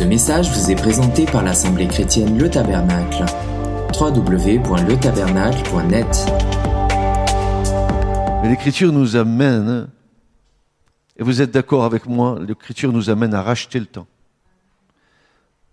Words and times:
Ce 0.00 0.04
message 0.06 0.50
vous 0.52 0.70
est 0.70 0.76
présenté 0.76 1.26
par 1.26 1.42
l'Assemblée 1.42 1.86
chrétienne 1.86 2.38
Le 2.38 2.48
Tabernacle. 2.48 3.26
www.letabernacle.net 4.00 6.26
Mais 8.42 8.48
l'Écriture 8.48 8.92
nous 8.92 9.16
amène, 9.16 9.90
et 11.18 11.22
vous 11.22 11.42
êtes 11.42 11.50
d'accord 11.50 11.84
avec 11.84 12.06
moi, 12.06 12.38
l'Écriture 12.40 12.94
nous 12.94 13.10
amène 13.10 13.34
à 13.34 13.42
racheter 13.42 13.78
le 13.78 13.84
temps. 13.84 14.06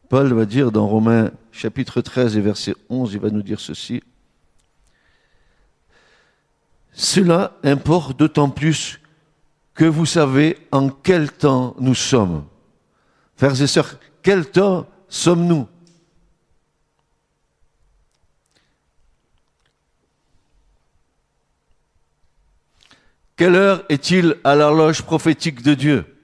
Paul 0.09 0.33
va 0.33 0.43
dire 0.43 0.73
dans 0.73 0.87
Romains 0.87 1.31
chapitre 1.53 2.01
13 2.01 2.35
et 2.35 2.41
verset 2.41 2.75
11, 2.89 3.13
il 3.13 3.21
va 3.21 3.29
nous 3.29 3.43
dire 3.43 3.61
ceci. 3.61 4.03
Cela 6.91 7.53
importe 7.63 8.19
d'autant 8.19 8.49
plus 8.49 8.99
que 9.73 9.85
vous 9.85 10.05
savez 10.05 10.57
en 10.73 10.89
quel 10.89 11.31
temps 11.31 11.77
nous 11.79 11.95
sommes. 11.95 12.43
Frères 13.37 13.61
et 13.61 13.67
sœurs, 13.67 13.97
quel 14.27 14.51
temps 14.51 14.85
sommes-nous? 15.07 15.69
Quelle 23.37 23.55
heure 23.55 23.85
est-il 23.87 24.35
à 24.43 24.53
l'horloge 24.53 25.01
prophétique 25.01 25.61
de 25.61 25.75
Dieu? 25.75 26.17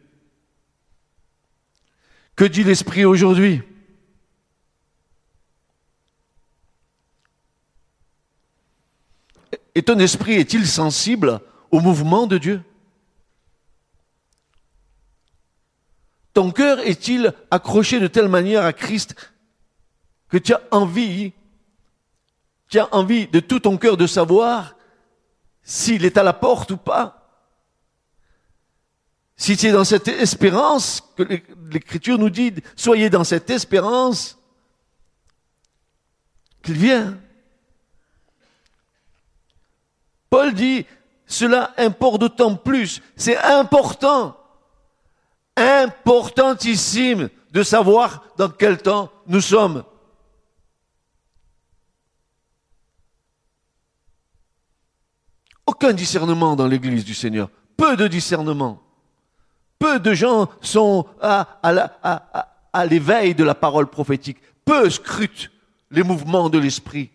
Que 2.35 2.43
dit 2.43 2.65
l'Esprit 2.65 3.05
aujourd'hui? 3.05 3.61
Et 9.75 9.81
ton 9.81 9.97
esprit 9.99 10.33
est-il 10.33 10.67
sensible 10.67 11.39
au 11.71 11.79
mouvement 11.79 12.27
de 12.27 12.37
Dieu? 12.37 12.61
Ton 16.33 16.51
cœur 16.51 16.79
est-il 16.79 17.33
accroché 17.51 17.99
de 17.99 18.07
telle 18.07 18.27
manière 18.27 18.65
à 18.65 18.73
Christ 18.73 19.15
que 20.29 20.37
tu 20.37 20.53
as 20.53 20.61
envie, 20.71 21.33
tu 22.67 22.79
as 22.79 22.93
envie 22.93 23.27
de 23.27 23.39
tout 23.39 23.59
ton 23.59 23.77
cœur 23.77 23.97
de 23.97 24.07
savoir 24.07 24.75
s'il 25.61 26.05
est 26.05 26.17
à 26.17 26.23
la 26.23 26.33
porte 26.33 26.71
ou 26.71 26.77
pas? 26.77 27.19
Si 29.35 29.57
tu 29.57 29.67
es 29.67 29.71
dans 29.71 29.83
cette 29.83 30.07
espérance, 30.07 31.01
que 31.15 31.23
l'Écriture 31.69 32.17
nous 32.17 32.29
dit, 32.29 32.53
soyez 32.75 33.09
dans 33.09 33.23
cette 33.23 33.49
espérance 33.49 34.37
qu'il 36.63 36.77
vient. 36.77 37.17
Paul 40.29 40.53
dit, 40.53 40.85
cela 41.27 41.73
importe 41.77 42.21
d'autant 42.21 42.55
plus, 42.55 43.01
c'est 43.15 43.37
important, 43.37 44.37
importantissime 45.55 47.29
de 47.51 47.63
savoir 47.63 48.23
dans 48.37 48.49
quel 48.49 48.77
temps 48.79 49.11
nous 49.27 49.41
sommes. 49.41 49.83
Aucun 55.65 55.93
discernement 55.93 56.55
dans 56.55 56.67
l'Église 56.67 57.05
du 57.05 57.13
Seigneur, 57.13 57.49
peu 57.77 57.95
de 57.95 58.07
discernement. 58.07 58.81
Peu 59.79 59.99
de 59.99 60.13
gens 60.13 60.49
sont 60.61 61.05
à, 61.21 62.85
l'éveil 62.85 63.35
de 63.35 63.43
la 63.43 63.55
parole 63.55 63.87
prophétique, 63.87 64.37
peu 64.65 64.89
scrutent 64.89 65.51
les 65.91 66.03
mouvements 66.03 66.49
de 66.49 66.57
l'Esprit. 66.57 67.11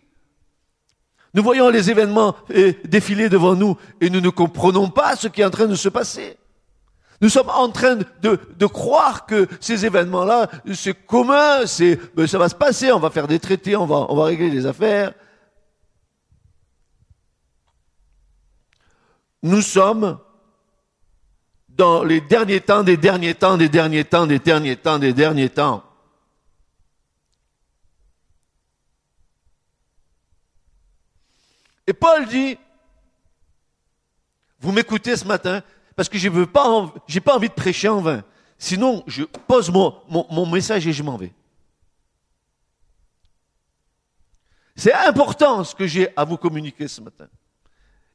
Nous 1.33 1.43
voyons 1.43 1.69
les 1.69 1.91
événements 1.91 2.35
euh, 2.51 2.73
défiler 2.85 3.29
devant 3.29 3.55
nous 3.55 3.77
et 4.01 4.09
nous 4.09 4.21
ne 4.21 4.29
comprenons 4.29 4.89
pas 4.89 5.15
ce 5.15 5.27
qui 5.27 5.41
est 5.41 5.45
en 5.45 5.51
train 5.51 5.67
de 5.67 5.75
se 5.75 5.89
passer. 5.89 6.37
Nous 7.21 7.29
sommes 7.29 7.49
en 7.49 7.69
train 7.69 7.95
de, 7.95 8.39
de 8.55 8.65
croire 8.65 9.25
que 9.25 9.47
ces 9.59 9.85
événements-là, 9.85 10.49
c'est 10.73 10.93
commun, 10.93 11.65
c'est, 11.65 11.97
ben, 12.15 12.25
ça 12.27 12.37
va 12.37 12.47
se 12.47 12.55
passer, 12.55 12.91
on 12.93 12.99
va 12.99 13.09
faire 13.09 13.27
des 13.27 13.39
traités, 13.39 13.75
on 13.75 13.85
va, 13.85 14.05
on 14.09 14.15
va 14.15 14.25
régler 14.25 14.49
les 14.49 14.65
affaires. 14.65 15.13
Nous 19.43 19.61
sommes 19.61 20.19
dans 21.67 22.03
les 22.03 22.21
derniers 22.21 22.61
temps 22.61 22.83
des 22.83 22.97
derniers 22.97 23.35
temps 23.35 23.57
des 23.57 23.69
derniers 23.69 24.03
temps 24.05 24.27
des 24.27 24.39
derniers 24.39 24.75
temps 24.75 24.99
des 24.99 25.13
derniers 25.13 25.49
temps. 25.49 25.83
Et 31.87 31.93
Paul 31.93 32.27
dit, 32.27 32.57
vous 34.59 34.71
m'écoutez 34.71 35.17
ce 35.17 35.25
matin 35.25 35.63
parce 35.99 36.07
que 36.07 36.17
je 36.17 36.29
veux 36.29 36.45
pas, 36.45 36.93
j'ai 37.09 37.19
pas 37.19 37.35
envie 37.35 37.49
de 37.49 37.53
prêcher 37.53 37.89
en 37.89 37.99
vain. 37.99 38.23
Sinon, 38.57 39.03
je 39.05 39.23
pose 39.23 39.69
mon, 39.69 40.01
mon 40.07 40.45
message 40.45 40.87
et 40.87 40.93
je 40.93 41.03
m'en 41.03 41.17
vais. 41.17 41.33
C'est 44.77 44.93
important 44.93 45.65
ce 45.65 45.75
que 45.75 45.85
j'ai 45.85 46.07
à 46.15 46.23
vous 46.23 46.37
communiquer 46.37 46.87
ce 46.87 47.01
matin. 47.01 47.27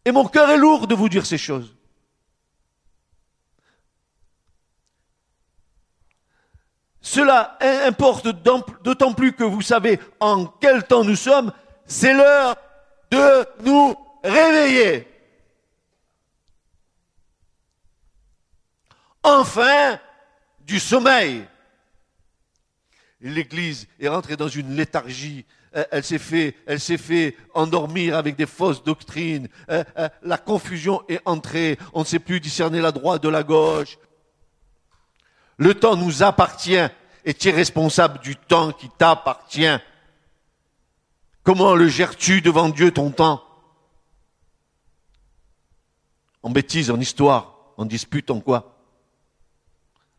Et 0.03 0.13
mon 0.13 0.25
cœur 0.25 0.49
est 0.49 0.57
lourd 0.57 0.87
de 0.87 0.95
vous 0.95 1.11
dire 1.11 1.27
ces 1.27 1.37
choses. 1.37 1.77
Cela 7.03 7.59
importe 7.61 8.29
d'autant 8.29 9.13
plus 9.13 9.35
que 9.35 9.45
vous 9.45 9.61
savez 9.61 10.01
en 10.21 10.47
quel 10.47 10.85
temps 10.85 11.05
nous 11.05 11.17
sommes. 11.17 11.53
C'est 11.85 12.15
l'heure 12.15 12.57
de 13.11 13.47
nous 13.63 13.95
réveiller. 14.23 15.14
Enfin, 19.25 19.99
du 20.61 20.79
sommeil. 20.79 21.47
L'Église 23.23 23.89
est 23.99 24.09
rentrée 24.09 24.37
dans 24.37 24.49
une 24.49 24.77
léthargie. 24.77 25.47
Elle 25.73 26.05
s'est 26.05 26.19
fait, 26.19 26.55
elle 26.67 26.79
s'est 26.79 26.99
fait 26.99 27.37
endormir 27.55 28.17
avec 28.17 28.37
des 28.37 28.47
fausses 28.47 28.85
doctrines. 28.85 29.49
Euh, 29.71 29.83
euh, 29.99 30.09
la 30.23 30.39
confusion 30.39 31.03
est 31.09 31.21
entrée. 31.25 31.79
On 31.95 32.01
ne 32.01 32.05
sait 32.05 32.19
plus 32.19 32.39
discerner 32.39 32.81
la 32.81 32.93
droite 32.93 33.23
de 33.23 33.29
la 33.31 33.43
gauche. 33.43 33.99
Le 35.57 35.75
temps 35.75 35.97
nous 35.97 36.23
appartient 36.23 36.87
et 37.25 37.35
tu 37.35 37.49
es 37.49 37.53
responsable 37.53 38.21
du 38.21 38.37
temps 38.37 38.73
qui 38.73 38.91
t'appartient. 38.91 39.79
Comment 41.43 41.75
le 41.75 41.89
gères-tu 41.89 42.41
devant 42.41 42.69
Dieu 42.69 42.91
ton 42.91 43.11
temps? 43.11 43.43
En 46.43 46.51
bêtise, 46.51 46.91
en 46.91 47.01
histoire, 47.01 47.73
en 47.79 47.87
dispute, 47.87 48.31
en 48.31 48.41
quoi? 48.41 48.74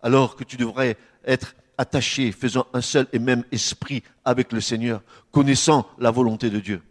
Alors 0.06 0.36
que 0.36 0.44
tu 0.44 0.56
devrais 0.56 0.98
être 1.26 1.56
attaché, 1.80 2.32
faisant 2.32 2.68
un 2.74 2.82
seul 2.82 3.08
et 3.12 3.18
même 3.18 3.44
esprit 3.52 4.04
avec 4.24 4.52
le 4.52 4.62
Seigneur, 4.62 5.02
connaissant 5.32 5.90
la 5.98 6.12
volonté 6.12 6.52
de 6.52 6.60
Dieu. 6.60 6.84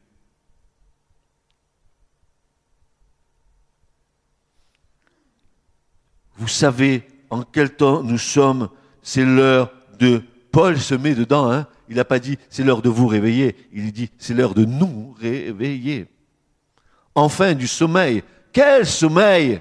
Vous 6.35 6.49
savez 6.49 7.07
en 7.31 7.45
quel 7.45 7.77
temps 7.77 8.03
nous 8.03 8.19
sommes, 8.19 8.69
c'est 9.01 9.25
l'heure 9.25 9.73
de 10.01 10.21
Paul 10.51 10.77
se 10.81 10.97
met 10.97 11.15
dedans, 11.15 11.49
hein, 11.53 11.69
il 11.89 11.95
n'a 11.95 12.05
pas 12.05 12.19
dit 12.19 12.37
c'est 12.51 12.65
l'heure 12.65 12.83
de 12.83 12.89
vous 12.89 13.07
réveiller, 13.07 13.55
il 13.73 13.93
dit 13.93 14.11
c'est 14.19 14.35
l'heure 14.35 14.55
de 14.55 14.65
nous 14.65 15.15
réveiller. 15.21 16.09
Enfin, 17.15 17.55
du 17.55 17.69
sommeil. 17.69 18.25
Quel 18.53 18.85
sommeil? 18.85 19.61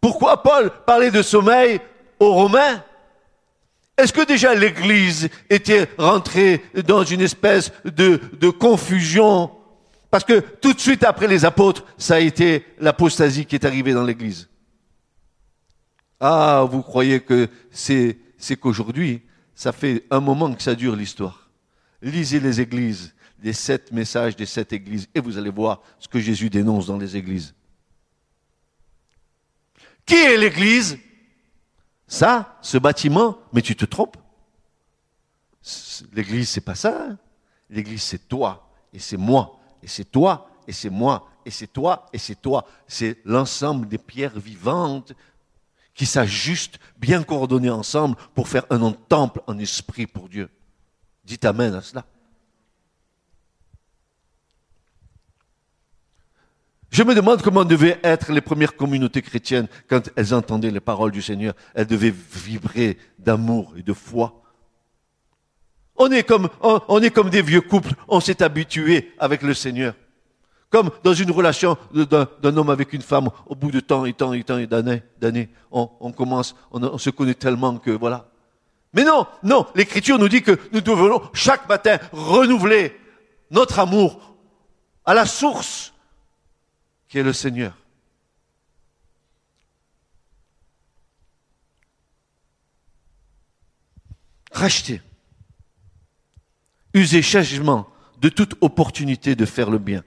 Pourquoi 0.00 0.40
Paul 0.40 0.70
parlait 0.86 1.10
de 1.10 1.22
sommeil? 1.22 1.80
Aux 2.20 2.32
Romains 2.32 2.84
Est-ce 3.96 4.12
que 4.12 4.24
déjà 4.24 4.54
l'Église 4.54 5.28
était 5.50 5.88
rentrée 5.98 6.62
dans 6.86 7.04
une 7.04 7.20
espèce 7.20 7.72
de, 7.84 8.50
confusion? 8.50 9.50
Parce 10.10 10.24
que 10.24 10.40
tout 10.40 10.72
de 10.72 10.80
suite 10.80 11.04
après 11.04 11.26
les 11.26 11.44
apôtres, 11.44 11.84
ça 11.98 12.16
a 12.16 12.20
été 12.20 12.64
l'apostasie 12.78 13.44
qui 13.44 13.56
est 13.56 13.64
arrivée 13.64 13.92
dans 13.92 14.04
l'Église. 14.04 14.48
Ah, 16.20 16.66
vous 16.68 16.82
croyez 16.82 17.20
que 17.20 17.48
c'est, 17.70 18.18
c'est 18.38 18.56
qu'aujourd'hui, 18.56 19.22
ça 19.54 19.72
fait 19.72 20.04
un 20.10 20.20
moment 20.20 20.52
que 20.54 20.62
ça 20.62 20.74
dure 20.74 20.96
l'histoire. 20.96 21.50
Lisez 22.00 22.40
les 22.40 22.60
églises, 22.60 23.14
les 23.42 23.52
sept 23.52 23.92
messages 23.92 24.36
des 24.36 24.46
sept 24.46 24.72
églises, 24.72 25.08
et 25.14 25.20
vous 25.20 25.36
allez 25.36 25.50
voir 25.50 25.82
ce 25.98 26.08
que 26.08 26.20
Jésus 26.20 26.50
dénonce 26.50 26.86
dans 26.86 26.98
les 26.98 27.16
églises. 27.16 27.54
Qui 30.06 30.14
est 30.14 30.36
l'église? 30.36 30.98
Ça, 32.08 32.58
ce 32.62 32.78
bâtiment, 32.78 33.38
mais 33.52 33.60
tu 33.60 33.76
te 33.76 33.84
trompes. 33.84 34.16
L'église, 36.12 36.48
c'est 36.48 36.62
pas 36.62 36.74
ça. 36.74 37.10
Hein. 37.10 37.18
l'église, 37.68 38.02
c'est 38.02 38.26
toi, 38.28 38.70
et 38.92 38.98
c'est 38.98 39.18
moi, 39.18 39.60
et 39.82 39.88
c'est 39.88 40.06
toi, 40.06 40.48
et 40.66 40.72
c'est 40.72 40.88
moi, 40.88 41.28
et 41.44 41.50
c'est 41.50 41.66
toi, 41.66 42.06
et 42.12 42.18
c'est 42.18 42.40
toi. 42.40 42.64
C'est 42.86 43.18
l'ensemble 43.26 43.86
des 43.86 43.98
pierres 43.98 44.38
vivantes 44.38 45.12
qui 45.94 46.06
s'ajustent, 46.06 46.78
bien 46.96 47.22
coordonnés 47.22 47.70
ensemble 47.70 48.16
pour 48.34 48.48
faire 48.48 48.64
un 48.70 48.92
temple 48.92 49.42
en 49.46 49.58
esprit 49.58 50.06
pour 50.06 50.28
Dieu. 50.28 50.48
Dites 51.24 51.44
Amen 51.44 51.74
à 51.74 51.82
cela. 51.82 52.06
Je 56.90 57.02
me 57.02 57.14
demande 57.14 57.42
comment 57.42 57.64
devaient 57.64 58.00
être 58.02 58.32
les 58.32 58.40
premières 58.40 58.74
communautés 58.76 59.22
chrétiennes 59.22 59.68
quand 59.88 60.08
elles 60.16 60.32
entendaient 60.34 60.70
les 60.70 60.80
paroles 60.80 61.10
du 61.10 61.20
Seigneur. 61.20 61.54
Elles 61.74 61.86
devaient 61.86 62.14
vibrer 62.32 62.96
d'amour 63.18 63.74
et 63.76 63.82
de 63.82 63.92
foi. 63.92 64.42
On 65.96 66.10
est 66.10 66.22
comme, 66.22 66.48
on, 66.60 67.02
est 67.02 67.10
comme 67.10 67.28
des 67.28 67.42
vieux 67.42 67.60
couples. 67.60 67.92
On 68.06 68.20
s'est 68.20 68.42
habitué 68.42 69.12
avec 69.18 69.42
le 69.42 69.52
Seigneur. 69.52 69.94
Comme 70.70 70.90
dans 71.02 71.14
une 71.14 71.30
relation 71.30 71.76
d'un 71.92 72.56
homme 72.56 72.70
avec 72.70 72.92
une 72.92 73.02
femme, 73.02 73.30
au 73.46 73.54
bout 73.54 73.70
de 73.70 73.80
temps 73.80 74.04
et 74.04 74.12
temps 74.12 74.32
et 74.32 74.44
temps 74.44 74.58
et 74.58 74.66
d'années, 74.66 75.02
d'années, 75.18 75.48
on, 75.70 75.90
on 76.00 76.12
commence, 76.12 76.54
on, 76.70 76.82
on 76.82 76.98
se 76.98 77.10
connaît 77.10 77.34
tellement 77.34 77.78
que 77.78 77.90
voilà. 77.90 78.28
Mais 78.92 79.04
non, 79.04 79.26
non, 79.42 79.66
l'Écriture 79.74 80.18
nous 80.18 80.28
dit 80.28 80.42
que 80.42 80.58
nous 80.72 80.80
devons 80.80 81.22
chaque 81.32 81.68
matin 81.68 81.98
renouveler 82.12 82.96
notre 83.50 83.78
amour 83.78 84.36
à 85.04 85.14
la 85.14 85.26
source 85.26 85.94
qui 87.08 87.18
est 87.18 87.22
le 87.22 87.32
Seigneur. 87.32 87.76
Rachetez, 94.52 95.00
usez 96.92 97.22
changement 97.22 97.88
de 98.20 98.28
toute 98.28 98.54
opportunité 98.60 99.36
de 99.36 99.44
faire 99.44 99.70
le 99.70 99.78
bien, 99.78 100.02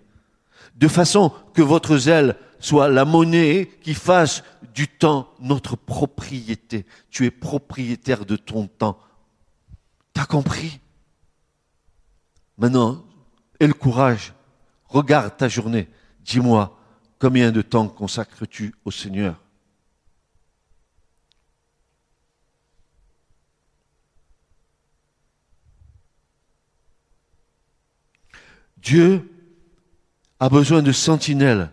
de 0.76 0.88
façon 0.88 1.32
que 1.54 1.62
votre 1.62 1.98
zèle 1.98 2.36
soit 2.60 2.90
la 2.90 3.06
monnaie 3.06 3.72
qui 3.82 3.94
fasse 3.94 4.44
du 4.74 4.88
temps 4.88 5.34
notre 5.40 5.76
propriété. 5.76 6.86
Tu 7.10 7.26
es 7.26 7.32
propriétaire 7.32 8.26
de 8.26 8.36
ton 8.36 8.68
temps. 8.68 9.00
T'as 10.14 10.26
compris? 10.26 10.80
Maintenant, 12.58 13.06
aie 13.60 13.68
le 13.68 13.74
courage. 13.74 14.34
Regarde 14.86 15.36
ta 15.38 15.48
journée. 15.48 15.90
Dis-moi, 16.20 16.78
combien 17.22 17.52
de 17.52 17.62
temps 17.62 17.88
consacres-tu 17.88 18.74
au 18.84 18.90
Seigneur? 18.90 19.40
Dieu 28.78 29.30
a 30.40 30.50
besoin 30.50 30.82
de 30.82 30.92
sentinelles. 30.92 31.70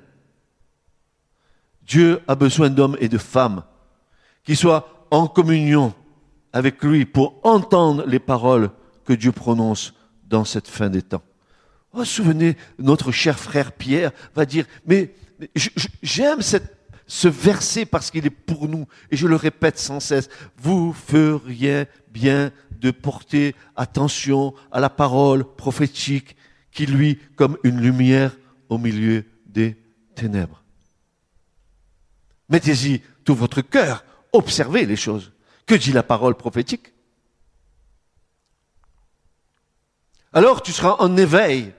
Dieu 1.80 2.20
a 2.28 2.34
besoin 2.34 2.68
d'hommes 2.68 2.98
et 3.00 3.08
de 3.08 3.16
femmes 3.16 3.64
qui 4.44 4.54
soient 4.54 5.06
en 5.10 5.26
communion 5.26 5.94
avec 6.52 6.84
lui 6.84 7.06
pour 7.06 7.40
entendre 7.42 8.04
les 8.06 8.18
paroles 8.18 8.70
que 9.06 9.14
Dieu 9.14 9.32
prononce 9.32 9.94
dans 10.24 10.44
cette 10.44 10.68
fin 10.68 10.90
des 10.90 11.00
temps. 11.00 11.22
Oh, 11.94 12.04
souvenez, 12.04 12.58
notre 12.78 13.12
cher 13.12 13.38
frère 13.38 13.72
Pierre 13.72 14.12
va 14.34 14.44
dire, 14.44 14.66
mais 14.84 15.14
j'aime 16.02 16.40
ce 17.06 17.28
verset 17.28 17.86
parce 17.86 18.10
qu'il 18.10 18.26
est 18.26 18.30
pour 18.30 18.68
nous, 18.68 18.86
et 19.10 19.16
je 19.16 19.26
le 19.26 19.36
répète 19.36 19.78
sans 19.78 20.00
cesse, 20.00 20.28
vous 20.56 20.92
feriez 20.92 21.86
bien 22.10 22.52
de 22.72 22.90
porter 22.90 23.54
attention 23.76 24.54
à 24.70 24.80
la 24.80 24.90
parole 24.90 25.44
prophétique 25.56 26.36
qui 26.70 26.86
lui 26.86 27.18
comme 27.36 27.56
une 27.64 27.80
lumière 27.80 28.36
au 28.68 28.78
milieu 28.78 29.24
des 29.46 29.76
ténèbres. 30.14 30.62
Mettez-y 32.48 33.02
tout 33.24 33.34
votre 33.34 33.62
cœur, 33.62 34.04
observez 34.32 34.86
les 34.86 34.96
choses. 34.96 35.32
Que 35.66 35.74
dit 35.74 35.92
la 35.92 36.02
parole 36.02 36.34
prophétique? 36.34 36.92
Alors 40.32 40.62
tu 40.62 40.72
seras 40.72 40.96
en 40.98 41.16
éveil, 41.16 41.72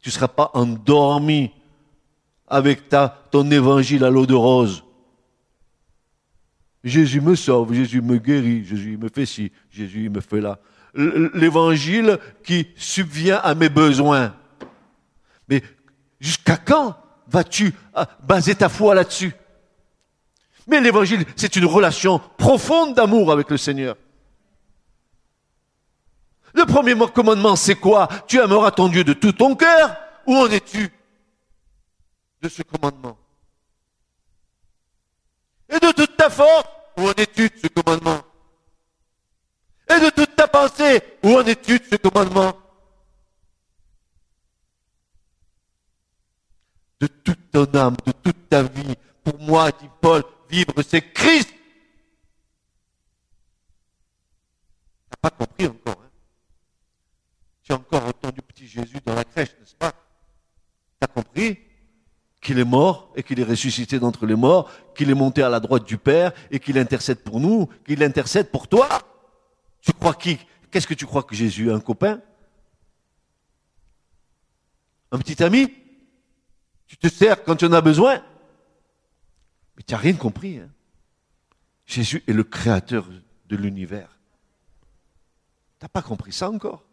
tu 0.00 0.08
ne 0.08 0.12
seras 0.12 0.28
pas 0.28 0.50
endormi 0.54 1.52
avec 2.50 2.88
ta, 2.88 3.22
ton 3.30 3.50
évangile 3.50 4.04
à 4.04 4.10
l'eau 4.10 4.26
de 4.26 4.34
rose. 4.34 4.84
Jésus 6.84 7.20
me 7.20 7.34
sauve, 7.34 7.74
Jésus 7.74 8.00
me 8.00 8.18
guérit, 8.18 8.64
Jésus 8.64 8.96
me 8.96 9.08
fait 9.08 9.26
ci, 9.26 9.52
Jésus 9.70 10.08
me 10.08 10.20
fait 10.20 10.40
là. 10.40 10.58
L'évangile 10.94 12.18
qui 12.44 12.68
subvient 12.76 13.38
à 13.42 13.54
mes 13.54 13.68
besoins. 13.68 14.34
Mais 15.48 15.62
jusqu'à 16.20 16.56
quand 16.56 16.96
vas-tu 17.28 17.74
ah, 17.94 18.08
baser 18.26 18.54
ta 18.54 18.68
foi 18.68 18.94
là-dessus? 18.94 19.32
Mais 20.66 20.80
l'évangile, 20.80 21.24
c'est 21.36 21.56
une 21.56 21.64
relation 21.64 22.20
profonde 22.36 22.94
d'amour 22.94 23.32
avec 23.32 23.50
le 23.50 23.56
Seigneur. 23.56 23.96
Le 26.54 26.64
premier 26.64 26.94
commandement, 27.14 27.56
c'est 27.56 27.74
quoi? 27.74 28.08
Tu 28.26 28.38
aimeras 28.38 28.70
ton 28.70 28.88
Dieu 28.88 29.04
de 29.04 29.12
tout 29.12 29.32
ton 29.32 29.54
cœur 29.54 29.96
Où 30.26 30.36
en 30.36 30.46
es-tu? 30.46 30.90
De 32.40 32.48
ce 32.48 32.62
commandement. 32.62 33.18
Et 35.68 35.78
de 35.78 35.92
toute 35.92 36.16
ta 36.16 36.30
force 36.30 36.68
Où 36.96 37.08
en 37.08 37.12
es-tu 37.12 37.50
ce 37.62 37.68
commandement? 37.68 38.22
Et 39.90 40.00
de 40.00 40.10
toute 40.10 40.34
ta 40.36 40.48
pensée 40.48 41.02
Où 41.22 41.36
en 41.36 41.44
es-tu 41.44 41.80
ce 41.90 41.96
commandement? 41.96 42.56
De 47.00 47.06
toute 47.06 47.50
ton 47.52 47.72
âme, 47.74 47.96
de 48.04 48.12
toute 48.12 48.48
ta 48.48 48.64
vie, 48.64 48.96
pour 49.22 49.38
moi, 49.38 49.70
dit 49.70 49.88
Paul, 50.00 50.24
vivre 50.48 50.82
c'est 50.82 51.12
Christ. 51.12 51.54
T'as 55.10 55.16
pas 55.20 55.30
compris 55.30 55.66
encore, 55.68 56.02
hein? 56.02 56.10
Tu 57.62 57.72
as 57.72 57.76
encore 57.76 58.04
entendu 58.04 58.42
petit 58.42 58.66
Jésus 58.66 58.98
dans 59.04 59.14
la 59.14 59.24
crèche, 59.24 59.54
n'est-ce 59.60 59.76
pas? 59.76 59.92
T'as 60.98 61.06
compris? 61.06 61.67
Qu'il 62.40 62.58
est 62.58 62.64
mort 62.64 63.12
et 63.16 63.22
qu'il 63.22 63.40
est 63.40 63.44
ressuscité 63.44 63.98
d'entre 63.98 64.26
les 64.26 64.36
morts, 64.36 64.70
qu'il 64.94 65.10
est 65.10 65.14
monté 65.14 65.42
à 65.42 65.48
la 65.48 65.60
droite 65.60 65.84
du 65.84 65.98
Père 65.98 66.32
et 66.50 66.60
qu'il 66.60 66.78
intercède 66.78 67.20
pour 67.20 67.40
nous, 67.40 67.68
qu'il 67.84 68.02
intercède 68.02 68.50
pour 68.50 68.68
toi. 68.68 68.88
Tu 69.80 69.92
crois 69.92 70.14
qui? 70.14 70.38
Qu'est-ce 70.70 70.86
que 70.86 70.94
tu 70.94 71.06
crois 71.06 71.22
que 71.22 71.34
Jésus 71.34 71.68
est 71.68 71.72
un 71.72 71.80
copain? 71.80 72.20
Un 75.10 75.18
petit 75.18 75.42
ami? 75.42 75.72
Tu 76.86 76.96
te 76.96 77.08
sers 77.08 77.42
quand 77.42 77.56
tu 77.56 77.66
en 77.66 77.72
as 77.72 77.80
besoin? 77.80 78.22
Mais 79.76 79.82
tu 79.86 79.94
n'as 79.94 80.00
rien 80.00 80.14
compris. 80.14 80.58
Hein 80.58 80.70
Jésus 81.86 82.22
est 82.26 82.32
le 82.32 82.44
créateur 82.44 83.08
de 83.46 83.56
l'univers. 83.56 84.18
T'as 85.78 85.88
pas 85.88 86.02
compris 86.02 86.32
ça 86.32 86.50
encore? 86.50 86.84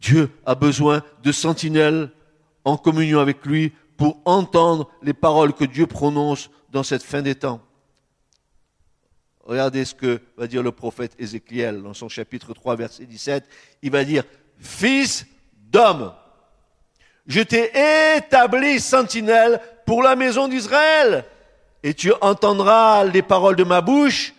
Dieu 0.00 0.30
a 0.46 0.54
besoin 0.54 1.02
de 1.22 1.32
sentinelles 1.32 2.10
en 2.64 2.76
communion 2.76 3.20
avec 3.20 3.44
lui 3.44 3.72
pour 3.96 4.20
entendre 4.24 4.90
les 5.02 5.12
paroles 5.12 5.52
que 5.52 5.64
Dieu 5.64 5.86
prononce 5.86 6.50
dans 6.70 6.82
cette 6.82 7.02
fin 7.02 7.22
des 7.22 7.34
temps. 7.34 7.60
Regardez 9.44 9.84
ce 9.84 9.94
que 9.94 10.20
va 10.36 10.46
dire 10.46 10.62
le 10.62 10.72
prophète 10.72 11.14
Ézéchiel 11.18 11.82
dans 11.82 11.94
son 11.94 12.08
chapitre 12.08 12.54
3, 12.54 12.76
verset 12.76 13.04
17. 13.04 13.44
Il 13.82 13.90
va 13.90 14.04
dire, 14.04 14.24
Fils 14.58 15.26
d'homme, 15.70 16.12
je 17.26 17.40
t'ai 17.40 17.70
établi 18.16 18.78
sentinelle 18.78 19.60
pour 19.86 20.02
la 20.02 20.16
maison 20.16 20.48
d'Israël, 20.48 21.24
et 21.82 21.94
tu 21.94 22.12
entendras 22.20 23.04
les 23.04 23.22
paroles 23.22 23.56
de 23.56 23.64
ma 23.64 23.80
bouche, 23.80 24.34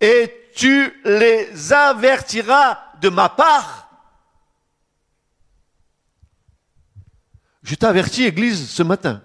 et 0.00 0.32
tu 0.54 1.00
les 1.04 1.72
avertiras 1.72 2.78
de 3.00 3.08
ma 3.08 3.28
part. 3.28 3.83
Je 7.64 7.74
t'avertis, 7.74 8.24
Église, 8.24 8.68
ce 8.68 8.82
matin, 8.82 9.22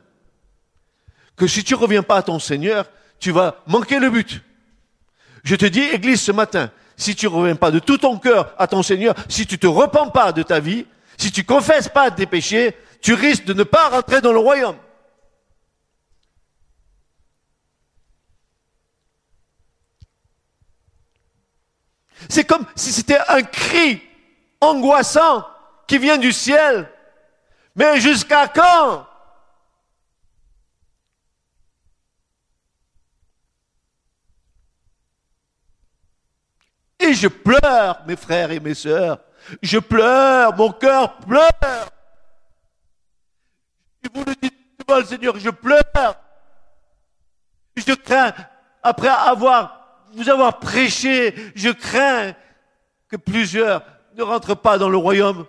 que 1.36 1.46
si 1.46 1.64
tu 1.64 1.74
ne 1.74 1.80
reviens 1.80 2.04
pas 2.04 2.18
à 2.18 2.24
ton 2.24 2.40
Seigneur, 2.40 2.90
tu 3.20 3.32
vas 3.32 3.62
manquer 3.68 4.00
le 4.00 4.10
but. 4.10 4.42
Je 5.44 5.56
te 5.56 5.66
dis, 5.66 5.82
Église, 5.82 6.22
ce 6.22 6.32
matin, 6.32 6.72
si 6.96 7.16
tu 7.16 7.26
ne 7.26 7.32
reviens 7.32 7.58
pas 7.58 7.70
de 7.70 7.80
tout 7.80 7.98
ton 7.98 8.18
cœur 8.18 8.56
à 8.58 8.66
ton 8.66 8.82
Seigneur, 8.82 9.14
si 9.28 9.46
tu 9.46 9.60
te 9.60 9.68
repens 9.68 10.10
pas 10.10 10.32
de 10.32 10.42
ta 10.42 10.62
vie, 10.62 10.86
si 11.18 11.34
tu 11.34 11.44
confesses 11.44 11.90
pas 11.90 12.12
tes 12.12 12.26
péchés, 12.26 12.76
tu 13.02 13.14
risques 13.14 13.44
de 13.44 13.54
ne 13.54 13.64
pas 13.64 13.90
rentrer 13.90 14.22
dans 14.22 14.32
le 14.32 14.40
royaume. 14.40 14.78
C'est 22.30 22.46
comme 22.46 22.66
si 22.76 22.92
c'était 22.92 23.20
un 23.28 23.42
cri 23.42 24.02
angoissant 24.62 25.46
qui 25.88 25.98
vient 25.98 26.18
du 26.18 26.32
ciel. 26.32 26.90
Mais 27.80 28.02
jusqu'à 28.02 28.46
quand? 28.50 29.08
Et 37.00 37.14
je 37.14 37.30
pleure, 37.30 38.04
mes 38.06 38.18
frères 38.18 38.52
et 38.52 38.60
mes 38.60 38.74
sœurs. 38.74 39.22
Je 39.62 39.80
pleure, 39.80 40.54
mon 40.58 40.74
cœur 40.74 41.16
pleure. 41.20 41.90
Et 44.04 44.10
vous 44.14 44.26
le 44.26 44.36
dites 44.36 44.54
le 44.90 45.06
Seigneur, 45.06 45.40
je 45.40 45.50
pleure. 45.50 46.16
Je 47.78 47.94
crains, 47.94 48.34
après 48.84 49.08
avoir, 49.08 50.04
vous 50.14 50.30
avoir 50.30 50.60
prêché, 50.60 51.34
je 51.56 51.70
crains 51.70 52.34
que 53.08 53.16
plusieurs 53.16 53.86
ne 54.16 54.24
rentrent 54.24 54.56
pas 54.56 54.78
dans 54.78 54.90
le 54.90 54.98
royaume. 54.98 55.46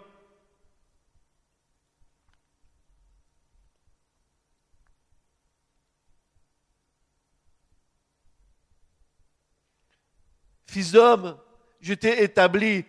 Fils 10.70 10.92
d'homme, 10.92 11.36
je 11.80 11.94
t'ai 11.94 12.22
établi. 12.22 12.84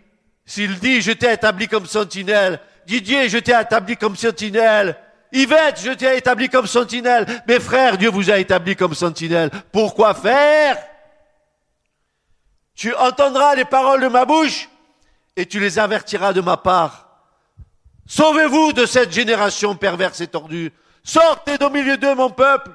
S'il 0.46 0.78
dit, 0.78 1.02
je 1.02 1.12
t'ai 1.14 1.34
établi 1.34 1.68
comme 1.68 1.88
sentinelle. 1.88 2.60
Didier, 2.86 3.28
je 3.28 3.40
t'ai 3.40 3.60
établi 3.60 3.98
comme 3.98 4.16
sentinelle. 4.16 4.96
Yvette, 5.32 5.82
je 5.84 5.90
t'ai 5.90 6.16
établi 6.16 6.48
comme 6.48 6.68
sentinelle. 6.68 7.26
Mes 7.48 7.60
frères, 7.60 7.98
Dieu 7.98 8.12
vous 8.12 8.30
a 8.30 8.38
établi 8.38 8.76
comme 8.76 8.94
sentinelle. 8.94 9.50
Pourquoi 9.72 10.14
faire? 10.14 10.78
Tu 12.76 12.94
entendras 12.94 13.56
les 13.56 13.66
paroles 13.66 14.02
de 14.02 14.10
ma 14.10 14.26
bouche 14.26 14.70
et 15.36 15.48
tu 15.48 15.60
les 15.60 15.80
avertiras 15.80 16.34
de 16.34 16.42
ma 16.42 16.58
part. 16.58 17.08
Sauvez-vous 18.06 18.74
de 18.74 18.86
cette 18.86 19.12
génération 19.12 19.76
perverse 19.76 20.22
et 20.22 20.28
tordue. 20.28 20.72
Sortez 21.04 21.58
d'au 21.58 21.72
milieu 21.72 21.98
d'eux, 21.98 22.14
mon 22.14 22.30
peuple. 22.30 22.70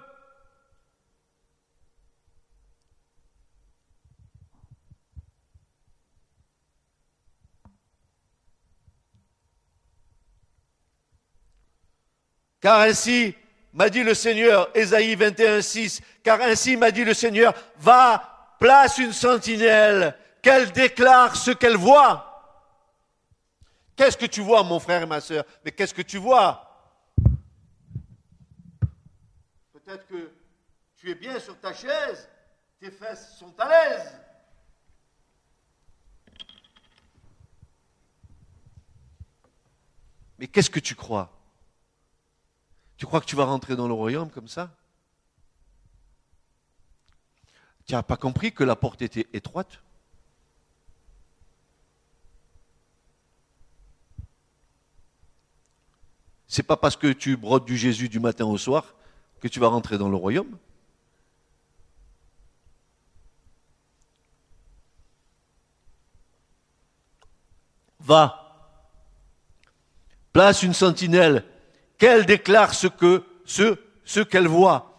Car 12.66 12.80
ainsi 12.80 13.32
m'a 13.72 13.88
dit 13.88 14.02
le 14.02 14.12
Seigneur, 14.12 14.76
Ésaïe 14.76 15.14
21, 15.14 15.62
6, 15.62 16.02
car 16.24 16.40
ainsi 16.40 16.76
m'a 16.76 16.90
dit 16.90 17.04
le 17.04 17.14
Seigneur, 17.14 17.54
va, 17.76 18.56
place 18.58 18.98
une 18.98 19.12
sentinelle, 19.12 20.18
qu'elle 20.42 20.72
déclare 20.72 21.36
ce 21.36 21.52
qu'elle 21.52 21.76
voit. 21.76 22.74
Qu'est-ce 23.94 24.16
que 24.16 24.26
tu 24.26 24.40
vois, 24.40 24.64
mon 24.64 24.80
frère 24.80 25.00
et 25.00 25.06
ma 25.06 25.20
soeur 25.20 25.44
Mais 25.64 25.70
qu'est-ce 25.70 25.94
que 25.94 26.02
tu 26.02 26.18
vois? 26.18 26.92
Peut-être 29.72 30.04
que 30.08 30.32
tu 30.96 31.12
es 31.12 31.14
bien 31.14 31.38
sur 31.38 31.56
ta 31.60 31.72
chaise, 31.72 32.28
tes 32.80 32.90
fesses 32.90 33.36
sont 33.38 33.54
à 33.60 33.68
l'aise. 33.68 34.20
Mais 40.36 40.48
qu'est-ce 40.48 40.68
que 40.68 40.80
tu 40.80 40.96
crois? 40.96 41.35
Tu 42.96 43.06
crois 43.06 43.20
que 43.20 43.26
tu 43.26 43.36
vas 43.36 43.44
rentrer 43.44 43.76
dans 43.76 43.88
le 43.88 43.94
royaume 43.94 44.30
comme 44.30 44.48
ça? 44.48 44.70
Tu 47.86 47.92
n'as 47.92 48.02
pas 48.02 48.16
compris 48.16 48.52
que 48.52 48.64
la 48.64 48.74
porte 48.74 49.02
était 49.02 49.28
étroite? 49.32 49.80
C'est 56.48 56.62
pas 56.62 56.76
parce 56.76 56.96
que 56.96 57.12
tu 57.12 57.36
brodes 57.36 57.64
du 57.64 57.76
Jésus 57.76 58.08
du 58.08 58.18
matin 58.18 58.46
au 58.46 58.56
soir 58.56 58.94
que 59.40 59.48
tu 59.48 59.60
vas 59.60 59.68
rentrer 59.68 59.98
dans 59.98 60.08
le 60.08 60.16
royaume? 60.16 60.56
Va, 68.00 68.78
place 70.32 70.62
une 70.62 70.72
sentinelle 70.72 71.44
qu'elle 71.98 72.26
déclare 72.26 72.74
ce 72.74 72.86
que, 72.86 73.24
ce, 73.44 73.76
ce 74.04 74.20
qu'elle 74.20 74.48
voit. 74.48 74.96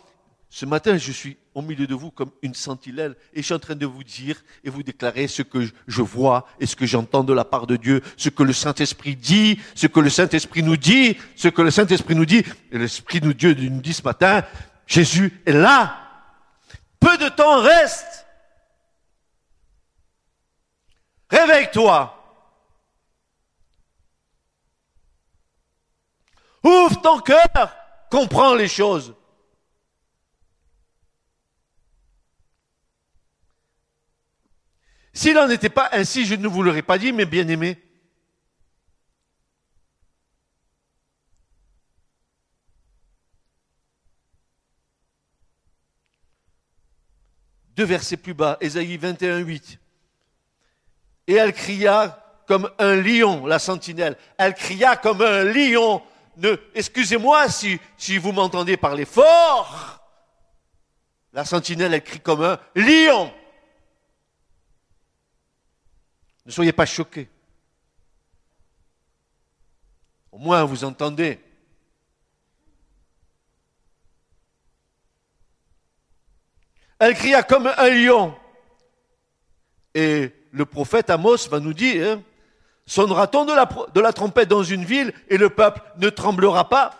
Ce 0.49 0.65
matin, 0.65 0.97
je 0.97 1.11
suis 1.11 1.37
au 1.53 1.61
milieu 1.61 1.87
de 1.87 1.95
vous 1.95 2.11
comme 2.11 2.31
une 2.41 2.53
sentinelle 2.53 3.15
et 3.33 3.41
je 3.41 3.45
suis 3.45 3.53
en 3.53 3.59
train 3.59 3.75
de 3.75 3.85
vous 3.85 4.03
dire 4.03 4.43
et 4.63 4.69
vous 4.69 4.83
déclarer 4.83 5.27
ce 5.27 5.41
que 5.41 5.67
je 5.87 6.01
vois 6.01 6.47
et 6.59 6.65
ce 6.65 6.75
que 6.75 6.85
j'entends 6.85 7.23
de 7.23 7.33
la 7.33 7.45
part 7.45 7.67
de 7.67 7.75
Dieu, 7.75 8.01
ce 8.15 8.29
que 8.29 8.43
le 8.43 8.53
Saint-Esprit 8.53 9.15
dit, 9.15 9.59
ce 9.75 9.87
que 9.87 9.99
le 9.99 10.09
Saint-Esprit 10.09 10.63
nous 10.63 10.77
dit, 10.77 11.17
ce 11.35 11.47
que 11.47 11.61
le 11.61 11.71
Saint-Esprit 11.71 12.15
nous 12.15 12.25
dit. 12.25 12.43
Et 12.71 12.77
l'Esprit 12.77 13.19
de 13.21 13.31
Dieu 13.31 13.53
nous 13.53 13.81
dit 13.81 13.93
ce 13.93 14.03
matin, 14.03 14.43
Jésus 14.85 15.41
est 15.45 15.51
là. 15.51 15.97
Peu 16.99 17.17
de 17.17 17.29
temps 17.29 17.61
reste. 17.61 18.25
Réveille-toi. 21.29 22.16
Ouvre 26.67 27.01
ton 27.01 27.19
cœur, 27.21 27.77
comprends 28.11 28.53
les 28.53 28.67
choses. 28.67 29.15
S'il 35.13 35.35
n'en 35.35 35.49
était 35.49 35.69
pas 35.69 35.87
ainsi, 35.93 36.25
je 36.25 36.35
ne 36.35 36.45
vous 36.45 36.61
l'aurais 36.61 36.81
pas 36.81 36.97
dit, 36.97 37.13
mais 37.13 37.25
bien 37.25 37.47
aimé. 37.47 37.81
Deux 47.77 47.85
versets 47.85 48.17
plus 48.17 48.33
bas, 48.33 48.57
Ésaïe 48.59 48.97
21, 48.97 49.37
8. 49.37 49.79
Et 51.27 51.33
elle 51.35 51.53
cria 51.53 52.41
comme 52.45 52.69
un 52.77 52.95
lion, 52.97 53.45
la 53.45 53.59
sentinelle. 53.59 54.17
Elle 54.37 54.53
cria 54.53 54.97
comme 54.97 55.21
un 55.21 55.45
lion 55.45 56.03
excusez-moi 56.73 57.47
si, 57.49 57.79
vous 58.17 58.31
m'entendez 58.31 58.77
parler 58.77 59.05
fort. 59.05 60.03
La 61.33 61.45
sentinelle, 61.45 61.93
elle 61.93 62.03
crie 62.03 62.19
comme 62.19 62.43
un 62.43 62.59
lion. 62.75 63.33
Ne 66.45 66.51
soyez 66.51 66.71
pas 66.71 66.85
choqués. 66.85 67.29
Au 70.31 70.37
moins, 70.37 70.63
vous 70.63 70.83
entendez. 70.83 71.39
Elle 76.99 77.15
cria 77.15 77.43
comme 77.43 77.67
un 77.67 77.89
lion. 77.89 78.37
Et 79.93 80.31
le 80.51 80.65
prophète 80.65 81.09
Amos 81.09 81.47
va 81.49 81.59
nous 81.59 81.73
dire, 81.73 82.17
hein, 82.17 82.23
Sonnera-t-on 82.87 83.43
de 83.43 84.01
la, 84.01 84.13
trompette 84.13 84.47
dans 84.47 84.63
une 84.63 84.85
ville 84.85 85.13
et 85.27 85.37
le 85.37 85.49
peuple 85.49 85.81
ne 85.97 86.09
tremblera 86.09 86.69
pas? 86.69 86.95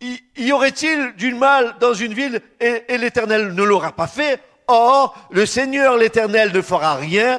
Y, 0.00 0.52
aurait-il 0.52 1.14
du 1.16 1.34
mal 1.34 1.76
dans 1.78 1.92
une 1.92 2.14
ville 2.14 2.40
et, 2.58 2.84
et 2.88 2.98
l'Éternel 2.98 3.52
ne 3.52 3.62
l'aura 3.62 3.92
pas 3.92 4.06
fait? 4.06 4.42
Or, 4.66 5.14
le 5.30 5.44
Seigneur 5.44 5.96
l'Éternel 5.96 6.52
ne 6.52 6.62
fera 6.62 6.96
rien 6.96 7.38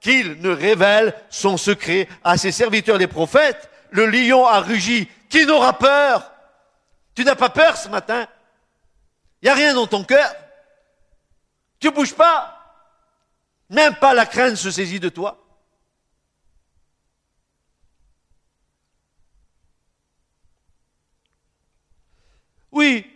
qu'il 0.00 0.40
ne 0.40 0.50
révèle 0.50 1.14
son 1.28 1.58
secret 1.58 2.08
à 2.24 2.38
ses 2.38 2.52
serviteurs 2.52 2.98
les 2.98 3.06
prophètes. 3.06 3.70
Le 3.90 4.06
lion 4.06 4.46
a 4.46 4.60
rugi. 4.60 5.08
Qui 5.28 5.44
n'aura 5.44 5.74
peur? 5.74 6.32
Tu 7.14 7.24
n'as 7.24 7.34
pas 7.34 7.50
peur 7.50 7.76
ce 7.76 7.88
matin? 7.88 8.26
Il 9.42 9.46
n'y 9.46 9.50
a 9.50 9.54
rien 9.54 9.74
dans 9.74 9.86
ton 9.86 10.04
cœur? 10.04 10.34
Tu 11.78 11.90
bouges 11.90 12.14
pas? 12.14 12.56
Même 13.68 13.94
pas 13.96 14.14
la 14.14 14.24
crainte 14.24 14.56
se 14.56 14.70
saisit 14.70 15.00
de 15.00 15.08
toi? 15.08 15.45
Oui, 22.76 23.10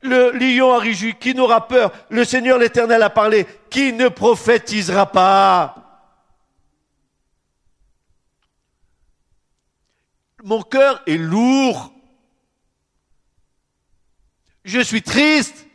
le 0.00 0.30
lion 0.30 0.72
a 0.72 0.78
réjoui, 0.78 1.14
qui 1.16 1.34
n'aura 1.34 1.68
peur? 1.68 1.92
Le 2.08 2.24
Seigneur 2.24 2.56
l'Éternel 2.56 3.02
a 3.02 3.10
parlé, 3.10 3.46
qui 3.68 3.92
ne 3.92 4.08
prophétisera 4.08 5.12
pas? 5.12 6.14
Mon 10.42 10.62
cœur 10.62 11.02
est 11.06 11.18
lourd. 11.18 11.92
Je 14.64 14.80
suis 14.80 15.02
triste. 15.02 15.66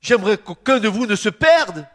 J'aimerais 0.00 0.38
qu'aucun 0.38 0.80
de 0.80 0.88
vous 0.88 1.06
ne 1.06 1.14
se 1.14 1.28
perde. 1.28 1.86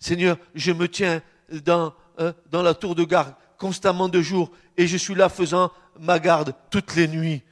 Seigneur, 0.00 0.38
je 0.54 0.72
me 0.72 0.88
tiens 0.88 1.20
dans, 1.64 1.92
euh, 2.18 2.32
dans 2.50 2.62
la 2.62 2.74
tour 2.74 2.94
de 2.94 3.04
garde 3.04 3.34
constamment 3.58 4.08
de 4.08 4.22
jour 4.22 4.50
et 4.76 4.86
je 4.86 4.96
suis 4.96 5.14
là 5.14 5.28
faisant 5.28 5.70
ma 5.98 6.18
garde 6.18 6.54
toutes 6.70 6.96
les 6.96 7.06
nuits. 7.06 7.42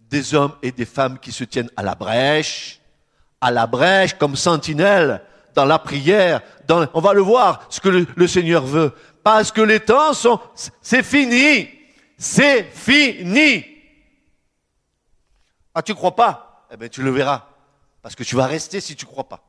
Des 0.00 0.34
hommes 0.34 0.54
et 0.62 0.72
des 0.72 0.86
femmes 0.86 1.18
qui 1.18 1.32
se 1.32 1.44
tiennent 1.44 1.70
à 1.76 1.82
la 1.82 1.94
brèche, 1.94 2.80
à 3.42 3.50
la 3.50 3.66
brèche 3.66 4.14
comme 4.14 4.36
sentinelles 4.36 5.22
dans 5.54 5.66
la 5.66 5.78
prière. 5.78 6.40
On 6.94 7.00
va 7.00 7.12
le 7.12 7.20
voir, 7.20 7.66
ce 7.68 7.78
que 7.78 7.90
le, 7.90 8.06
le 8.16 8.26
Seigneur 8.26 8.64
veut. 8.64 8.94
Parce 9.22 9.52
que 9.52 9.60
les 9.60 9.80
temps 9.80 10.14
sont, 10.14 10.40
c'est 10.80 11.02
fini. 11.02 11.68
C'est 12.16 12.64
fini. 12.64 13.66
Ah, 15.74 15.82
tu 15.82 15.94
crois 15.94 16.16
pas? 16.16 16.66
Eh 16.72 16.76
bien, 16.78 16.88
tu 16.88 17.02
le 17.02 17.10
verras. 17.10 17.44
Parce 18.00 18.14
que 18.14 18.24
tu 18.24 18.34
vas 18.34 18.46
rester 18.46 18.80
si 18.80 18.96
tu 18.96 19.04
crois 19.04 19.28
pas. 19.28 19.47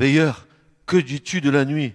Veilleur, 0.00 0.46
que 0.86 0.96
dis-tu 0.96 1.42
de 1.42 1.50
la 1.50 1.66
nuit? 1.66 1.94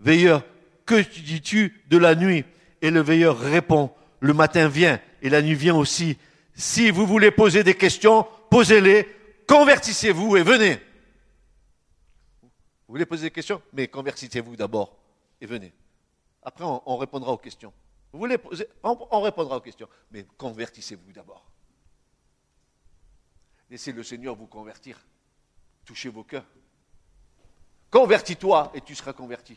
Veilleur, 0.00 0.44
que 0.84 1.00
dis-tu 1.00 1.80
de 1.86 1.96
la 1.96 2.16
nuit? 2.16 2.44
Et 2.80 2.90
le 2.90 3.00
veilleur 3.00 3.38
répond, 3.38 3.92
le 4.18 4.34
matin 4.34 4.66
vient 4.66 5.00
et 5.22 5.30
la 5.30 5.40
nuit 5.40 5.54
vient 5.54 5.76
aussi. 5.76 6.18
Si 6.52 6.90
vous 6.90 7.06
voulez 7.06 7.30
poser 7.30 7.62
des 7.62 7.76
questions, 7.76 8.26
posez-les, 8.50 9.06
convertissez-vous 9.46 10.36
et 10.36 10.42
venez. 10.42 10.80
Vous 12.42 12.48
voulez 12.94 13.06
poser 13.06 13.28
des 13.28 13.30
questions? 13.30 13.62
Mais 13.72 13.86
convertissez-vous 13.86 14.56
d'abord 14.56 14.98
et 15.40 15.46
venez. 15.46 15.72
Après, 16.42 16.64
on, 16.64 16.96
répondra 16.96 17.30
aux 17.30 17.38
questions. 17.38 17.72
Vous 18.12 18.18
voulez 18.18 18.36
poser 18.36 18.66
on 18.82 19.20
répondra 19.20 19.58
aux 19.58 19.60
questions. 19.60 19.88
Mais 20.10 20.26
convertissez-vous 20.36 21.12
d'abord. 21.12 21.48
Laissez 23.70 23.92
le 23.92 24.02
Seigneur 24.02 24.34
vous 24.34 24.48
convertir. 24.48 25.06
Touchez 25.84 26.08
vos 26.08 26.24
cœurs. 26.24 26.46
Convertis-toi 27.92 28.72
et 28.74 28.80
tu 28.80 28.94
seras 28.94 29.12
converti. 29.12 29.56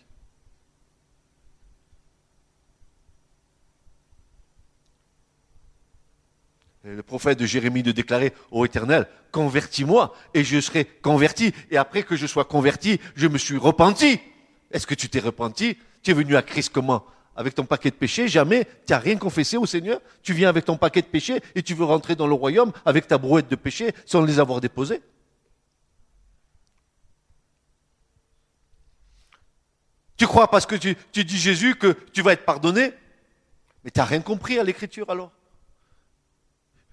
le 6.84 7.01
prophète 7.01 7.39
de 7.39 7.48
Jérémie 7.48 7.82
de 7.82 7.92
déclarer 7.92 8.32
au 8.51 8.63
Éternel, 8.63 9.08
convertis-moi 9.32 10.13
et 10.36 10.44
je 10.44 10.62
serai 10.62 10.86
converti. 10.86 11.51
Et 11.72 11.77
après 11.77 12.04
que 12.04 12.15
je 12.15 12.27
sois 12.27 12.46
converti, 12.46 13.00
je 13.15 13.27
me 13.27 13.39
suis 13.39 13.58
repenti. 13.58 14.20
Est-ce 14.70 14.86
que 14.86 14.94
tu 14.94 15.10
t'es 15.10 15.20
repenti? 15.20 15.77
Tu 16.04 16.12
es 16.12 16.13
venu 16.13 16.36
à 16.36 16.44
Christ 16.44 16.70
comment? 16.72 17.04
Avec 17.36 17.56
ton 17.56 17.65
paquet 17.65 17.89
de 17.89 17.96
péchés? 17.96 18.27
Jamais. 18.27 18.65
Tu 18.86 18.94
n'as 18.94 19.00
rien 19.00 19.18
confessé 19.18 19.58
au 19.58 19.65
Seigneur? 19.65 20.00
Tu 20.22 20.34
viens 20.34 20.48
avec 20.48 20.65
ton 20.65 20.77
paquet 20.77 21.01
de 21.01 21.08
péchés 21.08 21.42
et 21.56 21.63
tu 21.63 21.74
veux 21.74 21.86
rentrer 21.86 22.15
dans 22.15 22.27
le 22.27 22.36
royaume 22.36 22.72
avec 22.86 23.08
ta 23.08 23.18
brouette 23.18 23.50
de 23.50 23.56
péchés 23.56 23.92
sans 24.06 24.22
les 24.22 24.39
avoir 24.39 24.62
déposés? 24.62 25.01
Tu 30.17 30.27
crois 30.27 30.50
parce 30.50 30.65
que 30.65 30.75
tu, 30.75 30.95
dis 31.25 31.38
Jésus 31.38 31.75
que 31.75 31.98
tu 32.13 32.22
vas 32.22 32.34
être 32.34 32.45
pardonné? 32.45 32.93
Mais 33.84 33.91
tu 33.91 34.00
n'as 34.00 34.05
rien 34.05 34.22
compris 34.22 34.60
à 34.60 34.63
l'écriture 34.63 35.10
alors 35.10 35.31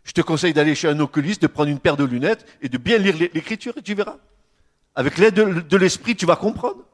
je 0.04 0.12
te 0.12 0.20
conseille 0.20 0.52
d'aller 0.52 0.74
chez 0.74 0.88
un 0.88 0.98
oculiste, 1.00 1.42
de 1.42 1.46
prendre 1.46 1.70
une 1.70 1.78
paire 1.78 1.96
de 1.96 2.04
lunettes 2.04 2.44
et 2.60 2.68
de 2.68 2.78
bien 2.78 2.98
lire 2.98 3.16
l'écriture 3.16 3.74
et 3.76 3.82
tu 3.82 3.94
verras. 3.94 4.16
Avec 4.94 5.16
l'aide 5.16 5.34
de, 5.34 5.76
l'esprit, 5.76 6.16
tu 6.16 6.26
vas 6.26 6.36
comprendre. 6.36 6.84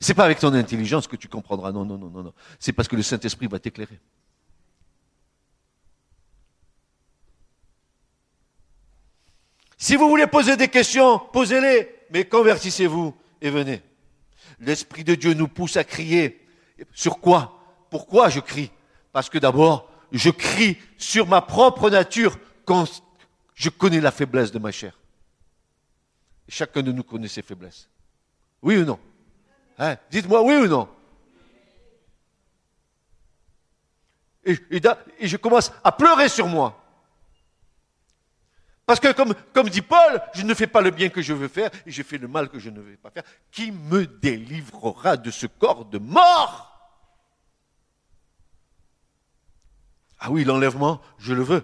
C'est 0.00 0.14
pas 0.14 0.24
avec 0.24 0.38
ton 0.38 0.52
intelligence 0.54 1.08
que 1.08 1.16
tu 1.16 1.26
comprendras. 1.26 1.72
Non, 1.72 1.84
non, 1.84 1.98
non, 1.98 2.10
non, 2.10 2.22
non. 2.22 2.34
C'est 2.60 2.72
parce 2.72 2.86
que 2.86 2.96
le 2.96 3.02
Saint-Esprit 3.02 3.46
va 3.48 3.58
t'éclairer. 3.58 3.98
Si 9.76 9.96
vous 9.96 10.08
voulez 10.08 10.26
poser 10.26 10.56
des 10.56 10.68
questions, 10.68 11.18
posez-les, 11.18 11.88
mais 12.10 12.24
convertissez-vous 12.24 13.14
et 13.40 13.50
venez. 13.50 13.82
L'Esprit 14.60 15.04
de 15.04 15.14
Dieu 15.14 15.34
nous 15.34 15.48
pousse 15.48 15.76
à 15.76 15.84
crier. 15.84 16.44
Sur 16.92 17.20
quoi? 17.20 17.60
Pourquoi 17.90 18.28
je 18.28 18.40
crie? 18.40 18.70
Parce 19.12 19.30
que 19.30 19.38
d'abord, 19.38 19.90
je 20.12 20.30
crie 20.30 20.78
sur 20.96 21.26
ma 21.26 21.40
propre 21.40 21.90
nature 21.90 22.38
quand 22.64 23.02
je 23.54 23.70
connais 23.70 24.00
la 24.00 24.10
faiblesse 24.10 24.52
de 24.52 24.58
ma 24.58 24.70
chair. 24.70 24.98
Chacun 26.48 26.82
de 26.82 26.92
nous 26.92 27.02
connaît 27.02 27.28
ses 27.28 27.42
faiblesses. 27.42 27.88
Oui 28.62 28.78
ou 28.78 28.84
non? 28.84 28.98
Hein? 29.78 29.96
Dites-moi 30.10 30.42
oui 30.42 30.56
ou 30.56 30.66
non? 30.66 30.88
Et, 34.44 34.56
je 35.20 35.36
commence 35.36 35.72
à 35.84 35.92
pleurer 35.92 36.28
sur 36.28 36.46
moi. 36.46 36.82
Parce 38.88 39.00
que 39.00 39.12
comme, 39.12 39.34
comme 39.52 39.68
dit 39.68 39.82
Paul, 39.82 40.18
je 40.32 40.40
ne 40.40 40.54
fais 40.54 40.66
pas 40.66 40.80
le 40.80 40.90
bien 40.90 41.10
que 41.10 41.20
je 41.20 41.34
veux 41.34 41.48
faire 41.48 41.68
et 41.84 41.90
je 41.90 42.02
fais 42.02 42.16
le 42.16 42.26
mal 42.26 42.48
que 42.48 42.58
je 42.58 42.70
ne 42.70 42.80
veux 42.80 42.96
pas 42.96 43.10
faire. 43.10 43.22
Qui 43.50 43.70
me 43.70 44.06
délivrera 44.06 45.18
de 45.18 45.30
ce 45.30 45.46
corps 45.46 45.84
de 45.84 45.98
mort? 45.98 46.72
Ah 50.18 50.30
oui, 50.30 50.42
l'enlèvement, 50.42 51.02
je 51.18 51.34
le 51.34 51.42
veux. 51.42 51.62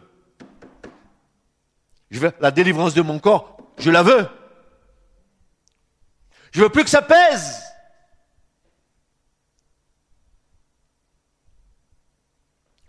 Je 2.10 2.20
veux 2.20 2.30
la 2.40 2.50
délivrance 2.50 2.92
de 2.92 3.00
mon 3.00 3.18
corps, 3.18 3.56
je 3.78 3.90
la 3.90 4.02
veux. 4.02 4.28
Je 6.52 6.60
veux 6.60 6.68
plus 6.68 6.84
que 6.84 6.90
ça 6.90 7.00
pèse. 7.00 7.63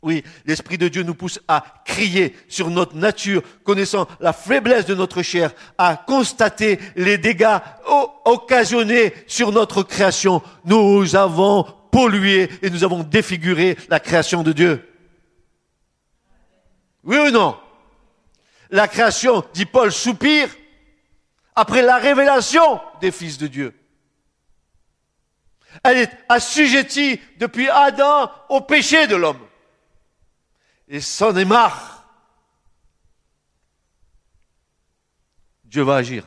Oui, 0.05 0.23
l'Esprit 0.45 0.77
de 0.77 0.87
Dieu 0.87 1.01
nous 1.01 1.15
pousse 1.15 1.39
à 1.47 1.63
crier 1.83 2.35
sur 2.47 2.69
notre 2.69 2.95
nature, 2.95 3.41
connaissant 3.63 4.07
la 4.19 4.33
faiblesse 4.33 4.85
de 4.85 4.93
notre 4.93 5.23
chair, 5.23 5.51
à 5.79 5.97
constater 5.97 6.77
les 6.95 7.17
dégâts 7.17 7.57
occasionnés 8.23 9.13
sur 9.25 9.51
notre 9.51 9.81
création. 9.81 10.43
Nous 10.63 11.15
avons 11.15 11.63
pollué 11.91 12.51
et 12.61 12.69
nous 12.69 12.83
avons 12.83 13.01
défiguré 13.01 13.77
la 13.89 13.99
création 13.99 14.43
de 14.43 14.51
Dieu. 14.51 14.87
Oui 17.03 17.17
ou 17.17 17.31
non? 17.31 17.57
La 18.69 18.87
création, 18.87 19.43
dit 19.55 19.65
Paul, 19.65 19.91
soupire 19.91 20.49
après 21.55 21.81
la 21.81 21.97
révélation 21.97 22.79
des 23.01 23.11
fils 23.11 23.39
de 23.39 23.47
Dieu. 23.47 23.73
Elle 25.83 25.97
est 25.97 26.11
assujettie 26.29 27.19
depuis 27.39 27.69
Adam 27.69 28.29
au 28.49 28.61
péché 28.61 29.07
de 29.07 29.15
l'homme. 29.15 29.44
Et 30.87 31.01
c'en 31.01 31.35
est 31.35 31.45
marre. 31.45 32.07
Dieu 35.63 35.83
va 35.83 35.95
agir. 35.95 36.25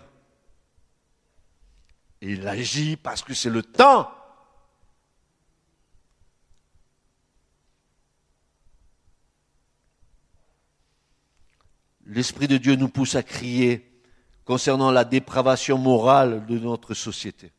Il 2.21 2.47
agit 2.47 2.97
parce 2.97 3.23
que 3.23 3.35
c'est 3.35 3.51
le 3.51 3.63
temps 3.63 4.13
l'Esprit 12.09 12.49
de 12.49 12.57
Dieu 12.57 12.75
nous 12.75 12.89
pousse 12.89 13.15
à 13.15 13.23
crier 13.23 13.85
concernant 14.45 14.91
la 14.91 15.05
dépravation 15.05 15.79
morale 15.79 16.47
de 16.47 16.59
notre 16.59 16.95
société. 16.95 17.53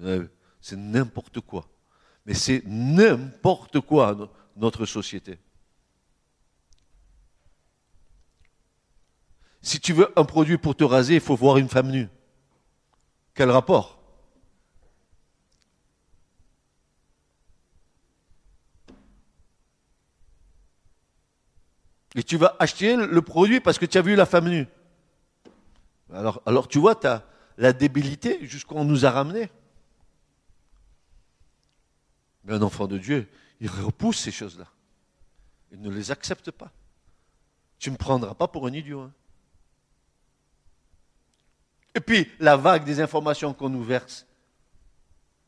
Euh, 0.00 0.26
c'est 0.60 0.76
n'importe 0.76 1.40
quoi. 1.40 1.66
Mais 2.26 2.34
c'est 2.34 2.62
n'importe 2.66 3.80
quoi 3.80 4.30
notre 4.56 4.86
société. 4.86 5.38
Si 9.64 9.80
tu 9.80 9.94
veux 9.94 10.12
un 10.14 10.26
produit 10.26 10.58
pour 10.58 10.76
te 10.76 10.84
raser, 10.84 11.14
il 11.14 11.20
faut 11.22 11.36
voir 11.36 11.56
une 11.56 11.70
femme 11.70 11.90
nue. 11.90 12.06
Quel 13.32 13.50
rapport? 13.50 13.98
Et 22.14 22.22
tu 22.22 22.36
vas 22.36 22.54
acheter 22.58 22.94
le 22.94 23.22
produit 23.22 23.58
parce 23.58 23.78
que 23.78 23.86
tu 23.86 23.96
as 23.96 24.02
vu 24.02 24.14
la 24.14 24.26
femme 24.26 24.50
nue. 24.50 24.66
Alors, 26.12 26.68
tu 26.68 26.78
vois, 26.78 26.94
tu 26.94 27.06
as 27.06 27.24
la 27.56 27.72
débilité 27.72 28.46
jusqu'où 28.46 28.84
nous 28.84 29.06
a 29.06 29.10
ramenés. 29.10 29.48
Mais 32.44 32.52
un 32.52 32.60
enfant 32.60 32.86
de 32.86 32.98
Dieu, 32.98 33.30
il 33.60 33.70
repousse 33.70 34.18
ces 34.18 34.30
choses-là. 34.30 34.66
Il 35.72 35.80
ne 35.80 35.88
les 35.88 36.10
accepte 36.10 36.50
pas. 36.50 36.70
Tu 37.78 37.88
ne 37.88 37.94
me 37.94 37.98
prendras 37.98 38.34
pas 38.34 38.46
pour 38.46 38.66
un 38.66 38.72
idiot. 38.72 39.00
Hein. 39.00 39.12
Et 41.94 42.00
puis, 42.00 42.28
la 42.40 42.56
vague 42.56 42.84
des 42.84 43.00
informations 43.00 43.54
qu'on 43.54 43.68
nous 43.68 43.84
verse, 43.84 44.26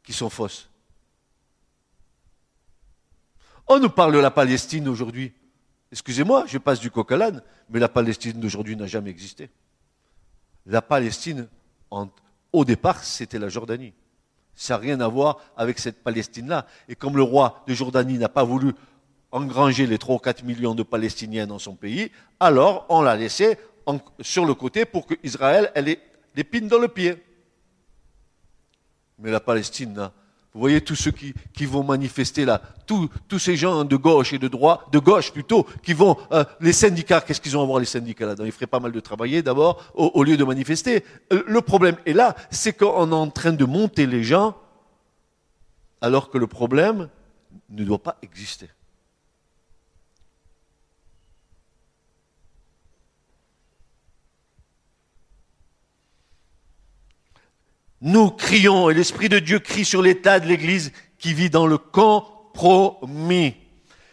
qui 0.02 0.12
sont 0.12 0.30
fausses. 0.30 0.68
On 3.66 3.80
nous 3.80 3.90
parle 3.90 4.12
de 4.12 4.18
la 4.18 4.30
Palestine 4.30 4.86
aujourd'hui. 4.88 5.32
Excusez-moi, 5.90 6.44
je 6.46 6.58
passe 6.58 6.78
du 6.78 6.90
coq 6.90 7.10
à 7.10 7.16
l'âne, 7.16 7.42
mais 7.68 7.80
la 7.80 7.88
Palestine 7.88 8.38
d'aujourd'hui 8.38 8.76
n'a 8.76 8.86
jamais 8.86 9.10
existé. 9.10 9.50
La 10.64 10.80
Palestine, 10.82 11.48
au 12.52 12.64
départ, 12.64 13.02
c'était 13.02 13.38
la 13.38 13.48
Jordanie. 13.48 13.92
Ça 14.54 14.74
n'a 14.74 14.78
rien 14.78 15.00
à 15.00 15.08
voir 15.08 15.38
avec 15.56 15.80
cette 15.80 16.02
Palestine-là. 16.02 16.66
Et 16.88 16.94
comme 16.94 17.16
le 17.16 17.22
roi 17.22 17.64
de 17.66 17.74
Jordanie 17.74 18.18
n'a 18.18 18.28
pas 18.28 18.44
voulu 18.44 18.72
engranger 19.32 19.86
les 19.86 19.98
3 19.98 20.14
ou 20.14 20.18
4 20.18 20.44
millions 20.44 20.74
de 20.74 20.84
Palestiniens 20.84 21.46
dans 21.46 21.58
son 21.58 21.74
pays, 21.74 22.10
alors 22.38 22.86
on 22.88 23.02
l'a 23.02 23.16
laissé 23.16 23.58
sur 24.20 24.46
le 24.46 24.54
côté 24.54 24.84
pour 24.84 25.06
qu'Israël 25.06 25.72
ait 25.74 26.00
l'épine 26.36 26.68
dans 26.68 26.78
le 26.78 26.88
pied. 26.88 27.16
Mais 29.18 29.30
la 29.30 29.40
Palestine 29.40 30.10
vous 30.56 30.60
voyez 30.60 30.80
tous 30.80 30.94
ceux 30.94 31.10
qui, 31.10 31.66
vont 31.66 31.84
manifester 31.84 32.46
là, 32.46 32.62
tous, 32.86 33.10
ces 33.38 33.56
gens 33.56 33.84
de 33.84 33.94
gauche 33.94 34.32
et 34.32 34.38
de 34.38 34.48
droite, 34.48 34.80
de 34.90 34.98
gauche 34.98 35.30
plutôt, 35.30 35.66
qui 35.82 35.92
vont, 35.92 36.16
euh, 36.32 36.44
les 36.62 36.72
syndicats, 36.72 37.20
qu'est-ce 37.20 37.42
qu'ils 37.42 37.58
ont 37.58 37.62
à 37.62 37.66
voir 37.66 37.78
les 37.78 37.84
syndicats 37.84 38.24
là-dedans 38.24 38.46
Ils 38.46 38.52
feraient 38.52 38.66
pas 38.66 38.80
mal 38.80 38.90
de 38.90 39.00
travailler 39.00 39.42
d'abord 39.42 39.84
au, 39.92 40.24
lieu 40.24 40.38
de 40.38 40.44
manifester. 40.44 41.04
Euh, 41.30 41.42
le 41.46 41.60
problème 41.60 41.96
est 42.06 42.14
là, 42.14 42.34
c'est 42.50 42.72
qu'on 42.72 43.10
est 43.10 43.14
en 43.14 43.28
train 43.28 43.52
de 43.52 43.66
monter 43.66 44.06
les 44.06 44.24
gens 44.24 44.56
alors 46.00 46.30
que 46.30 46.38
le 46.38 46.46
problème 46.46 47.10
ne 47.68 47.84
doit 47.84 48.02
pas 48.02 48.16
exister. 48.22 48.70
Nous 58.06 58.30
crions 58.30 58.88
et 58.88 58.94
l'Esprit 58.94 59.28
de 59.28 59.40
Dieu 59.40 59.58
crie 59.58 59.84
sur 59.84 60.00
l'état 60.00 60.38
de 60.38 60.46
l'Église 60.46 60.92
qui 61.18 61.34
vit 61.34 61.50
dans 61.50 61.66
le 61.66 61.76
compromis. 61.76 63.56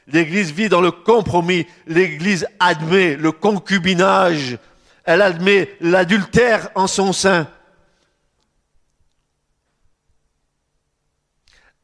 L'Église 0.08 0.52
vit 0.52 0.68
dans 0.68 0.82
le 0.82 0.90
compromis. 0.90 1.68
L'Église 1.86 2.48
admet 2.60 3.16
le 3.16 3.32
concubinage. 3.32 4.58
Elle 5.04 5.22
admet 5.22 5.78
l'adultère 5.80 6.72
en 6.74 6.88
son 6.88 7.14
sein. 7.14 7.48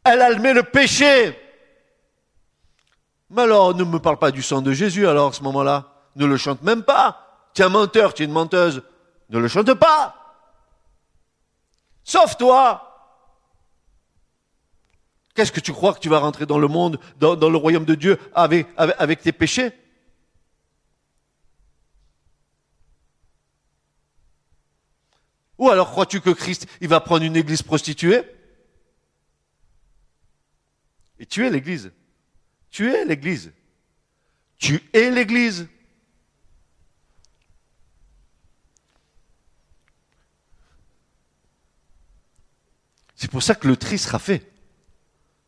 Elle 0.04 0.24
admet 0.24 0.56
le 0.56 0.64
péché. 0.64 1.38
Mais 3.30 3.44
alors, 3.44 3.76
ne 3.76 3.84
me 3.84 4.00
parle 4.00 4.18
pas 4.18 4.32
du 4.32 4.42
sang 4.42 4.64
de 4.64 4.72
Jésus, 4.72 5.08
alors, 5.08 5.30
à 5.30 5.34
ce 5.34 5.44
moment-là. 5.44 5.94
Ne 6.16 6.26
le 6.26 6.38
chante 6.38 6.64
même 6.64 6.82
pas. 6.82 7.52
Un 7.60 7.70
menteur, 7.70 8.16
tu 8.16 8.24
es 8.24 8.26
une 8.26 8.32
menteuse. 8.32 8.82
Ne 9.30 9.38
le 9.38 9.48
chante 9.48 9.76
pas. 9.76 10.19
Sauf 12.10 12.38
toi. 12.38 13.14
Qu'est-ce 15.36 15.52
que 15.52 15.60
tu 15.60 15.72
crois 15.72 15.94
que 15.94 16.00
tu 16.00 16.10
vas 16.10 16.18
rentrer 16.18 16.48
dans 16.48 16.58
le 16.58 16.68
monde, 16.68 17.00
dans, 17.20 17.36
le 17.36 17.56
royaume 17.56 17.86
de 17.86 17.94
Dieu, 17.94 18.18
avec, 18.34 18.66
avec 18.78 19.22
tes 19.22 19.32
péchés? 19.32 19.72
Ou 25.60 25.70
alors 25.70 25.92
crois-tu 25.92 26.20
que 26.20 26.32
Christ, 26.32 26.66
il 26.82 26.88
va 26.88 27.00
prendre 27.00 27.24
une 27.24 27.36
église 27.36 27.62
prostituée? 27.62 28.24
Et 31.20 31.28
tu 31.28 31.46
es 31.46 31.52
l'église. 31.52 31.92
Tu 32.72 32.92
es 32.92 33.06
l'église. 33.06 33.54
Tu 34.58 34.82
es 34.94 35.12
l'église. 35.12 35.68
C'est 43.20 43.30
pour 43.30 43.44
ça 43.44 43.54
que 43.54 43.68
le 43.68 43.76
tri 43.76 43.98
sera 43.98 44.18
fait. 44.18 44.50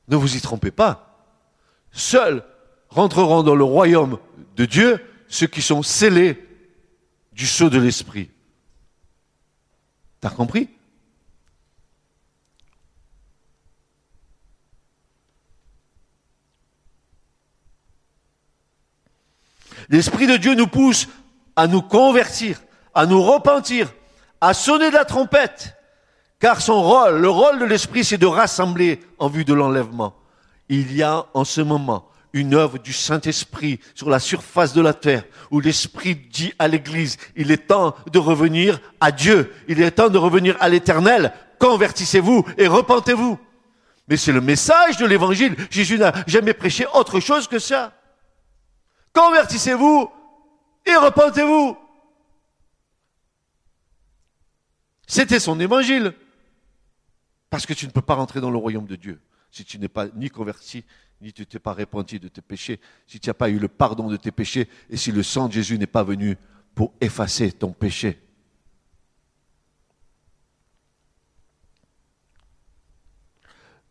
Ne 0.09 0.17
vous 0.17 0.35
y 0.35 0.41
trompez 0.41 0.71
pas. 0.71 1.25
Seuls 1.93 2.43
rentreront 2.89 3.43
dans 3.43 3.55
le 3.55 3.63
royaume 3.63 4.19
de 4.57 4.65
Dieu 4.65 4.99
ceux 5.29 5.47
qui 5.47 5.61
sont 5.61 5.81
scellés 5.81 6.45
du 7.31 7.47
sceau 7.47 7.69
de 7.69 7.79
l'Esprit. 7.79 8.29
T'as 10.19 10.31
compris? 10.31 10.67
L'Esprit 19.87 20.27
de 20.27 20.35
Dieu 20.35 20.55
nous 20.55 20.67
pousse 20.67 21.07
à 21.55 21.67
nous 21.67 21.81
convertir, 21.81 22.61
à 22.93 23.05
nous 23.05 23.23
repentir, 23.23 23.93
à 24.41 24.53
sonner 24.53 24.89
de 24.89 24.95
la 24.95 25.05
trompette, 25.05 25.77
car 26.41 26.59
son 26.59 26.81
rôle, 26.81 27.21
le 27.21 27.29
rôle 27.29 27.59
de 27.59 27.65
l'Esprit, 27.65 28.03
c'est 28.03 28.17
de 28.17 28.25
rassembler 28.25 28.99
en 29.19 29.29
vue 29.29 29.45
de 29.45 29.53
l'enlèvement. 29.53 30.15
Il 30.69 30.93
y 30.93 31.03
a 31.03 31.27
en 31.35 31.45
ce 31.45 31.61
moment 31.61 32.09
une 32.33 32.55
œuvre 32.55 32.79
du 32.79 32.93
Saint-Esprit 32.93 33.79
sur 33.93 34.09
la 34.09 34.19
surface 34.19 34.73
de 34.73 34.81
la 34.81 34.95
terre, 34.95 35.23
où 35.51 35.59
l'Esprit 35.59 36.15
dit 36.15 36.51
à 36.57 36.67
l'Église, 36.67 37.17
il 37.35 37.51
est 37.51 37.67
temps 37.67 37.95
de 38.11 38.17
revenir 38.17 38.79
à 38.99 39.11
Dieu, 39.11 39.53
il 39.67 39.81
est 39.81 39.91
temps 39.91 40.09
de 40.09 40.17
revenir 40.17 40.57
à 40.59 40.67
l'Éternel, 40.67 41.31
convertissez-vous 41.59 42.43
et 42.57 42.67
repentez-vous. 42.67 43.37
Mais 44.07 44.17
c'est 44.17 44.31
le 44.31 44.41
message 44.41 44.97
de 44.97 45.05
l'Évangile. 45.05 45.55
Jésus 45.69 45.99
n'a 45.99 46.11
jamais 46.25 46.53
prêché 46.53 46.85
autre 46.95 47.19
chose 47.19 47.47
que 47.47 47.59
ça. 47.59 47.93
Convertissez-vous 49.13 50.09
et 50.87 50.95
repentez-vous. 50.95 51.77
C'était 55.05 55.39
son 55.39 55.59
évangile. 55.59 56.13
Parce 57.51 57.67
que 57.67 57.73
tu 57.73 57.85
ne 57.85 57.91
peux 57.91 58.01
pas 58.01 58.15
rentrer 58.15 58.41
dans 58.41 58.49
le 58.49 58.57
royaume 58.57 58.87
de 58.87 58.95
Dieu 58.95 59.21
si 59.51 59.65
tu 59.65 59.77
n'es 59.77 59.89
pas 59.89 60.07
ni 60.15 60.29
converti, 60.29 60.85
ni 61.19 61.33
tu 61.33 61.45
t'es 61.45 61.59
pas 61.59 61.73
repenti 61.73 62.19
de 62.19 62.29
tes 62.29 62.41
péchés, 62.41 62.79
si 63.05 63.19
tu 63.19 63.29
n'as 63.29 63.33
pas 63.33 63.49
eu 63.49 63.59
le 63.59 63.67
pardon 63.67 64.07
de 64.07 64.15
tes 64.15 64.31
péchés, 64.31 64.69
et 64.89 64.95
si 64.95 65.11
le 65.11 65.21
sang 65.21 65.49
de 65.49 65.53
Jésus 65.53 65.77
n'est 65.77 65.85
pas 65.85 66.03
venu 66.03 66.37
pour 66.73 66.93
effacer 67.01 67.51
ton 67.51 67.73
péché. 67.73 68.17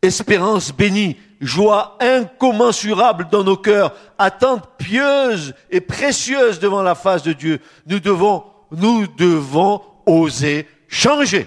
espérance 0.03 0.73
bénie, 0.73 1.18
joie 1.40 1.99
incommensurable 2.01 3.29
dans 3.31 3.44
nos 3.44 3.59
cœurs, 3.59 3.94
attente 4.18 4.66
pieuse 4.79 5.55
et 5.70 5.83
précieuse 5.83 6.59
devant 6.59 6.83
la 6.83 6.94
face 6.94 7.23
de 7.23 7.35
Dieu. 7.35 7.61
Nous 7.87 8.01
devons, 8.01 8.44
nous 8.70 9.07
devons 9.07 9.83
oser 10.07 10.66
changer. 10.88 11.46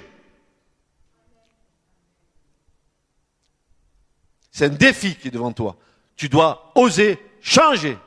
C'est 4.53 4.65
un 4.65 4.69
défi 4.69 5.15
qui 5.15 5.29
est 5.29 5.31
devant 5.31 5.51
toi. 5.51 5.75
Tu 6.15 6.29
dois 6.29 6.71
oser 6.75 7.19
changer. 7.41 7.97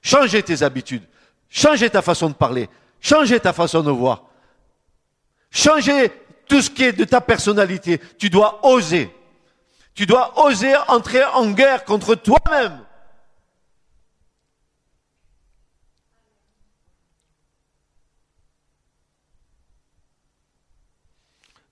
Changer 0.00 0.42
tes 0.42 0.62
habitudes. 0.62 1.06
Changer 1.50 1.90
ta 1.90 2.00
façon 2.00 2.30
de 2.30 2.34
parler. 2.34 2.70
Changer 2.98 3.38
ta 3.38 3.52
façon 3.52 3.82
de 3.82 3.90
voir. 3.90 4.24
Changer 5.50 6.10
tout 6.48 6.62
ce 6.62 6.70
qui 6.70 6.84
est 6.84 6.94
de 6.94 7.04
ta 7.04 7.20
personnalité. 7.20 8.00
Tu 8.18 8.30
dois 8.30 8.66
oser. 8.66 9.14
Tu 9.94 10.06
dois 10.06 10.46
oser 10.46 10.74
entrer 10.88 11.22
en 11.24 11.50
guerre 11.50 11.84
contre 11.84 12.14
toi-même. 12.14 12.82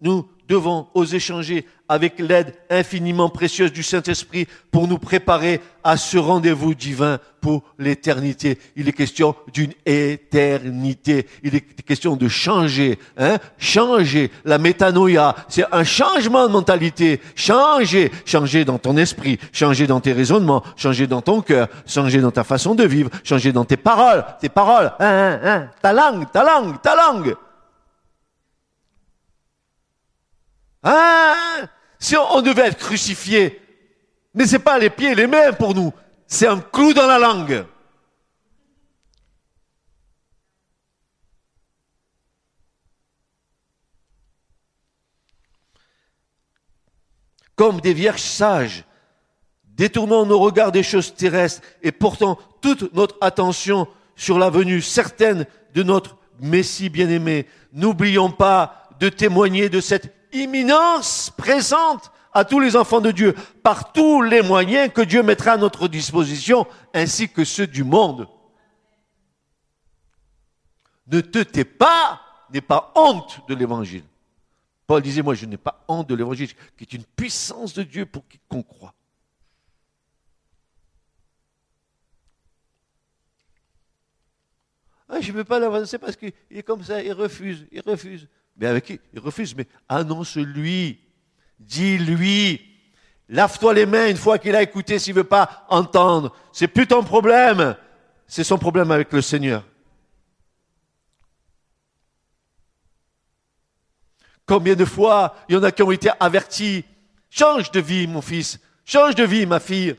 Nous 0.03 0.31
devons 0.47 0.89
oser 0.93 1.19
changer 1.21 1.67
avec 1.89 2.19
l'aide 2.19 2.55
infiniment 2.71 3.29
précieuse 3.29 3.73
du 3.73 3.83
Saint-Esprit 3.83 4.47
pour 4.71 4.89
nous 4.89 4.99
préparer 4.99 5.61
à 5.83 5.97
ce 5.97 6.19
rendez-vous 6.19 6.75
divin 6.75 7.19
pour 7.41 7.63
l'éternité. 7.79 8.59
Il 8.77 8.89
est 8.89 8.93
question 8.93 9.35
d'une 9.53 9.73
éternité. 9.87 11.27
Il 11.43 11.55
est 11.55 11.83
question 11.83 12.17
de 12.17 12.29
changer, 12.29 12.99
hein, 13.17 13.39
changer 13.57 14.31
la 14.45 14.59
métanoïa. 14.59 15.35
C'est 15.49 15.65
un 15.73 15.85
changement 15.85 16.47
de 16.47 16.53
mentalité. 16.53 17.21
Changer, 17.35 18.11
changer 18.27 18.65
dans 18.65 18.79
ton 18.79 18.97
esprit, 18.97 19.39
changer 19.53 19.87
dans 19.87 20.01
tes 20.01 20.13
raisonnements, 20.13 20.63
changer 20.77 21.07
dans 21.07 21.23
ton 21.23 21.41
cœur, 21.41 21.69
changer 21.87 22.21
dans 22.21 22.33
ta 22.33 22.45
façon 22.45 22.75
de 22.75 22.85
vivre, 22.85 23.11
changer 23.25 23.53
dans 23.53 23.65
tes 23.65 23.77
paroles, 23.79 24.25
tes 24.41 24.49
paroles, 24.49 24.93
hein, 24.99 25.07
hein, 25.09 25.41
hein, 25.43 25.71
ta 25.81 25.93
langue, 25.93 26.31
ta 26.31 26.45
langue, 26.45 26.81
ta 26.83 26.95
langue. 26.95 27.35
Hein? 30.83 31.69
Si 31.99 32.17
on, 32.17 32.43
devait 32.43 32.69
être 32.69 32.79
crucifié, 32.79 33.61
mais 34.35 34.47
c'est 34.47 34.61
pas 34.61 34.79
les 34.79 34.91
pieds 34.91 35.13
et 35.13 35.15
les 35.15 35.27
mains 35.27 35.53
pour 35.53 35.75
nous, 35.75 35.93
c'est 36.27 36.47
un 36.47 36.61
clou 36.61 36.93
dans 36.93 37.07
la 37.07 37.19
langue. 37.19 37.65
Comme 47.57 47.81
des 47.81 47.95
vierges 47.95 48.23
sages, 48.23 48.85
détournant 49.65 50.25
nos 50.25 50.39
regards 50.39 50.71
des 50.71 50.85
choses 50.85 51.15
terrestres 51.15 51.63
et 51.83 51.91
portant 51.91 52.39
toute 52.61 52.95
notre 52.95 53.17
attention 53.21 53.89
sur 54.15 54.39
la 54.39 54.51
venue 54.51 54.81
certaine 54.81 55.47
de 55.75 55.83
notre 55.83 56.17
Messie 56.39 56.89
bien-aimé, 56.89 57.47
n'oublions 57.73 58.31
pas 58.31 58.89
de 59.01 59.09
témoigner 59.09 59.69
de 59.69 59.81
cette 59.81 60.15
imminence 60.33 61.31
présente 61.31 62.11
à 62.33 62.45
tous 62.45 62.61
les 62.61 62.77
enfants 62.77 63.01
de 63.01 63.11
Dieu 63.11 63.35
par 63.63 63.93
tous 63.93 64.23
les 64.23 64.43
moyens 64.43 64.93
que 64.93 65.01
Dieu 65.01 65.23
mettra 65.23 65.53
à 65.53 65.57
notre 65.57 65.89
disposition 65.89 66.67
ainsi 66.95 67.29
que 67.29 67.45
ceux 67.45 67.67
du 67.67 67.85
monde. 67.85 68.29
Ne 71.07 71.21
te 71.21 71.39
tais 71.39 71.65
pas, 71.65 72.21
n'aie 72.51 72.61
pas 72.61 72.93
honte 72.95 73.41
de 73.49 73.55
l'évangile. 73.55 74.05
Paul 74.87 75.03
disait, 75.03 75.23
moi 75.23 75.35
je 75.35 75.47
n'ai 75.47 75.57
pas 75.57 75.85
honte 75.89 76.07
de 76.07 76.15
l'évangile, 76.15 76.49
qui 76.77 76.85
est 76.85 76.93
une 76.93 77.05
puissance 77.05 77.75
de 77.75 77.83
Dieu 77.83 78.07
pour 78.07 78.27
quiconque 78.27 78.67
croit. 78.67 78.95
Ah, 85.09 85.21
je 85.21 85.33
ne 85.33 85.37
veux 85.39 85.45
pas 85.45 85.59
l'avancer 85.59 85.99
parce 85.99 86.17
qu'il 86.17 86.33
est 86.51 86.63
comme 86.63 86.85
ça, 86.85 87.03
il 87.03 87.13
refuse, 87.13 87.67
il 87.73 87.81
refuse. 87.81 88.29
Mais 88.59 88.67
avec 88.67 88.85
qui? 88.85 89.01
Il 89.13 89.21
refuse, 89.21 89.55
mais 89.55 89.67
annonce-lui, 89.89 90.99
dis-lui, 91.61 92.61
lave-toi 93.29 93.73
les 93.73 93.87
mains 93.87 94.09
une 94.09 94.17
fois 94.17 94.39
qu'il 94.39 94.57
a 94.57 94.63
écouté 94.63 94.99
s'il 94.99 95.15
veut 95.15 95.25
pas 95.25 95.65
entendre. 95.69 96.35
C'est 96.53 96.69
plus 96.69 96.87
ton 96.87 97.05
problème, 97.05 97.77
c'est 98.27 98.45
son 98.45 98.59
problème 98.59 98.91
avec 98.91 99.13
le 99.13 99.23
Seigneur. 99.23 99.65
Combien 104.45 104.75
de 104.75 104.85
fois 104.85 105.37
il 105.49 105.55
y 105.55 105.59
en 105.59 105.63
a 105.63 105.71
qui 105.71 105.83
ont 105.83 105.93
été 105.93 106.11
avertis, 106.19 106.85
change 107.31 107.71
de 107.71 107.81
vie 107.81 108.07
mon 108.07 108.23
fils, 108.23 108.59
change 108.85 109.15
de 109.15 109.25
vie 109.25 109.47
ma 109.47 109.61
fille. 109.61 109.95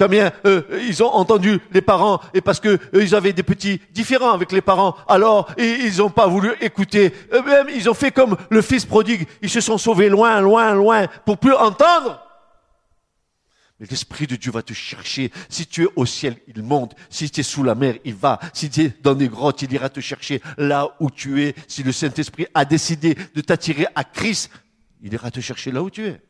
Combien 0.00 0.32
euh, 0.46 0.62
ils 0.88 1.02
ont 1.02 1.12
entendu 1.12 1.60
les 1.72 1.82
parents 1.82 2.22
et 2.32 2.40
parce 2.40 2.58
que 2.58 2.78
ils 2.94 3.14
avaient 3.14 3.34
des 3.34 3.42
petits 3.42 3.82
différents 3.92 4.32
avec 4.32 4.50
les 4.50 4.62
parents, 4.62 4.96
alors 5.06 5.50
ils 5.58 5.98
n'ont 5.98 6.08
pas 6.08 6.26
voulu 6.26 6.52
écouter. 6.62 7.12
Eux-mêmes, 7.34 7.66
ils 7.68 7.86
ont 7.90 7.92
fait 7.92 8.10
comme 8.10 8.38
le 8.48 8.62
fils 8.62 8.86
prodigue. 8.86 9.28
Ils 9.42 9.50
se 9.50 9.60
sont 9.60 9.76
sauvés 9.76 10.08
loin, 10.08 10.40
loin, 10.40 10.72
loin 10.72 11.06
pour 11.26 11.36
plus 11.36 11.52
entendre. 11.52 12.18
Mais 13.78 13.86
l'Esprit 13.90 14.26
de 14.26 14.36
Dieu 14.36 14.50
va 14.50 14.62
te 14.62 14.72
chercher. 14.72 15.30
Si 15.50 15.66
tu 15.66 15.84
es 15.84 15.88
au 15.94 16.06
ciel, 16.06 16.36
il 16.48 16.62
monte. 16.62 16.94
Si 17.10 17.30
tu 17.30 17.40
es 17.40 17.42
sous 17.42 17.62
la 17.62 17.74
mer, 17.74 17.96
il 18.06 18.14
va. 18.14 18.40
Si 18.54 18.70
tu 18.70 18.80
es 18.80 18.92
dans 19.02 19.14
des 19.14 19.28
grottes, 19.28 19.60
il 19.60 19.70
ira 19.70 19.90
te 19.90 20.00
chercher 20.00 20.40
là 20.56 20.96
où 21.00 21.10
tu 21.10 21.42
es. 21.42 21.54
Si 21.68 21.82
le 21.82 21.92
Saint-Esprit 21.92 22.46
a 22.54 22.64
décidé 22.64 23.18
de 23.34 23.42
t'attirer 23.42 23.86
à 23.94 24.04
Christ, 24.04 24.50
il 25.02 25.12
ira 25.12 25.30
te 25.30 25.40
chercher 25.40 25.70
là 25.72 25.82
où 25.82 25.90
tu 25.90 26.06
es. 26.06 26.22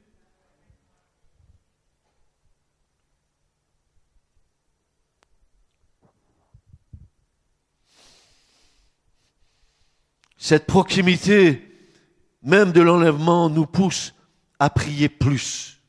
Cette 10.43 10.67
proximité, 10.67 11.63
même 12.43 12.73
de 12.73 12.81
l'enlèvement, 12.81 13.51
nous 13.51 13.67
pousse 13.67 14.15
à 14.59 14.71
prier 14.71 15.11
plus 15.11 15.81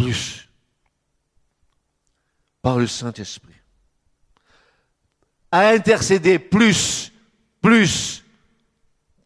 plus 0.00 0.48
par 2.62 2.78
le 2.78 2.86
Saint-Esprit. 2.86 3.54
À 5.52 5.68
intercéder 5.68 6.38
plus, 6.38 7.12
plus 7.60 8.24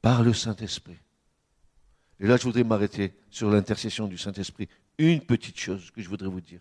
par 0.02 0.22
le 0.22 0.32
Saint-Esprit. 0.32 0.98
Et 2.18 2.26
là, 2.26 2.36
je 2.36 2.42
voudrais 2.42 2.64
m'arrêter 2.64 3.12
sur 3.30 3.50
l'intercession 3.50 4.08
du 4.08 4.18
Saint-Esprit. 4.18 4.68
Une 4.98 5.20
petite 5.20 5.58
chose 5.58 5.92
que 5.92 6.02
je 6.02 6.08
voudrais 6.08 6.28
vous 6.28 6.40
dire. 6.40 6.60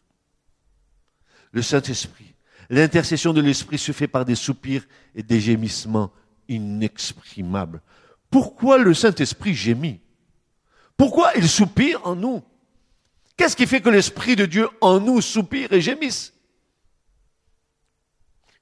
Le 1.51 1.63
Saint-Esprit. 1.63 2.35
L'intercession 2.69 3.33
de 3.33 3.41
l'Esprit 3.41 3.79
se 3.79 3.91
fait 3.93 4.07
par 4.07 4.25
des 4.25 4.35
soupirs 4.35 4.85
et 5.15 5.23
des 5.23 5.39
gémissements 5.39 6.11
inexprimables. 6.47 7.81
Pourquoi 8.29 8.77
le 8.77 8.93
Saint-Esprit 8.93 9.53
gémit? 9.53 10.01
Pourquoi 10.97 11.33
il 11.35 11.47
soupire 11.47 12.05
en 12.05 12.15
nous? 12.15 12.43
Qu'est-ce 13.35 13.55
qui 13.55 13.67
fait 13.67 13.81
que 13.81 13.89
l'Esprit 13.89 14.35
de 14.35 14.45
Dieu 14.45 14.69
en 14.81 14.99
nous 14.99 15.21
soupire 15.21 15.73
et 15.73 15.81
gémisse? 15.81 16.33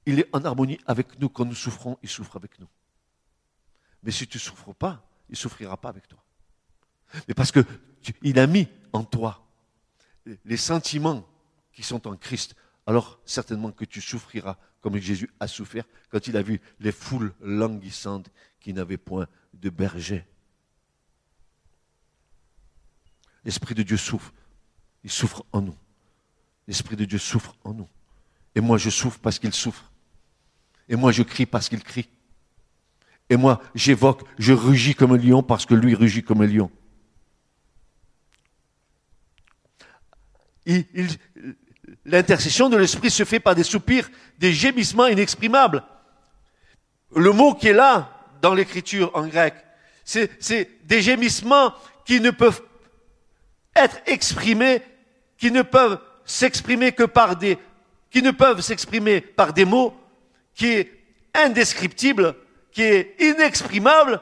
Il 0.05 0.19
est 0.19 0.29
en 0.33 0.43
harmonie 0.43 0.79
avec 0.87 1.19
nous. 1.19 1.29
Quand 1.29 1.45
nous 1.45 1.55
souffrons, 1.55 1.97
il 2.01 2.09
souffre 2.09 2.37
avec 2.37 2.59
nous. 2.59 2.67
Mais 4.03 4.11
si 4.11 4.27
tu 4.27 4.37
ne 4.37 4.41
souffres 4.41 4.73
pas, 4.73 5.05
il 5.29 5.33
ne 5.33 5.37
souffrira 5.37 5.77
pas 5.77 5.89
avec 5.89 6.07
toi. 6.07 6.23
Mais 7.27 7.33
parce 7.33 7.51
qu'il 7.51 8.39
a 8.39 8.47
mis 8.47 8.67
en 8.93 9.03
toi 9.03 9.45
les 10.45 10.57
sentiments 10.57 11.27
qui 11.73 11.83
sont 11.83 12.07
en 12.07 12.15
Christ, 12.15 12.55
alors 12.87 13.19
certainement 13.25 13.71
que 13.71 13.85
tu 13.85 14.01
souffriras 14.01 14.57
comme 14.81 14.97
Jésus 14.97 15.29
a 15.39 15.47
souffert 15.47 15.85
quand 16.09 16.27
il 16.27 16.35
a 16.35 16.41
vu 16.41 16.59
les 16.79 16.91
foules 16.91 17.33
languissantes 17.41 18.29
qui 18.59 18.73
n'avaient 18.73 18.97
point 18.97 19.27
de 19.53 19.69
berger. 19.69 20.25
L'Esprit 23.43 23.73
de 23.73 23.83
Dieu 23.83 23.97
souffre 23.97 24.33
il 25.03 25.11
souffre 25.11 25.45
en 25.51 25.61
nous. 25.61 25.75
L'Esprit 26.67 26.95
de 26.95 27.05
Dieu 27.05 27.17
souffre 27.17 27.55
en 27.63 27.73
nous. 27.73 27.87
Et 28.55 28.61
moi, 28.61 28.77
je 28.77 28.89
souffre 28.89 29.19
parce 29.19 29.39
qu'il 29.39 29.53
souffre. 29.53 29.91
Et 30.89 30.95
moi, 30.95 31.11
je 31.11 31.23
crie 31.23 31.45
parce 31.45 31.69
qu'il 31.69 31.83
crie. 31.83 32.09
Et 33.29 33.37
moi, 33.37 33.61
j'évoque, 33.75 34.23
je 34.37 34.53
rugis 34.53 34.93
comme 34.93 35.13
un 35.13 35.17
lion 35.17 35.41
parce 35.41 35.65
que 35.65 35.73
lui 35.73 35.95
rugit 35.95 36.23
comme 36.23 36.41
un 36.41 36.47
lion. 36.47 36.69
L'intercession 42.11 42.69
de 42.69 42.77
l'Esprit 42.77 43.09
se 43.09 43.23
fait 43.23 43.39
par 43.39 43.55
des 43.55 43.63
soupirs, 43.63 44.09
des 44.37 44.53
gémissements 44.53 45.07
inexprimables. 45.07 45.83
Le 47.15 47.31
mot 47.31 47.53
qui 47.55 47.69
est 47.69 47.73
là 47.73 48.09
dans 48.41 48.53
l'écriture 48.53 49.11
en 49.13 49.27
grec, 49.27 49.53
c'est 50.03 50.69
des 50.85 51.01
gémissements 51.01 51.73
qui 52.05 52.19
ne 52.19 52.31
peuvent 52.31 52.61
être 53.75 53.97
exprimés 54.05 54.81
qui 55.41 55.51
ne 55.51 55.63
peuvent 55.63 55.97
s'exprimer 56.23 56.91
que 56.91 57.03
par 57.03 57.35
des, 57.35 57.57
qui 58.11 58.21
ne 58.21 58.29
peuvent 58.29 58.61
s'exprimer 58.61 59.21
par 59.21 59.53
des 59.53 59.65
mots, 59.65 59.91
qui 60.53 60.67
est 60.67 60.91
indescriptible, 61.33 62.35
qui 62.71 62.83
est 62.83 63.15
inexprimable, 63.19 64.21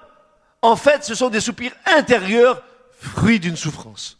en 0.62 0.78
fait, 0.78 1.04
ce 1.04 1.15
sont 1.15 1.30
des 1.30 1.41
soupirs 1.41 1.73
intérieurs, 1.86 2.63
fruits 2.91 3.39
d'une 3.39 3.58
souffrance. 3.58 4.18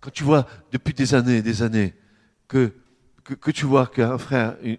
Quand 0.00 0.10
tu 0.10 0.24
vois 0.24 0.46
depuis 0.72 0.94
des 0.94 1.14
années 1.14 1.38
et 1.38 1.42
des 1.42 1.62
années 1.62 1.94
que, 2.48 2.72
que, 3.22 3.50
tu 3.50 3.66
vois 3.66 3.86
qu'un 3.86 4.18
frère, 4.18 4.56
une, 4.62 4.78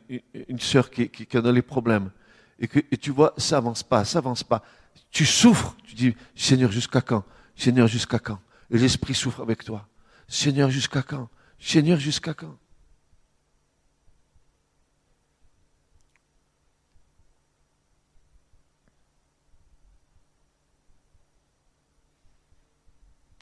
une 0.50 0.60
sœur 0.60 0.90
qui, 0.90 1.10
qui, 1.10 1.26
qui 1.26 1.38
a 1.38 1.42
les 1.52 1.62
problèmes, 1.62 2.12
et 2.60 2.68
que 2.68 2.80
tu 2.96 3.12
vois, 3.12 3.34
ça 3.38 3.58
avance 3.58 3.84
pas, 3.84 4.06
ça 4.06 4.20
avance 4.20 4.44
pas. 4.44 4.64
Tu 5.10 5.26
souffres, 5.26 5.76
tu 5.84 5.96
dis, 5.96 6.16
Seigneur, 6.36 6.72
jusqu'à 6.72 7.02
quand? 7.02 7.24
Seigneur, 7.56 7.88
jusqu'à 7.88 8.20
quand? 8.20 8.40
Et 8.70 8.78
l'Esprit 8.78 9.14
souffre 9.14 9.42
avec 9.42 9.64
toi. 9.64 9.88
Seigneur, 10.28 10.70
jusqu'à 10.70 11.02
quand? 11.02 11.30
Seigneur, 11.60 12.00
jusqu'à 12.00 12.34
quand? 12.34 12.58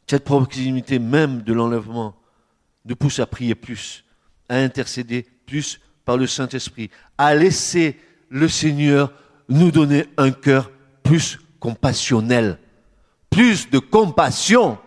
Cette 0.10 0.24
proximité 0.24 0.98
même 0.98 1.44
de 1.44 1.54
l'enlèvement 1.54 2.16
nous 2.84 2.96
pousse 2.96 3.20
à 3.20 3.28
prier 3.28 3.54
plus, 3.54 4.04
à 4.50 4.56
intercéder 4.56 5.28
plus 5.46 5.80
par 6.04 6.18
le 6.18 6.26
Saint-Esprit, 6.26 6.90
à 7.16 7.36
laisser 7.36 7.96
le 8.30 8.48
Seigneur 8.48 9.14
nous 9.50 9.70
donner 9.70 10.08
un 10.18 10.32
cœur 10.32 10.72
plus 11.04 11.40
compassionnel, 11.60 12.58
plus 13.30 13.70
de 13.70 13.78
compassion. 13.78 14.80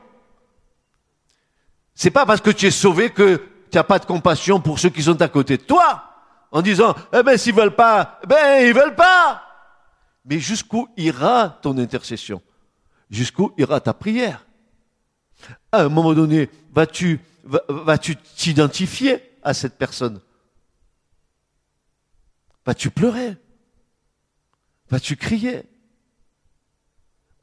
C'est 1.94 2.10
pas 2.10 2.26
parce 2.26 2.40
que 2.40 2.50
tu 2.50 2.66
es 2.66 2.72
sauvé 2.72 3.10
que 3.10 3.36
tu 3.70 3.78
n'as 3.78 3.84
pas 3.84 4.00
de 4.00 4.06
compassion 4.06 4.60
pour 4.60 4.80
ceux 4.80 4.90
qui 4.90 5.04
sont 5.04 5.22
à 5.22 5.28
côté 5.28 5.56
de 5.56 5.62
toi, 5.62 6.02
en 6.50 6.62
disant, 6.62 6.96
eh 7.12 7.22
ben, 7.22 7.38
s'ils 7.38 7.54
veulent 7.54 7.76
pas, 7.76 8.18
eh 8.24 8.26
ben, 8.26 8.66
ils 8.66 8.74
veulent 8.74 8.96
pas. 8.96 9.40
Mais 10.24 10.40
jusqu'où 10.40 10.88
ira 10.96 11.60
ton 11.62 11.78
intercession? 11.78 12.42
Jusqu'où 13.08 13.52
ira 13.56 13.78
ta 13.78 13.94
prière? 13.94 14.44
À 15.70 15.82
un 15.82 15.88
moment 15.88 16.14
donné, 16.14 16.48
vas-tu, 16.72 17.20
vas-tu 17.44 18.16
t'identifier 18.16 19.22
à 19.42 19.54
cette 19.54 19.76
personne? 19.76 20.20
Vas-tu 22.64 22.90
pleurer? 22.90 23.36
Vas-tu 24.90 25.16
crier? 25.16 25.64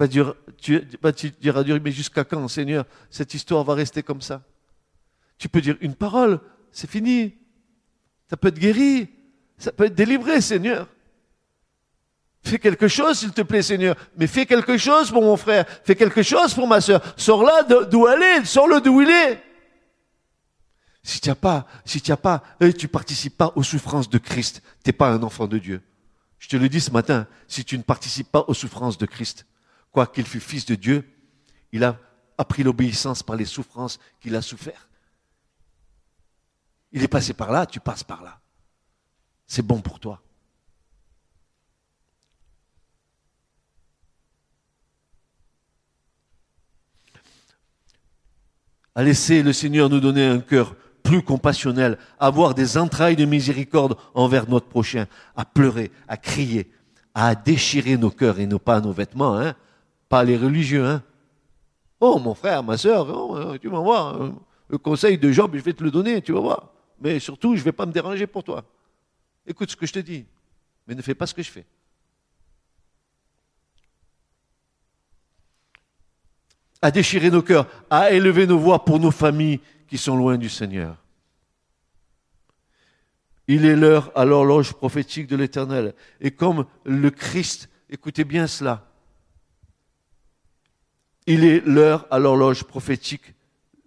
Tu, 0.08 0.82
tu 1.16 1.32
diras 1.42 1.64
Dieu, 1.64 1.80
mais 1.84 1.92
jusqu'à 1.92 2.24
quand, 2.24 2.48
Seigneur, 2.48 2.86
cette 3.10 3.34
histoire 3.34 3.64
va 3.64 3.74
rester 3.74 4.02
comme 4.02 4.22
ça? 4.22 4.44
Tu 5.38 5.50
peux 5.50 5.60
dire 5.60 5.76
une 5.82 5.96
parole, 5.96 6.40
c'est 6.72 6.90
fini. 6.90 7.36
Ça 8.30 8.38
peut 8.38 8.50
être 8.50 8.60
guéri, 8.60 9.10
ça 9.58 9.72
peut 9.72 9.86
être 9.86 9.96
délivré, 9.96 10.40
Seigneur. 10.40 10.88
Fais 12.50 12.58
quelque 12.58 12.88
chose, 12.88 13.20
s'il 13.20 13.32
te 13.32 13.42
plaît, 13.42 13.62
Seigneur. 13.62 13.96
Mais 14.18 14.26
fais 14.26 14.48
quelque 14.48 14.76
chose 14.76 15.12
pour 15.12 15.22
mon 15.22 15.38
frère. 15.38 15.66
Fais 15.84 15.96
quelque 15.96 16.24
chose 16.24 16.56
pour 16.56 16.68
ma 16.68 16.82
soeur. 16.82 17.00
Sors-la 17.16 17.62
d'où 17.62 18.08
elle 18.08 18.24
est. 18.24 18.46
Sors-le 18.46 18.82
d'où 18.82 19.02
il 19.02 19.10
est. 19.10 19.44
Si 21.04 21.22
tu 21.22 21.30
n'as 21.30 21.36
pas, 21.36 21.68
si 21.86 22.02
tu 22.02 22.12
as 22.12 22.18
pas, 22.18 22.44
euh, 22.64 22.74
tu 22.74 22.88
participes 22.88 23.38
pas 23.38 23.54
aux 23.56 23.62
souffrances 23.62 24.10
de 24.10 24.18
Christ, 24.18 24.64
tu 24.84 24.90
n'es 24.90 24.94
pas 24.94 25.12
un 25.12 25.22
enfant 25.22 25.46
de 25.46 25.60
Dieu. 25.60 25.82
Je 26.40 26.48
te 26.48 26.58
le 26.58 26.70
dis 26.70 26.82
ce 26.82 26.90
matin, 26.90 27.28
si 27.48 27.64
tu 27.64 27.78
ne 27.78 27.84
participes 27.84 28.32
pas 28.32 28.46
aux 28.48 28.54
souffrances 28.56 28.98
de 28.98 29.06
Christ, 29.06 29.46
quoi 29.92 30.08
qu'il 30.08 30.26
fût 30.26 30.40
fils 30.40 30.66
de 30.66 30.76
Dieu, 30.76 31.08
il 31.72 31.84
a 31.84 32.00
appris 32.38 32.64
l'obéissance 32.64 33.22
par 33.22 33.36
les 33.36 33.46
souffrances 33.46 34.00
qu'il 34.20 34.36
a 34.36 34.42
souffert. 34.42 34.90
Il 36.92 37.04
est 37.04 37.08
passé 37.08 37.34
par 37.34 37.52
là, 37.52 37.68
tu 37.68 37.80
passes 37.80 38.04
par 38.04 38.24
là. 38.24 38.40
C'est 39.46 39.66
bon 39.66 39.82
pour 39.82 40.00
toi. 40.00 40.22
À 49.00 49.02
laisser 49.02 49.44
le 49.44 49.54
Seigneur 49.54 49.90
nous 49.90 50.02
donner 50.02 50.26
un 50.26 50.40
cœur 50.40 50.76
plus 51.04 51.22
compassionnel, 51.22 51.98
avoir 52.20 52.54
des 52.54 52.78
entrailles 52.78 53.16
de 53.16 53.24
miséricorde 53.24 53.96
envers 54.14 54.50
notre 54.50 54.68
prochain, 54.68 55.06
à 55.38 55.46
pleurer, 55.46 55.90
à 56.10 56.18
crier, 56.18 56.70
à 57.14 57.34
déchirer 57.34 57.96
nos 57.96 58.10
cœurs 58.10 58.42
et 58.42 58.46
non 58.46 58.60
pas 58.60 58.82
nos 58.82 58.92
vêtements, 58.92 59.38
hein, 59.38 59.56
pas 60.10 60.26
les 60.26 60.36
religieux. 60.36 60.86
Hein. 60.86 61.02
Oh 62.02 62.20
mon 62.20 62.34
frère, 62.34 62.62
ma 62.62 62.76
soeur, 62.76 63.08
oh, 63.10 63.38
euh, 63.38 63.58
tu 63.58 63.70
vas 63.70 63.80
voir, 63.80 64.22
euh, 64.22 64.32
le 64.68 64.78
conseil 64.78 65.18
de 65.18 65.32
Job, 65.32 65.52
je 65.54 65.62
vais 65.62 65.72
te 65.72 65.82
le 65.82 65.92
donner, 65.92 66.22
tu 66.22 66.34
vas 66.34 66.42
voir. 66.42 66.74
Mais 67.00 67.20
surtout, 67.20 67.56
je 67.56 67.62
ne 67.62 67.64
vais 67.64 67.72
pas 67.72 67.86
me 67.86 67.94
déranger 67.94 68.28
pour 68.28 68.44
toi. 68.44 68.66
Écoute 69.48 69.72
ce 69.72 69.78
que 69.78 69.86
je 69.86 69.94
te 69.94 70.00
dis, 70.00 70.26
mais 70.86 70.94
ne 70.94 71.02
fais 71.02 71.16
pas 71.16 71.26
ce 71.26 71.34
que 71.34 71.42
je 71.42 71.52
fais. 71.52 71.66
À 76.82 76.92
déchirer 76.92 77.30
nos 77.30 77.42
cœurs, 77.42 77.68
à 77.90 78.12
élever 78.12 78.48
nos 78.48 78.60
voix 78.60 78.86
pour 78.86 79.00
nos 79.00 79.12
familles 79.12 79.60
qui 79.88 79.98
sont 79.98 80.16
loin 80.16 80.38
du 80.38 80.50
Seigneur. 80.50 81.04
Il 83.48 83.66
est 83.66 83.76
l'heure 83.76 84.12
à 84.16 84.26
l'horloge 84.26 84.74
prophétique 84.74 85.28
de 85.28 85.36
l'Éternel. 85.36 85.96
Et 86.22 86.32
comme 86.32 86.66
le 86.86 87.10
Christ, 87.10 87.70
écoutez 87.90 88.24
bien 88.24 88.46
cela, 88.46 88.86
il 91.26 91.44
est 91.44 91.66
l'heure 91.66 92.08
à 92.12 92.20
l'horloge 92.20 92.64
prophétique 92.64 93.34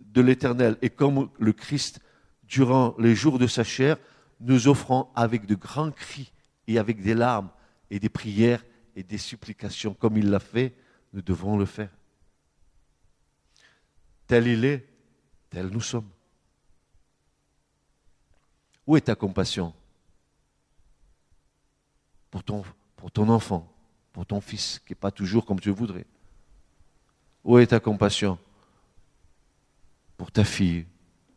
de 0.01 0.21
l'Éternel. 0.21 0.77
Et 0.83 0.91
comme 0.91 1.29
le 1.39 1.53
Christ, 1.53 2.01
durant 2.45 2.95
les 2.99 3.15
jours 3.15 3.39
de 3.39 3.47
sa 3.47 3.65
chair, 3.65 3.97
nous 4.41 4.69
offrant 4.69 5.13
avec 5.15 5.47
de 5.47 5.55
grands 5.55 5.93
cris 5.93 6.33
et 6.67 6.79
avec 6.79 7.01
des 7.01 7.15
larmes 7.15 7.49
et 7.91 8.01
des 8.01 8.09
prières 8.09 8.65
et 8.97 9.03
des 9.03 9.19
supplications, 9.19 9.95
comme 9.95 10.17
il 10.17 10.29
l'a 10.29 10.41
fait, 10.41 10.75
nous 11.13 11.23
devons 11.23 11.57
le 11.57 11.67
faire. 11.67 11.91
Tel 14.33 14.47
il 14.47 14.65
est, 14.65 14.89
tel 15.51 15.67
nous 15.67 15.83
sommes. 15.83 16.09
Où 18.87 18.97
est 18.97 19.03
ta 19.03 19.15
compassion 19.15 19.75
pour 22.31 22.43
ton, 22.43 23.29
enfant, 23.29 23.71
pour 24.11 24.25
ton 24.25 24.41
fils, 24.41 24.79
qui 24.87 24.93
n'est 24.93 24.99
pas 24.99 25.11
toujours 25.11 25.45
comme 25.45 25.61
tu 25.61 25.69
voudrais? 25.69 26.07
Où 27.45 27.59
est 27.59 27.67
ta 27.67 27.79
compassion 27.79 28.39
pour 30.17 30.33
ta 30.33 30.45
fille, 30.45 30.87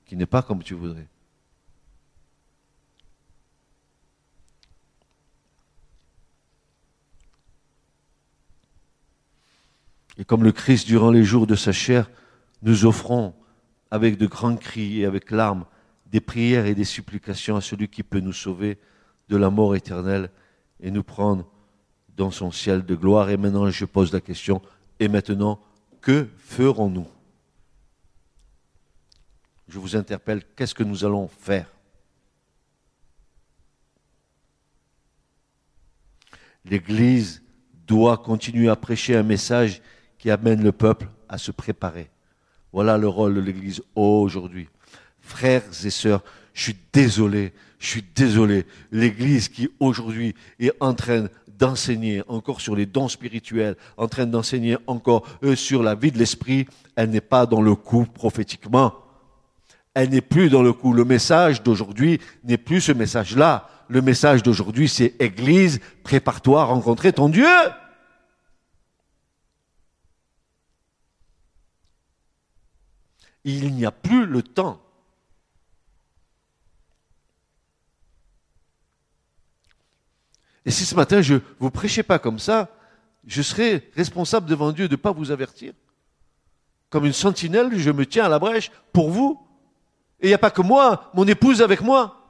qui 0.06 0.16
n'est 0.16 0.26
pas 0.26 0.42
comme 0.42 0.64
tu 0.64 0.74
voudrais? 0.74 1.10
Et 10.18 10.24
comme 10.24 10.46
le 10.46 10.54
Christ, 10.54 10.88
durant 10.88 11.12
les 11.12 11.26
jours 11.26 11.46
de 11.46 11.56
sa 11.58 11.74
chair, 11.74 12.10
nous 12.66 12.86
offrons 12.86 13.34
avec 13.92 14.18
de 14.18 14.26
grands 14.26 14.58
cris 14.58 15.02
et 15.02 15.06
avec 15.06 15.30
larmes 15.30 15.66
des 16.08 16.20
prières 16.20 16.66
et 16.66 16.74
des 16.74 16.84
supplications 16.84 17.56
à 17.56 17.62
celui 17.62 17.88
qui 17.88 18.02
peut 18.02 18.20
nous 18.20 18.34
sauver 18.34 18.80
de 19.30 19.38
la 19.38 19.52
mort 19.52 19.76
éternelle 19.76 20.32
et 20.80 20.90
nous 20.90 21.04
prendre 21.04 21.48
dans 22.18 22.32
son 22.32 22.52
ciel 22.52 22.84
de 22.84 22.96
gloire. 22.96 23.30
Et 23.30 23.38
maintenant, 23.38 23.70
je 23.70 23.86
pose 23.86 24.12
la 24.12 24.20
question, 24.20 24.62
et 25.00 25.08
maintenant, 25.08 25.60
que 26.02 26.28
ferons-nous? 26.38 27.08
Je 29.68 29.78
vous 29.78 29.96
interpelle, 29.96 30.44
qu'est-ce 30.56 30.76
que 30.76 30.84
nous 30.84 31.06
allons 31.06 31.28
faire? 31.28 31.72
L'Église 36.66 37.44
doit 37.86 38.18
continuer 38.18 38.70
à 38.70 38.76
prêcher 38.76 39.16
un 39.16 39.24
message 39.24 39.84
qui 40.18 40.32
amène 40.32 40.64
le 40.64 40.72
peuple 40.72 41.08
à 41.30 41.38
se 41.38 41.52
préparer. 41.52 42.10
Voilà 42.76 42.98
le 42.98 43.08
rôle 43.08 43.36
de 43.36 43.40
l'Église 43.40 43.82
aujourd'hui. 43.96 44.68
Frères 45.22 45.64
et 45.86 45.90
sœurs, 45.90 46.22
je 46.54 46.64
suis 46.64 46.76
désolé, 46.92 47.54
je 47.80 47.88
suis 47.88 48.04
désolé. 48.14 48.66
L'Église 48.92 49.48
qui 49.48 49.70
aujourd'hui 49.80 50.36
est 50.60 50.74
en 50.82 50.94
train 50.94 51.28
d'enseigner 51.58 52.22
encore 52.28 52.60
sur 52.60 52.76
les 52.76 52.86
dons 52.86 53.08
spirituels, 53.08 53.78
en 53.96 54.10
train 54.10 54.26
d'enseigner 54.26 54.76
encore 54.88 55.26
euh, 55.44 55.56
sur 55.56 55.84
la 55.84 55.96
vie 55.96 56.12
de 56.12 56.18
l'esprit, 56.18 56.68
elle 56.98 57.12
n'est 57.12 57.22
pas 57.22 57.46
dans 57.46 57.62
le 57.62 57.76
coup 57.76 58.06
prophétiquement. 58.14 58.94
Elle 59.94 60.10
n'est 60.10 60.20
plus 60.20 60.50
dans 60.50 60.62
le 60.62 60.74
coup. 60.74 60.92
Le 60.92 61.06
message 61.06 61.64
d'aujourd'hui 61.64 62.20
n'est 62.44 62.58
plus 62.58 62.82
ce 62.82 62.92
message-là. 62.92 63.70
Le 63.88 64.02
message 64.02 64.44
d'aujourd'hui, 64.44 64.90
c'est 64.90 65.16
Église, 65.22 65.80
prépare-toi 66.04 66.60
à 66.60 66.66
rencontrer 66.66 67.14
ton 67.14 67.30
Dieu. 67.30 67.48
Il 73.46 73.74
n'y 73.74 73.86
a 73.86 73.92
plus 73.92 74.26
le 74.26 74.42
temps. 74.42 74.82
Et 80.66 80.72
si 80.72 80.86
ce 80.86 80.96
matin 80.96 81.22
je 81.22 81.36
ne 81.36 81.40
vous 81.60 81.70
prêchais 81.70 82.04
pas 82.04 82.20
comme 82.20 82.40
ça, 82.40 82.70
je 83.26 83.42
serais 83.42 83.90
responsable 83.96 84.48
devant 84.48 84.72
Dieu 84.72 84.88
de 84.88 84.94
ne 84.94 85.02
pas 85.02 85.12
vous 85.12 85.32
avertir. 85.32 85.74
Comme 86.90 87.06
une 87.06 87.14
sentinelle, 87.14 87.78
je 87.78 87.92
me 87.92 88.06
tiens 88.06 88.26
à 88.26 88.30
la 88.30 88.40
brèche 88.40 88.72
pour 88.92 89.10
vous. 89.10 89.40
Et 90.20 90.28
il 90.28 90.30
n'y 90.30 90.36
a 90.36 90.40
pas 90.40 90.52
que 90.52 90.62
moi, 90.62 91.12
mon 91.14 91.28
épouse 91.28 91.62
avec 91.62 91.82
moi. 91.82 92.25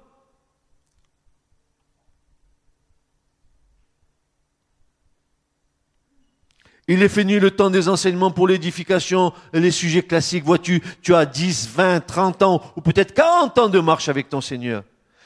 Il 6.88 7.02
est 7.02 7.10
fini 7.10 7.40
le 7.40 7.52
temps 7.52 7.72
des 7.72 7.90
enseignements 7.90 8.30
pour 8.30 8.48
l'édification, 8.48 9.34
les 9.54 9.72
sujets 9.72 10.04
classiques. 10.04 10.44
Vois-tu, 10.44 10.84
tu 11.02 11.16
as 11.16 11.26
10, 11.26 11.70
20, 11.70 12.02
30 12.02 12.44
ans 12.44 12.62
ou 12.76 12.82
peut-être 12.82 13.14
40 13.14 13.58
ans 13.58 13.70
de 13.70 13.80
marche 13.80 14.08
avec 14.08 14.30
ton 14.30 14.42
Seigneur. 14.42 14.84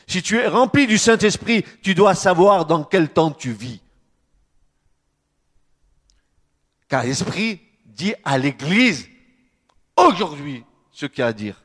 Si 0.08 0.22
tu 0.22 0.38
es 0.38 0.48
rempli 0.48 0.88
du 0.88 0.98
Saint-Esprit, 0.98 1.65
tu 1.82 1.93
dois 1.93 2.15
savoir 2.15 2.65
dans 2.65 2.84
quel 2.84 3.10
temps 3.10 3.32
tu 3.32 3.52
vis. 3.52 3.82
Car 6.88 7.04
l'Esprit 7.04 7.60
dit 7.86 8.13
à 8.24 8.38
l'Église 8.38 9.08
aujourd'hui 9.95 10.63
ce 10.91 11.06
qu'il 11.06 11.24
a 11.24 11.28
à 11.28 11.34
dire. 11.34 11.62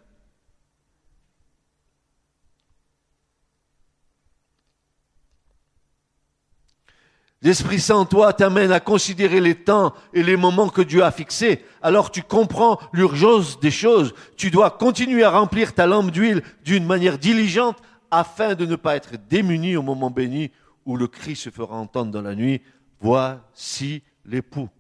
L'Esprit 7.45 7.79
Saint 7.79 8.07
toi 8.07 8.33
t'amène 8.33 8.73
à 8.73 8.81
considérer 8.81 9.39
les 9.39 9.55
temps 9.55 9.93
et 10.15 10.23
les 10.23 10.39
moments 10.39 10.71
que 10.71 10.81
Dieu 10.81 11.05
a 11.05 11.13
fixés. 11.13 11.63
Alors 11.83 12.11
tu 12.11 12.23
comprends 12.23 12.81
l'urgence 12.95 13.61
des 13.61 13.71
choses. 13.71 14.15
Tu 14.39 14.51
dois 14.51 14.71
continuer 14.71 15.25
à 15.25 15.31
remplir 15.31 15.75
ta 15.75 15.87
lampe 15.87 16.11
d'huile 16.11 16.43
d'une 16.65 16.87
manière 16.87 17.19
diligente 17.19 17.77
afin 18.11 18.55
de 18.55 18.65
ne 18.65 18.77
pas 18.77 18.97
être 18.97 19.17
démuni 19.29 19.77
au 19.77 19.83
moment 19.83 20.11
béni 20.11 20.53
où 20.87 20.97
le 20.97 21.07
cri 21.07 21.37
se 21.37 21.51
fera 21.51 21.77
entendre 21.77 22.11
dans 22.11 22.23
la 22.23 22.35
nuit. 22.35 22.63
Voici 22.99 24.03
l'époux. 24.25 24.71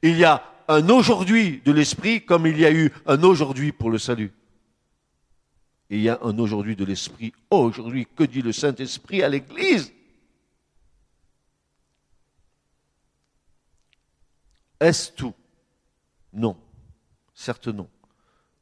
Il 0.00 0.16
y 0.16 0.24
a 0.24 0.42
un 0.68 0.88
aujourd'hui 0.88 1.60
de 1.66 1.72
l'Esprit 1.72 2.24
comme 2.24 2.46
il 2.46 2.58
y 2.58 2.64
a 2.64 2.72
eu 2.72 2.90
un 3.04 3.22
aujourd'hui 3.22 3.72
pour 3.72 3.90
le 3.90 3.98
salut. 3.98 4.32
il 5.90 6.00
y 6.00 6.08
a 6.08 6.18
un 6.22 6.38
aujourd'hui 6.38 6.76
de 6.76 6.86
l'Esprit. 6.86 7.34
Aujourd'hui, 7.50 8.06
que 8.16 8.24
dit 8.24 8.40
le 8.40 8.52
Saint-Esprit 8.52 9.22
à 9.22 9.28
l'Église 9.28 9.92
Est-ce 14.80 15.12
tout? 15.12 15.34
Non, 16.32 16.56
certes 17.34 17.68
non. 17.68 17.88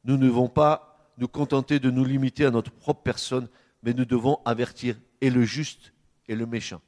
Nous 0.03 0.17
ne 0.17 0.27
devons 0.27 0.49
pas 0.49 1.11
nous 1.17 1.27
contenter 1.27 1.79
de 1.79 1.91
nous 1.91 2.05
limiter 2.05 2.45
à 2.45 2.51
notre 2.51 2.71
propre 2.71 3.01
personne, 3.01 3.47
mais 3.83 3.93
nous 3.93 4.05
devons 4.05 4.39
avertir 4.45 4.95
et 5.21 5.29
le 5.29 5.43
juste 5.43 5.93
et 6.27 6.35
le 6.35 6.45
méchant. 6.45 6.81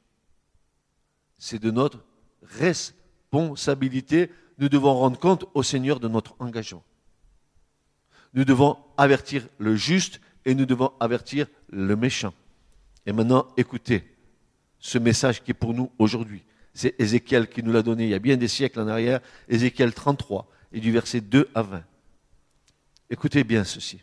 C'est 1.38 1.60
de 1.60 1.72
notre 1.72 2.04
responsabilité. 2.44 4.32
Nous 4.58 4.70
devons 4.70 4.94
rendre 4.94 5.20
compte 5.20 5.46
au 5.54 5.64
Seigneur 5.64 6.00
de 6.00 6.08
notre 6.08 6.36
engagement. 6.40 6.84
Nous 8.34 8.46
devons 8.46 8.78
avertir 8.98 9.48
le 9.58 9.76
juste 9.76 10.22
et 10.46 10.54
nous 10.54 10.66
devons 10.66 10.92
avertir 11.00 11.48
le 11.70 11.96
méchant. 11.96 12.34
Et 13.06 13.12
maintenant, 13.12 13.48
écoutez 13.58 14.04
ce 14.80 14.98
message 14.98 15.44
qui 15.44 15.52
est 15.52 15.56
pour 15.56 15.74
nous 15.74 15.92
aujourd'hui. 15.98 16.44
C'est 16.80 16.96
Ézéchiel 16.98 17.50
qui 17.50 17.62
nous 17.62 17.74
l'a 17.74 17.82
donné 17.82 18.06
il 18.06 18.10
y 18.10 18.14
a 18.14 18.20
bien 18.20 18.38
des 18.38 18.48
siècles 18.48 18.80
en 18.80 18.88
arrière, 18.88 19.20
Ézéchiel 19.50 19.94
33, 19.94 20.50
et 20.72 20.80
du 20.80 20.94
verset 20.94 21.20
2 21.20 21.50
à 21.54 21.62
20. 21.62 21.84
Écoutez 23.10 23.44
bien 23.44 23.66
ceci. 23.66 24.00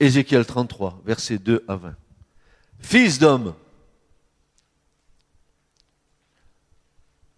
Ézéchiel 0.00 0.44
33, 0.44 1.00
verset 1.04 1.38
2 1.38 1.64
à 1.68 1.76
20. 1.76 1.94
Fils 2.80 3.20
d'homme, 3.20 3.54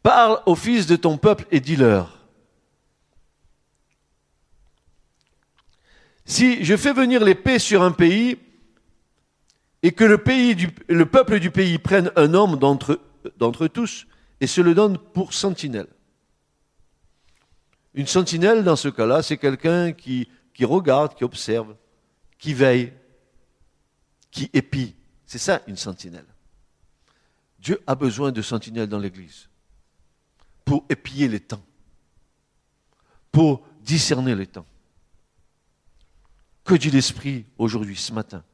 parle 0.03 0.41
aux 0.47 0.57
fils 0.57 0.87
de 0.87 0.97
ton 0.97 1.19
peuple 1.19 1.45
et 1.51 1.61
dis-leur. 1.61 2.27
Si 6.25 6.65
je 6.65 6.75
fais 6.75 6.95
venir 6.95 7.23
l'épée 7.23 7.59
sur 7.59 7.83
un 7.83 7.93
pays, 7.93 8.39
et 9.83 9.93
que 9.93 10.05
le, 10.05 11.07
peuple 11.07 11.39
du 11.39 11.51
pays 11.51 11.79
prenne 11.79 12.11
un 12.17 12.35
homme 12.35 12.59
d'entre 12.59 13.67
tous 13.69 14.07
et 14.41 14.47
se 14.47 14.61
le 14.61 14.75
donne 14.75 14.99
pour 14.99 15.33
sentinelle. 15.33 15.89
Une 17.95 18.07
sentinelle, 18.07 18.63
dans 18.63 18.77
ce 18.77 18.89
cas-là, 18.89 19.23
c'est 19.23 19.39
quelqu'un 19.39 19.93
qui, 19.93 20.29
qui 20.53 20.65
regarde, 20.65 21.15
qui 21.15 21.25
observe, 21.25 21.75
qui 22.39 22.53
veille, 22.53 22.93
qui 24.31 24.51
épie. 24.53 24.95
C'est 25.25 25.39
ça, 25.39 25.63
une 25.67 25.77
sentinelle. 25.77 26.27
Dieu 27.59 27.81
a 27.87 27.95
besoin 27.95 28.33
de 28.33 28.43
sentinelles 28.43 28.89
dans 28.89 28.99
l'Église 28.99 29.49
pour 30.65 30.85
épier 30.89 31.29
les 31.29 31.41
temps, 31.41 31.65
pour 33.33 33.67
discerner 33.81 34.35
les 34.35 34.47
temps. 34.47 34.67
Que 36.65 36.75
dit 36.75 36.91
l'Esprit 36.91 37.47
aujourd'hui, 37.57 37.97
ce 37.97 38.13
matin? 38.13 38.45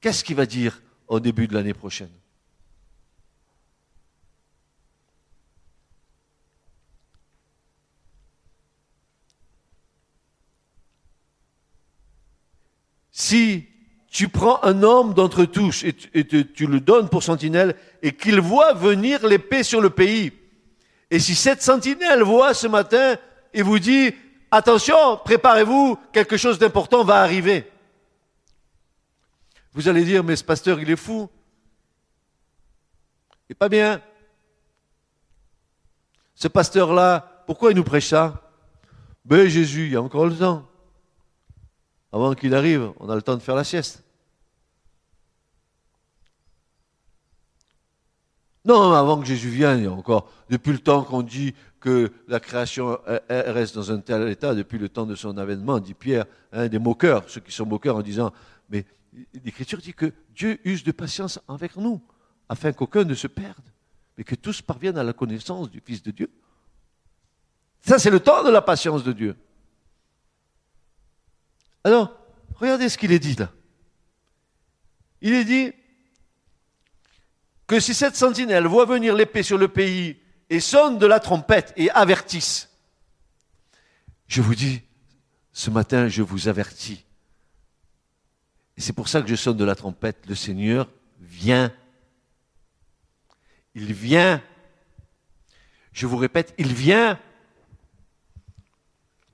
Qu'est-ce 0.00 0.24
qu'il 0.24 0.36
va 0.36 0.46
dire 0.46 0.80
au 1.08 1.20
début 1.20 1.46
de 1.46 1.54
l'année 1.54 1.74
prochaine? 1.74 2.10
Si 13.10 13.66
tu 14.10 14.28
prends 14.28 14.62
un 14.64 14.82
homme 14.82 15.12
d'entre 15.12 15.44
tous 15.44 15.84
et, 15.84 15.92
tu, 15.92 16.50
tu 16.52 16.66
le 16.66 16.80
donnes 16.80 17.08
pour 17.08 17.22
sentinelle 17.22 17.76
et 18.02 18.12
qu'il 18.12 18.40
voit 18.40 18.72
venir 18.72 19.26
l'épée 19.26 19.62
sur 19.62 19.80
le 19.80 19.90
pays, 19.90 20.32
et 21.10 21.18
si 21.18 21.34
cette 21.34 21.62
sentinelle 21.62 22.22
voit 22.22 22.54
ce 22.54 22.66
matin 22.66 23.16
et 23.52 23.62
vous 23.62 23.78
dit, 23.78 24.14
attention, 24.50 25.18
préparez-vous, 25.24 25.98
quelque 26.12 26.36
chose 26.36 26.58
d'important 26.58 27.04
va 27.04 27.20
arriver. 27.20 27.69
Vous 29.72 29.88
allez 29.88 30.04
dire, 30.04 30.24
mais 30.24 30.36
ce 30.36 30.44
pasteur, 30.44 30.80
il 30.80 30.90
est 30.90 30.96
fou. 30.96 31.28
Il 33.48 33.52
est 33.52 33.54
pas 33.54 33.68
bien. 33.68 34.02
Ce 36.34 36.48
pasteur-là, 36.48 37.44
pourquoi 37.46 37.70
il 37.70 37.76
nous 37.76 37.84
prêche 37.84 38.08
ça? 38.08 38.50
Ben 39.24 39.46
Jésus, 39.48 39.86
il 39.86 39.92
y 39.92 39.96
a 39.96 40.02
encore 40.02 40.26
le 40.26 40.36
temps. 40.36 40.66
Avant 42.12 42.34
qu'il 42.34 42.54
arrive, 42.54 42.92
on 42.98 43.08
a 43.08 43.14
le 43.14 43.22
temps 43.22 43.36
de 43.36 43.42
faire 43.42 43.54
la 43.54 43.64
sieste. 43.64 44.02
Non, 48.64 48.92
avant 48.92 49.18
que 49.18 49.26
Jésus 49.26 49.48
vienne, 49.48 49.78
il 49.78 49.84
y 49.84 49.86
a 49.86 49.92
encore, 49.92 50.30
depuis 50.50 50.72
le 50.72 50.78
temps 50.78 51.02
qu'on 51.02 51.22
dit 51.22 51.54
que 51.80 52.12
la 52.28 52.40
création 52.40 52.98
elle, 53.06 53.22
elle 53.28 53.50
reste 53.50 53.74
dans 53.74 53.90
un 53.90 54.00
tel 54.00 54.28
état, 54.28 54.54
depuis 54.54 54.78
le 54.78 54.88
temps 54.88 55.06
de 55.06 55.14
son 55.14 55.38
avènement, 55.38 55.78
dit 55.78 55.94
Pierre, 55.94 56.26
hein, 56.52 56.68
des 56.68 56.78
moqueurs, 56.78 57.24
ceux 57.28 57.40
qui 57.40 57.52
sont 57.52 57.64
moqueurs 57.64 57.96
en 57.96 58.02
disant, 58.02 58.32
mais 58.68 58.84
l'Écriture 59.44 59.78
dit 59.78 59.94
que 59.94 60.12
Dieu 60.30 60.60
use 60.64 60.84
de 60.84 60.92
patience 60.92 61.40
avec 61.48 61.76
nous, 61.76 62.02
afin 62.48 62.72
qu'aucun 62.72 63.04
ne 63.04 63.14
se 63.14 63.26
perde, 63.26 63.64
mais 64.16 64.24
que 64.24 64.34
tous 64.34 64.62
parviennent 64.62 64.98
à 64.98 65.04
la 65.04 65.12
connaissance 65.12 65.70
du 65.70 65.80
Fils 65.80 66.02
de 66.02 66.10
Dieu. 66.10 66.30
Ça, 67.80 67.98
c'est 67.98 68.10
le 68.10 68.20
temps 68.20 68.44
de 68.44 68.50
la 68.50 68.62
patience 68.62 69.04
de 69.04 69.12
Dieu. 69.12 69.36
Alors, 71.82 72.14
regardez 72.54 72.88
ce 72.88 72.98
qu'il 72.98 73.12
est 73.12 73.18
dit 73.18 73.36
là. 73.36 73.50
Il 75.22 75.32
est 75.32 75.44
dit 75.44 75.72
que 77.66 77.80
si 77.80 77.94
cette 77.94 78.16
sentinelle 78.16 78.66
voit 78.66 78.84
venir 78.84 79.14
l'épée 79.14 79.42
sur 79.42 79.58
le 79.58 79.68
pays 79.68 80.18
et 80.48 80.60
sonne 80.60 80.98
de 80.98 81.06
la 81.06 81.20
trompette 81.20 81.72
et 81.76 81.90
avertisse, 81.90 82.68
je 84.26 84.42
vous 84.42 84.54
dis, 84.54 84.82
ce 85.52 85.70
matin, 85.70 86.08
je 86.08 86.22
vous 86.22 86.48
avertis. 86.48 87.04
Et 88.80 88.82
c'est 88.82 88.94
pour 88.94 89.08
ça 89.08 89.20
que 89.20 89.28
je 89.28 89.36
sonne 89.36 89.58
de 89.58 89.64
la 89.66 89.74
trompette. 89.74 90.24
Le 90.26 90.34
Seigneur 90.34 90.88
vient. 91.18 91.70
Il 93.74 93.92
vient. 93.92 94.42
Je 95.92 96.06
vous 96.06 96.16
répète, 96.16 96.54
il 96.56 96.72
vient. 96.72 97.20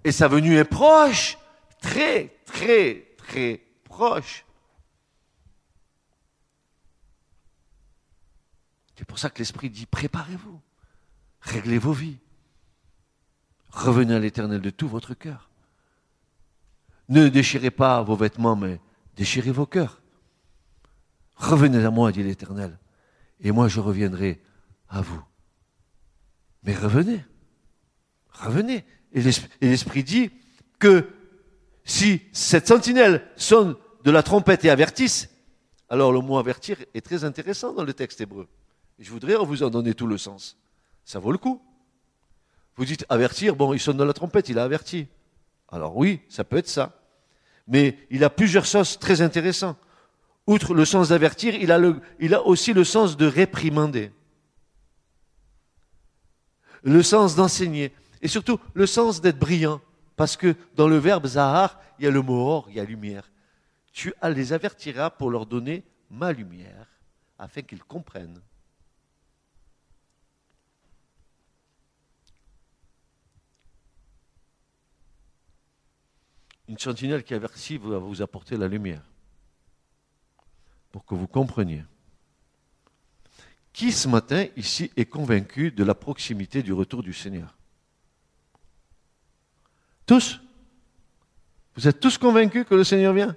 Et 0.03 0.11
sa 0.11 0.27
venue 0.27 0.57
est 0.57 0.65
proche. 0.65 1.39
Très, 1.81 2.41
très, 2.45 3.15
très 3.19 3.63
proche. 3.85 4.45
C'est 8.99 9.05
pour 9.05 9.21
ça 9.21 9.31
que 9.31 9.39
l'Esprit 9.39 9.71
dit, 9.71 9.87
préparez-vous. 9.87 10.61
Réglez 11.43 11.79
vos 11.79 11.93
vies. 11.93 12.19
Revenez 13.71 14.17
à 14.17 14.19
l'Éternel 14.19 14.61
de 14.61 14.71
tout 14.71 14.89
votre 14.89 15.15
cœur. 15.15 15.51
Ne 17.09 17.29
déchirez 17.29 17.71
pas 17.71 18.03
vos 18.03 18.17
vêtements, 18.17 18.57
mais 18.57 18.81
déchirez 19.17 19.51
vos 19.51 19.67
cœurs. 19.67 20.01
Revenez 21.37 21.85
à 21.85 21.91
moi, 21.91 22.13
dit 22.13 22.23
l'Éternel, 22.23 22.79
et 23.41 23.51
moi 23.53 23.69
je 23.69 23.81
reviendrai 23.81 24.41
à 24.89 25.01
vous. 25.03 25.23
Mais 26.63 26.75
revenez, 26.75 27.25
revenez. 28.33 28.85
Et 29.13 29.23
l'Esprit- 29.23 30.03
dit 30.03 30.31
que 30.79 31.09
si 31.85 32.23
cette 32.33 32.69
sentinelle 32.69 33.27
sonne 33.37 33.77
de 34.05 34.11
la 34.11 34.23
trompette 34.23 34.65
et 34.65 34.71
avertisse, 34.71 35.29
alors 35.89 36.13
le 36.13 36.21
mot 36.21 36.39
avertir 36.39 36.79
est 36.95 37.01
très 37.01 37.25
intéressant 37.25 37.73
dans 37.73 37.85
le 37.85 37.95
texte 37.95 38.21
hébreu. 38.21 38.49
Je 38.99 39.11
voudrais 39.11 39.37
vous 39.37 39.63
en 39.63 39.71
donner 39.71 39.95
tout 39.95 40.07
le 40.07 40.19
sens. 40.19 40.57
Ça 41.05 41.19
vaut 41.19 41.33
le 41.33 41.39
coup. 41.39 41.63
Vous 42.77 42.85
dites 42.85 43.07
avertir, 43.09 43.57
bon, 43.57 43.73
il 43.73 43.81
sonne 43.81 43.97
de 43.97 44.05
la 44.05 44.13
trompette, 44.13 44.49
il 44.49 44.59
a 44.59 44.65
averti. 44.65 45.07
Alors 45.69 45.97
oui, 45.97 46.21
ça 46.29 46.45
peut 46.45 46.57
être 46.57 46.69
ça. 46.69 47.01
Mais 47.67 47.99
il 48.11 48.25
a 48.25 48.31
plusieurs 48.31 48.67
sens 48.67 48.99
très 48.99 49.21
intéressants. 49.21 49.77
Outre 50.47 50.75
le 50.75 50.85
sens 50.85 51.09
d'avertir, 51.09 51.55
il, 51.55 51.73
a 52.35 52.43
aussi 52.43 52.73
le 52.73 52.85
sens 52.85 53.17
de 53.17 53.27
réprimander. 53.27 54.13
Le 56.83 57.03
sens 57.03 57.35
d'enseigner. 57.35 57.93
Et 58.23 58.29
surtout, 58.29 58.61
le 58.75 58.87
sens 58.87 59.21
d'être 59.21 59.39
brillant. 59.39 59.81
Parce 60.15 60.37
que 60.37 60.55
dans 60.77 60.87
le 60.87 60.99
verbe 60.99 61.27
Zahar, 61.27 61.81
il 61.99 62.05
y 62.05 62.09
a 62.09 62.11
le 62.11 62.23
mot 62.23 62.47
or, 62.47 62.67
il 62.69 62.77
y 62.77 62.81
a 62.81 62.85
lumière. 62.85 63.31
Tu 63.93 64.15
les 64.23 64.53
avertiras 64.53 65.11
pour 65.11 65.31
leur 65.31 65.47
donner 65.47 65.83
ma 66.11 66.33
lumière, 66.33 66.87
afin 67.39 67.63
qu'ils 67.63 67.83
comprennent. 67.83 68.41
Une 76.69 76.79
sentinelle 76.79 77.23
qui 77.23 77.35
avertit 77.35 77.79
va 77.79 77.99
vous 77.99 78.23
apporter 78.23 78.57
la 78.57 78.67
lumière. 78.67 79.03
Pour 80.91 81.05
que 81.05 81.15
vous 81.15 81.29
compreniez. 81.29 81.85
Qui 83.73 83.93
ce 83.93 84.09
matin 84.09 84.47
ici 84.57 84.91
est 84.97 85.07
convaincu 85.07 85.71
de 85.71 85.85
la 85.85 85.95
proximité 85.95 86.63
du 86.63 86.73
retour 86.73 87.03
du 87.03 87.13
Seigneur? 87.13 87.57
Tous? 90.07 90.41
Vous 91.75 91.87
êtes 91.87 92.01
tous 92.01 92.17
convaincus 92.17 92.65
que 92.67 92.75
le 92.75 92.85
Seigneur 92.85 93.13
vient? 93.13 93.37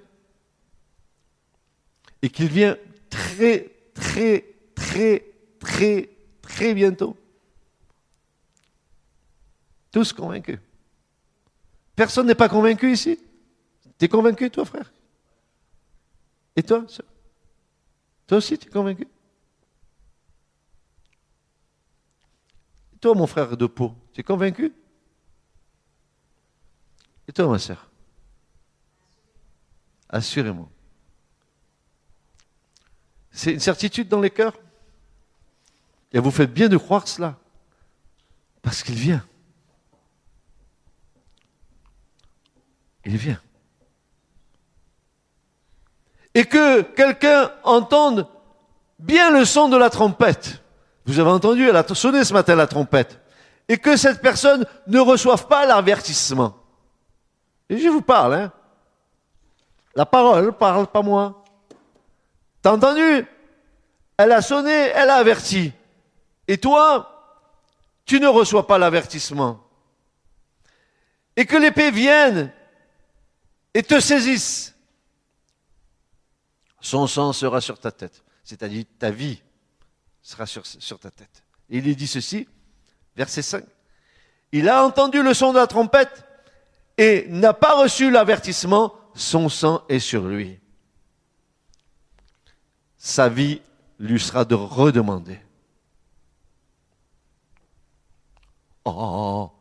Et 2.22 2.30
qu'il 2.30 2.48
vient 2.48 2.76
très, 3.10 3.70
très, 3.94 4.46
très, 4.74 5.26
très, 5.58 6.08
très 6.40 6.74
bientôt? 6.74 7.16
Tous 9.92 10.12
convaincus 10.12 10.58
Personne 12.00 12.28
n'est 12.28 12.34
pas 12.34 12.48
convaincu 12.48 12.90
ici 12.90 13.18
T'es 13.98 14.08
convaincu, 14.08 14.50
toi, 14.50 14.64
frère? 14.64 14.90
Et 16.56 16.62
toi, 16.62 16.82
sœur? 16.88 17.04
Toi 18.26 18.38
aussi, 18.38 18.56
tu 18.56 18.68
es 18.68 18.70
convaincu? 18.70 19.06
Et 22.94 22.96
toi, 23.02 23.14
mon 23.14 23.26
frère 23.26 23.54
de 23.54 23.66
peau, 23.66 23.94
tu 24.14 24.20
es 24.20 24.24
convaincu? 24.24 24.72
Et 27.28 27.32
toi, 27.34 27.48
ma 27.48 27.58
sœur? 27.58 27.90
Assurément. 30.08 30.72
C'est 33.30 33.52
une 33.52 33.60
certitude 33.60 34.08
dans 34.08 34.22
les 34.22 34.30
cœurs? 34.30 34.58
Et 36.12 36.18
vous 36.18 36.30
faites 36.30 36.54
bien 36.54 36.70
de 36.70 36.78
croire 36.78 37.06
cela. 37.06 37.38
Parce 38.62 38.82
qu'il 38.82 38.94
vient. 38.94 39.22
Il 43.04 43.16
vient. 43.16 43.40
Et 46.34 46.44
que 46.44 46.82
quelqu'un 46.82 47.50
entende 47.64 48.28
bien 48.98 49.30
le 49.30 49.44
son 49.44 49.68
de 49.68 49.76
la 49.76 49.90
trompette. 49.90 50.62
Vous 51.06 51.18
avez 51.18 51.30
entendu, 51.30 51.68
elle 51.68 51.76
a 51.76 51.94
sonné 51.94 52.24
ce 52.24 52.32
matin 52.32 52.54
la 52.54 52.66
trompette. 52.66 53.18
Et 53.68 53.78
que 53.78 53.96
cette 53.96 54.20
personne 54.20 54.66
ne 54.86 55.00
reçoive 55.00 55.46
pas 55.46 55.66
l'avertissement. 55.66 56.56
Et 57.68 57.78
je 57.78 57.88
vous 57.88 58.02
parle, 58.02 58.34
hein. 58.34 58.52
La 59.94 60.06
parole 60.06 60.52
parle, 60.52 60.86
pas 60.86 61.02
moi. 61.02 61.44
T'as 62.62 62.72
entendu? 62.72 63.26
Elle 64.16 64.32
a 64.32 64.42
sonné, 64.42 64.70
elle 64.70 65.10
a 65.10 65.16
averti. 65.16 65.72
Et 66.46 66.58
toi, 66.58 67.10
tu 68.04 68.20
ne 68.20 68.28
reçois 68.28 68.66
pas 68.66 68.78
l'avertissement. 68.78 69.60
Et 71.36 71.46
que 71.46 71.56
l'épée 71.56 71.90
vienne 71.90 72.52
et 73.74 73.82
te 73.82 74.00
saisisse. 74.00 74.74
Son 76.80 77.06
sang 77.06 77.32
sera 77.32 77.60
sur 77.60 77.78
ta 77.78 77.92
tête. 77.92 78.22
C'est-à-dire 78.42 78.84
ta 78.98 79.10
vie 79.10 79.40
sera 80.22 80.46
sur, 80.46 80.98
ta 80.98 81.10
tête. 81.10 81.44
Et 81.68 81.78
il 81.78 81.88
est 81.88 81.94
dit 81.94 82.06
ceci, 82.06 82.48
verset 83.16 83.42
5. 83.42 83.64
Il 84.52 84.68
a 84.68 84.84
entendu 84.84 85.22
le 85.22 85.34
son 85.34 85.52
de 85.52 85.58
la 85.58 85.66
trompette 85.66 86.26
et 86.98 87.26
n'a 87.28 87.54
pas 87.54 87.80
reçu 87.80 88.10
l'avertissement, 88.10 88.94
son 89.14 89.48
sang 89.48 89.84
est 89.88 90.00
sur 90.00 90.26
lui. 90.26 90.58
Sa 92.98 93.28
vie 93.28 93.62
lui 93.98 94.20
sera 94.20 94.44
de 94.44 94.54
redemander. 94.54 95.38
Oh, 98.84 98.94
oh, 98.94 98.94
oh. 98.96 99.52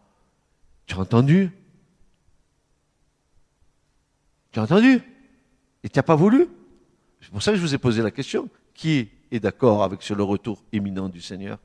tu 0.86 0.96
as 0.96 1.00
entendu? 1.00 1.52
Tu 4.52 4.60
as 4.60 4.64
entendu 4.64 5.02
Et 5.84 5.90
tu 5.90 5.98
n'as 5.98 6.04
pas 6.04 6.16
voulu 6.16 6.48
C'est 7.22 7.32
pour 7.32 7.42
ça 7.42 7.52
que 7.52 7.58
je 7.58 7.62
vous 7.62 7.76
ai 7.76 7.78
posé 7.78 8.02
la 8.02 8.12
question. 8.12 8.50
Qui 8.74 9.10
est 9.32 9.40
d'accord 9.40 9.84
avec 9.84 10.02
sur 10.02 10.16
le 10.16 10.24
retour 10.24 10.64
imminent 10.72 11.10
du 11.10 11.22
Seigneur? 11.22 11.60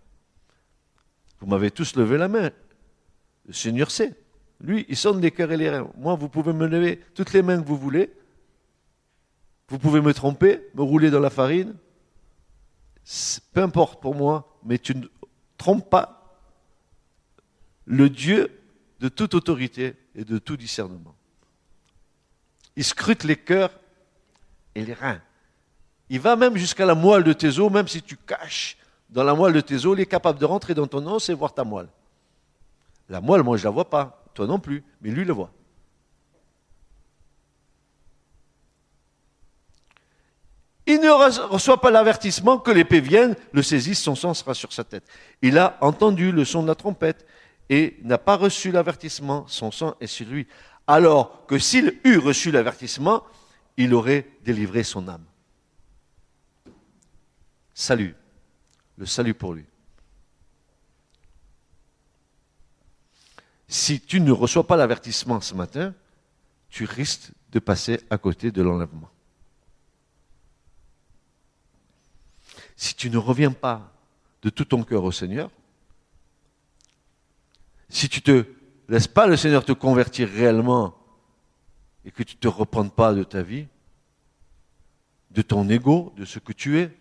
Vous 1.41 1.47
m'avez 1.47 1.70
tous 1.70 1.97
levé 1.97 2.18
la 2.18 2.28
main. 2.28 2.51
Le 3.47 3.53
Seigneur 3.53 3.91
sait. 3.91 4.14
Lui, 4.61 4.87
il 4.89 4.97
sonne 4.97 5.20
les 5.20 5.30
cœurs 5.30 5.53
et 5.53 5.57
les 5.57 5.70
reins. 5.70 5.91
Moi, 5.97 6.14
vous 6.14 6.28
pouvez 6.28 6.53
me 6.53 6.66
lever 6.66 7.01
toutes 7.14 7.32
les 7.32 7.43
mains 7.43 7.61
que 7.61 7.66
vous 7.66 7.76
voulez. 7.76 8.11
Vous 9.68 9.78
pouvez 9.78 10.01
me 10.01 10.12
tromper, 10.12 10.61
me 10.74 10.82
rouler 10.82 11.11
dans 11.11 11.20
la 11.20 11.30
farine, 11.30 11.74
peu 13.53 13.62
importe 13.62 14.01
pour 14.01 14.14
moi, 14.14 14.59
mais 14.64 14.78
tu 14.78 14.95
ne 14.95 15.07
trompes 15.57 15.89
pas 15.89 16.39
le 17.87 18.09
Dieu 18.09 18.51
de 19.01 19.09
toute 19.09 19.35
autorité 19.35 19.95
et 20.14 20.24
de 20.24 20.39
tout 20.39 20.57
discernement. 20.57 21.14
Il 22.77 22.85
scrute 22.85 23.25
les 23.25 23.37
cœurs 23.37 23.70
et 24.75 24.85
les 24.85 24.95
reins. 24.95 25.20
Il 26.09 26.20
va 26.20 26.37
même 26.37 26.57
jusqu'à 26.57 26.87
la 26.87 26.95
moelle 26.95 27.25
de 27.25 27.33
tes 27.33 27.59
os, 27.59 27.70
même 27.70 27.89
si 27.89 28.03
tu 28.03 28.16
caches 28.16 28.77
dans 29.14 29.22
la 29.22 29.35
moelle 29.35 29.53
de 29.53 29.61
tes 29.61 29.87
os, 29.87 29.97
il 29.97 30.01
est 30.01 30.07
capable 30.07 30.39
de 30.41 30.45
rentrer 30.45 30.75
dans 30.75 30.87
ton 30.87 31.07
os 31.07 31.29
et 31.29 31.35
voir 31.35 31.55
ta 31.55 31.62
moelle. 31.62 31.89
La 33.09 33.20
moelle, 33.20 33.43
moi, 33.43 33.57
je 33.57 33.62
ne 33.62 33.66
la 33.66 33.70
vois 33.70 33.89
pas, 33.89 34.25
toi 34.35 34.47
non 34.47 34.59
plus, 34.59 34.83
mais 35.01 35.11
lui 35.11 35.25
le 35.25 35.33
voit. 35.33 35.53
Il 40.87 41.01
ne 41.01 41.11
reçoit 41.11 41.81
pas 41.81 41.91
l'avertissement 41.91 42.59
que 42.59 42.70
l'épée 42.70 43.01
vienne, 43.01 43.37
le 43.53 43.62
saisisse, 43.62 44.03
son 44.03 44.14
sang 44.14 44.35
sera 44.35 44.53
sur 44.53 44.72
sa 44.72 44.85
tête. 44.85 45.05
Il 45.41 45.59
a 45.59 45.79
entendu 45.81 46.31
le 46.31 46.45
son 46.45 46.62
de 46.62 46.68
la 46.68 46.75
trompette 46.75 47.25
et 47.70 47.97
n'a 48.03 48.18
pas 48.18 48.37
reçu 48.37 48.70
l'avertissement, 48.70 49.45
son 49.47 49.70
sang 49.70 49.95
est 50.01 50.07
sur 50.07 50.27
lui. 50.27 50.47
Alors 50.87 51.47
que 51.47 51.59
s'il 51.59 51.99
eût 52.05 52.18
reçu 52.18 52.51
l'avertissement, 52.51 53.24
il 53.76 53.95
aurait 53.95 54.26
délivré 54.43 54.85
son 54.85 55.09
âme. 55.09 55.24
Salut, 57.72 58.14
le 58.97 59.07
salut 59.07 59.35
pour 59.35 59.55
lui. 59.55 59.64
Si 63.66 64.01
tu 64.01 64.20
ne 64.20 64.30
reçois 64.30 64.66
pas 64.66 64.76
l'avertissement 64.76 65.41
ce 65.41 65.55
matin, 65.55 65.95
tu 66.68 66.85
risques 66.85 67.32
de 67.51 67.59
passer 67.59 68.01
à 68.11 68.18
côté 68.18 68.51
de 68.51 68.62
l'enlèvement. 68.62 69.11
Si 72.76 72.95
tu 72.95 73.11
ne 73.11 73.16
reviens 73.18 73.53
pas 73.53 73.93
de 74.43 74.51
tout 74.51 74.64
ton 74.64 74.85
cœur 74.85 75.05
au 75.05 75.12
Seigneur, 75.12 75.51
si 77.89 78.09
tu 78.09 78.22
te 78.22 78.45
laisses 78.89 79.09
pas 79.09 79.26
le 79.26 79.37
Seigneur 79.37 79.64
te 79.64 79.72
convertir 79.72 80.28
réellement 80.28 80.95
et 82.05 82.11
que 82.11 82.22
tu 82.22 82.37
ne 82.37 82.41
te 82.41 82.49
reprennes 82.49 82.91
pas 82.91 83.14
de 83.14 83.24
ta 83.24 83.43
vie, 83.43 83.66
de 85.30 85.43
ton 85.43 85.68
ego, 85.68 86.12
de 86.16 86.24
ce 86.24 86.39
que 86.39 86.53
tu 86.53 86.78
es, 86.78 86.97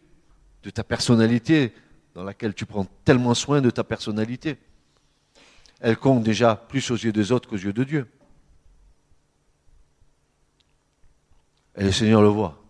de 0.64 0.70
ta 0.70 0.84
personnalité, 0.84 1.74
dans 2.14 2.24
laquelle 2.24 2.54
tu 2.54 2.66
prends 2.66 2.86
tellement 3.04 3.34
soin 3.34 3.62
de 3.62 3.70
ta 3.70 3.84
personnalité? 3.84 4.58
Elle 5.80 5.98
compte 5.98 6.24
déjà 6.24 6.56
plus 6.56 6.92
aux 6.92 6.96
yeux 6.96 7.12
des 7.12 7.32
autres 7.32 7.50
qu'aux 7.50 7.58
yeux 7.58 7.74
de 7.74 7.84
Dieu. 7.84 8.08
Et 11.76 11.84
le 11.84 11.92
Seigneur 11.92 12.22
le 12.22 12.30
voit. 12.30 12.64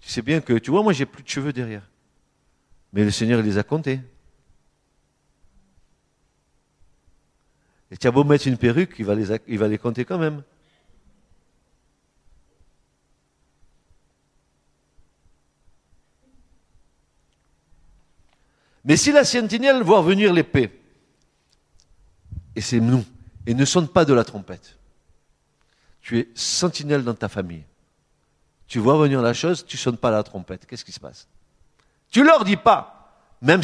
Tu 0.00 0.08
sais 0.08 0.22
bien 0.22 0.40
que, 0.40 0.54
tu 0.54 0.70
vois, 0.70 0.82
moi 0.82 0.92
j'ai 0.92 1.06
plus 1.06 1.22
de 1.22 1.28
cheveux 1.28 1.52
derrière. 1.52 1.88
Mais 2.92 3.04
le 3.04 3.10
Seigneur, 3.10 3.42
les 3.42 3.58
a 3.58 3.62
comptés. 3.62 4.00
Et 7.90 7.96
tu 7.96 8.06
as 8.06 8.10
beau 8.10 8.24
mettre 8.24 8.46
une 8.46 8.56
perruque, 8.56 8.94
il 8.98 9.04
va 9.04 9.14
les, 9.14 9.36
il 9.48 9.58
va 9.58 9.68
les 9.68 9.78
compter 9.78 10.04
quand 10.04 10.18
même. 10.18 10.42
Mais 18.84 18.96
si 18.96 19.12
la 19.12 19.24
sentinelle 19.24 19.82
voit 19.82 20.02
venir 20.02 20.32
l'épée, 20.32 20.70
et 22.56 22.60
c'est 22.60 22.80
nous, 22.80 23.04
et 23.46 23.54
ne 23.54 23.64
sonne 23.64 23.88
pas 23.88 24.04
de 24.04 24.14
la 24.14 24.24
trompette, 24.24 24.76
tu 26.00 26.18
es 26.18 26.28
sentinelle 26.34 27.04
dans 27.04 27.14
ta 27.14 27.28
famille. 27.28 27.64
Tu 28.66 28.78
vois 28.78 28.96
venir 28.96 29.20
la 29.20 29.34
chose, 29.34 29.66
tu 29.66 29.76
sonnes 29.76 29.96
pas 29.96 30.10
la 30.10 30.22
trompette. 30.22 30.64
Qu'est-ce 30.64 30.84
qui 30.84 30.92
se 30.92 31.00
passe? 31.00 31.26
Tu 32.10 32.24
leur 32.24 32.44
dis 32.44 32.56
pas, 32.56 33.36
même 33.42 33.62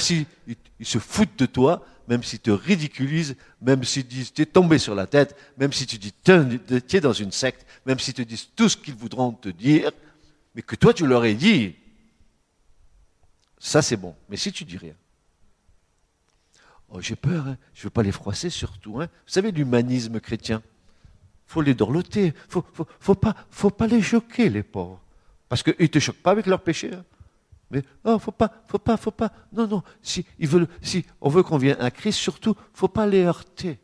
s'ils 0.76 0.86
se 0.86 0.98
foutent 0.98 1.38
de 1.38 1.46
toi, 1.46 1.84
même 2.08 2.22
s'ils 2.22 2.40
te 2.40 2.50
ridiculisent, 2.50 3.36
même 3.60 3.84
s'ils 3.84 4.06
disent 4.06 4.32
tu 4.32 4.42
es 4.42 4.46
tombé 4.46 4.78
sur 4.78 4.94
la 4.94 5.06
tête, 5.06 5.36
même 5.58 5.72
si 5.72 5.86
tu 5.86 5.98
dis 5.98 6.12
tu 6.22 6.96
es 6.96 7.00
dans 7.00 7.12
une 7.12 7.32
secte, 7.32 7.66
même 7.84 7.98
s'ils 7.98 8.14
te 8.14 8.22
disent 8.22 8.48
tout 8.54 8.68
ce 8.68 8.76
qu'ils 8.76 8.94
voudront 8.94 9.32
te 9.32 9.48
dire, 9.48 9.90
mais 10.54 10.62
que 10.62 10.76
toi 10.76 10.94
tu 10.94 11.06
leur 11.06 11.24
aies 11.24 11.34
dit, 11.34 11.74
ça 13.58 13.82
c'est 13.82 13.96
bon. 13.96 14.14
Mais 14.28 14.36
si 14.36 14.52
tu 14.52 14.64
dis 14.64 14.76
rien, 14.76 14.94
Oh, 16.88 17.00
j'ai 17.00 17.16
peur, 17.16 17.48
hein. 17.48 17.56
je 17.74 17.80
ne 17.80 17.84
veux 17.84 17.90
pas 17.90 18.02
les 18.02 18.12
froisser 18.12 18.50
surtout. 18.50 19.00
Hein. 19.00 19.06
Vous 19.06 19.32
savez, 19.32 19.50
l'humanisme 19.50 20.20
chrétien, 20.20 20.62
faut 21.46 21.62
les 21.62 21.74
dorloter, 21.74 22.32
faut, 22.48 22.64
faut, 22.72 22.86
faut, 23.00 23.70
pas, 23.70 23.86
les 23.86 24.02
choquer, 24.02 24.48
les 24.48 24.62
pauvres. 24.62 25.00
Parce 25.48 25.62
qu'ils 25.62 25.74
ne 25.78 25.86
te 25.86 25.98
choquent 25.98 26.22
pas 26.22 26.30
avec 26.30 26.46
leur 26.46 26.62
péché. 26.62 26.92
Hein. 26.94 27.04
Mais, 27.70 27.82
oh, 28.04 28.18
faut 28.18 28.32
pas, 28.32 28.50
faut 28.68 28.78
pas, 28.78 28.96
faut 28.96 29.10
pas. 29.10 29.32
Non, 29.52 29.66
non, 29.66 29.82
si, 30.00 30.24
si 30.82 31.04
on 31.20 31.28
veut 31.28 31.42
qu'on 31.42 31.58
vienne 31.58 31.80
à 31.80 31.90
Christ, 31.90 32.18
surtout, 32.18 32.54
faut 32.72 32.88
pas 32.88 33.06
les 33.06 33.24
heurter. 33.24 33.78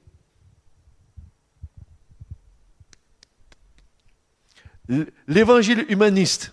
L'évangile 5.27 5.85
humaniste, 5.89 6.53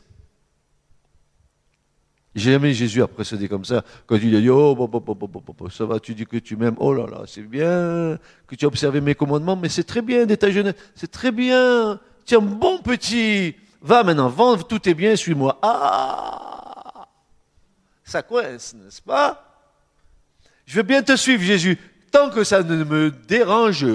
Jamais 2.35 2.73
Jésus 2.73 3.01
a 3.01 3.07
précédé 3.07 3.47
comme 3.47 3.65
ça. 3.65 3.83
Quand 4.05 4.15
il 4.15 4.35
a 4.35 4.39
dit, 4.39 4.49
oh, 4.49 4.89
ça 5.71 5.85
va, 5.85 5.99
tu 5.99 6.13
dis 6.13 6.25
que 6.25 6.37
tu 6.37 6.55
m'aimes. 6.55 6.75
Oh 6.77 6.93
là 6.93 7.05
là, 7.07 7.23
c'est 7.25 7.41
bien 7.41 8.19
que 8.47 8.55
tu 8.55 8.65
as 8.65 8.67
observé 8.67 9.01
mes 9.01 9.15
commandements, 9.15 9.55
mais 9.55 9.67
c'est 9.67 9.83
très 9.83 10.01
bien 10.01 10.25
d'être 10.25 10.49
jeune. 10.49 10.73
C'est 10.95 11.09
très 11.09 11.31
bien. 11.31 11.99
Tiens, 12.25 12.39
bon 12.39 12.77
petit. 12.79 13.55
Va 13.81 14.03
maintenant, 14.03 14.29
vends 14.29 14.57
tout 14.57 14.79
tes 14.79 14.93
biens, 14.93 15.15
suis-moi. 15.15 15.57
Ah 15.61 16.58
Ça 18.09 18.23
coince, 18.23 18.73
n'est-ce 18.73 19.03
pas? 19.03 19.69
Je 20.65 20.75
veux 20.77 20.81
bien 20.81 21.03
te 21.03 21.15
suivre, 21.15 21.43
Jésus, 21.43 21.77
tant 22.11 22.31
que 22.31 22.43
ça 22.43 22.63
ne 22.63 22.83
me 22.83 23.11
dérange. 23.11 23.85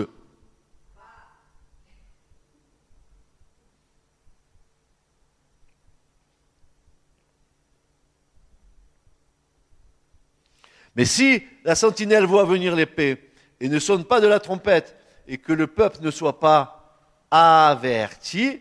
Mais 10.95 11.05
si 11.05 11.43
la 11.65 11.75
sentinelle 11.75 12.25
voit 12.25 12.45
venir 12.45 12.77
l'épée 12.77 13.33
et 13.59 13.69
ne 13.69 13.81
sonne 13.81 14.05
pas 14.05 14.21
de 14.21 14.29
la 14.29 14.39
trompette 14.39 14.97
et 15.27 15.39
que 15.39 15.53
le 15.53 15.67
peuple 15.67 15.99
ne 16.03 16.13
soit 16.13 16.39
pas 16.39 17.01
averti 17.33 18.61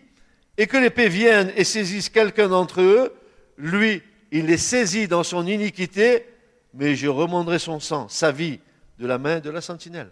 et 0.58 0.66
que 0.66 0.78
l'épée 0.78 1.10
vienne 1.10 1.54
et 1.56 1.64
saisisse 1.64 2.10
quelqu'un 2.10 2.48
d'entre 2.48 2.82
eux, 2.82 3.14
lui, 3.60 4.02
il 4.34 4.48
les 4.48 4.58
saisit 4.58 5.08
dans 5.08 5.24
son 5.24 5.46
iniquité, 5.46 6.28
mais 6.74 6.96
je 6.96 7.08
remonterai 7.08 7.60
son 7.60 7.80
sang, 7.80 8.10
sa 8.10 8.32
vie, 8.32 8.60
de 8.98 9.06
la 9.06 9.20
main 9.20 9.40
de 9.40 9.52
la 9.52 9.62
sentinelle. 9.62 10.12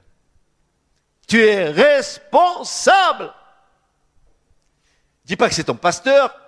Tu 1.27 1.43
es 1.43 1.67
responsable. 1.69 3.33
Dis 5.25 5.35
pas 5.35 5.49
que 5.49 5.55
c'est 5.55 5.63
ton 5.63 5.75
pasteur, 5.75 6.39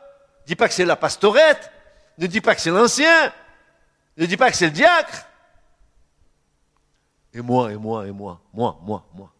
dis 0.46 0.56
pas 0.56 0.68
que 0.68 0.74
c'est 0.76 0.86
la 0.86 0.96
pastorette, 0.96 1.72
ne 2.20 2.28
dis 2.28 2.42
pas 2.42 2.54
que 2.54 2.62
c'est 2.62 2.70
l'ancien, 2.70 3.34
ne 4.18 4.28
dis 4.28 4.38
pas 4.38 4.52
que 4.52 4.56
c'est 4.56 4.68
le 4.68 4.72
diacre. 4.72 5.26
Et 7.34 7.42
moi, 7.42 7.72
et 7.72 7.78
moi, 7.78 8.08
et 8.08 8.12
moi, 8.12 8.40
moi, 8.54 8.80
moi, 8.84 9.10
moi. 9.16 9.34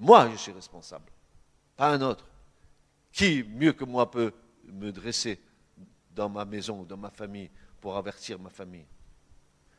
Moi, 0.00 0.28
je 0.32 0.36
suis 0.38 0.52
responsable, 0.52 1.08
pas 1.76 1.90
un 1.90 2.00
autre. 2.00 2.26
Qui, 3.12 3.44
mieux 3.44 3.72
que 3.72 3.84
moi, 3.84 4.10
peut 4.10 4.32
me 4.64 4.90
dresser 4.90 5.40
dans 6.18 6.28
ma 6.28 6.44
maison, 6.44 6.82
dans 6.82 6.96
ma 6.96 7.10
famille, 7.10 7.48
pour 7.80 7.96
avertir 7.96 8.40
ma 8.40 8.50
famille 8.50 8.86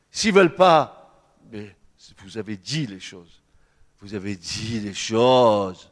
S'ils 0.09 0.33
ne 0.33 0.39
veulent 0.39 0.55
pas, 0.55 1.35
mais 1.51 1.75
vous 2.23 2.37
avez 2.37 2.55
dit 2.55 2.87
les 2.87 3.01
choses. 3.01 3.43
Vous 3.99 4.15
avez 4.15 4.37
dit 4.37 4.79
les 4.79 4.93
choses. 4.93 5.91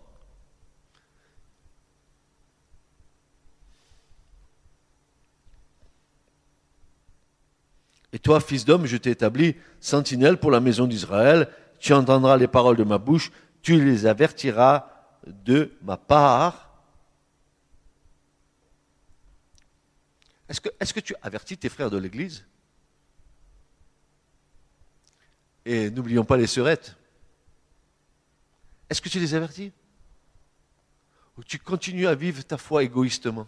Et 8.14 8.20
toi, 8.20 8.39
fils 8.39 8.64
d'homme, 8.64 8.86
je 8.86 8.95
t'ai 8.95 9.12
établi 9.12 9.58
sentinelle 9.82 10.38
pour 10.38 10.50
la 10.50 10.62
maison 10.62 10.88
d'Israël. 10.88 11.50
Tu 11.78 11.93
entendras 11.93 12.38
les 12.38 12.48
paroles 12.48 12.78
de 12.78 12.86
ma 12.86 12.98
bouche, 12.98 13.32
tu 13.62 13.84
les 13.84 14.06
avertiras 14.06 14.88
de 15.28 15.74
ma 15.82 15.98
part. 15.98 16.66
Est-ce 20.50 20.93
que, 20.93 21.00
tu 21.00 21.14
avertis 21.22 21.58
tes 21.58 21.70
frères 21.70 21.89
de 21.89 21.98
l'Église? 21.98 22.45
Et 25.66 25.89
n'oublions 25.89 26.24
pas 26.24 26.38
les 26.38 26.48
sœurettes. 26.48 26.95
Est-ce 28.89 29.02
que 29.02 29.10
tu 29.10 29.20
les 29.20 29.34
avertis? 29.34 29.74
Ou 31.38 31.43
tu 31.43 31.60
continues 31.60 32.08
à 32.08 32.16
vivre 32.16 32.41
ta 32.43 32.58
foi 32.58 32.84
égoïstement? 32.84 33.48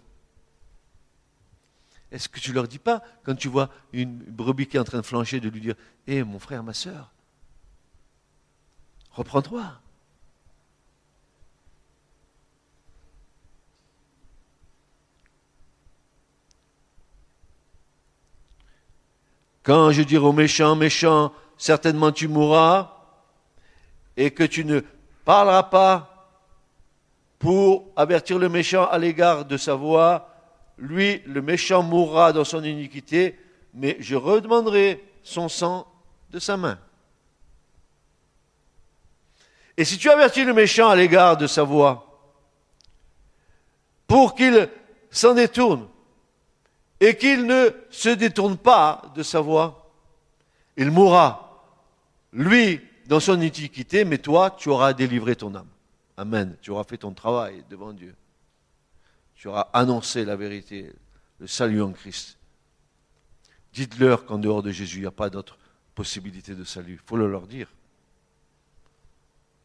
Est-ce 2.11 2.27
que 2.27 2.39
tu 2.39 2.51
leur 2.51 2.67
dis 2.67 2.79
pas, 2.79 3.03
quand 3.23 3.35
tu 3.35 3.47
vois 3.47 3.69
une 3.93 4.17
brebis 4.17 4.67
qui 4.67 4.75
est 4.75 4.79
en 4.79 4.83
train 4.83 4.99
de 4.99 5.05
flancher, 5.05 5.39
de 5.39 5.47
lui 5.47 5.61
dire 5.61 5.75
Hé, 6.07 6.23
mon 6.23 6.39
frère, 6.39 6.63
ma 6.63 6.73
soeur, 6.73 7.13
reprends-toi 9.11 9.79
Quand 19.69 19.91
je 19.91 20.01
dirai 20.01 20.25
au 20.25 20.33
méchant, 20.33 20.75
méchant, 20.75 21.31
certainement 21.55 22.11
tu 22.11 22.27
mourras, 22.27 22.91
et 24.17 24.31
que 24.31 24.43
tu 24.43 24.65
ne 24.65 24.79
parleras 25.25 25.61
pas 25.61 26.31
pour 27.37 27.85
avertir 27.95 28.39
le 28.39 28.49
méchant 28.49 28.87
à 28.87 28.97
l'égard 28.97 29.45
de 29.45 29.57
sa 29.57 29.75
voix, 29.75 30.33
lui, 30.79 31.21
le 31.27 31.43
méchant 31.43 31.83
mourra 31.83 32.33
dans 32.33 32.45
son 32.45 32.63
iniquité, 32.63 33.37
mais 33.75 33.95
je 33.99 34.15
redemanderai 34.15 35.03
son 35.21 35.47
sang 35.49 35.85
de 36.31 36.39
sa 36.39 36.57
main. 36.57 36.79
Et 39.77 39.85
si 39.85 39.99
tu 39.99 40.09
avertis 40.09 40.45
le 40.45 40.55
méchant 40.55 40.89
à 40.89 40.95
l'égard 40.95 41.37
de 41.37 41.45
sa 41.45 41.61
voix, 41.61 42.33
pour 44.07 44.33
qu'il 44.33 44.67
s'en 45.11 45.35
détourne, 45.35 45.87
et 46.99 47.15
qu'il 47.17 47.45
ne 47.45 47.69
se 47.89 48.09
détourne 48.09 48.57
pas 48.57 49.11
de 49.15 49.23
sa 49.23 49.39
voix, 49.39 49.91
il 50.75 50.91
mourra, 50.91 51.63
lui, 52.33 52.81
dans 53.07 53.19
son 53.19 53.41
iniquité, 53.41 54.05
mais 54.05 54.19
toi, 54.19 54.55
tu 54.57 54.69
auras 54.69 54.93
délivré 54.93 55.35
ton 55.35 55.55
âme. 55.55 55.67
Amen. 56.15 56.55
Tu 56.61 56.71
auras 56.71 56.83
fait 56.83 56.97
ton 56.97 57.13
travail 57.13 57.63
devant 57.69 57.91
Dieu. 57.91 58.15
Tu 59.35 59.47
auras 59.47 59.69
annoncé 59.73 60.25
la 60.25 60.35
vérité, 60.35 60.91
le 61.39 61.47
salut 61.47 61.81
en 61.81 61.91
Christ. 61.91 62.37
Dites-leur 63.73 64.25
qu'en 64.25 64.37
dehors 64.37 64.61
de 64.61 64.71
Jésus, 64.71 64.97
il 64.97 65.01
n'y 65.01 65.07
a 65.07 65.11
pas 65.11 65.29
d'autre 65.29 65.57
possibilité 65.95 66.55
de 66.55 66.63
salut. 66.63 66.93
Il 66.93 67.07
faut 67.07 67.17
le 67.17 67.29
leur 67.29 67.47
dire. 67.47 67.71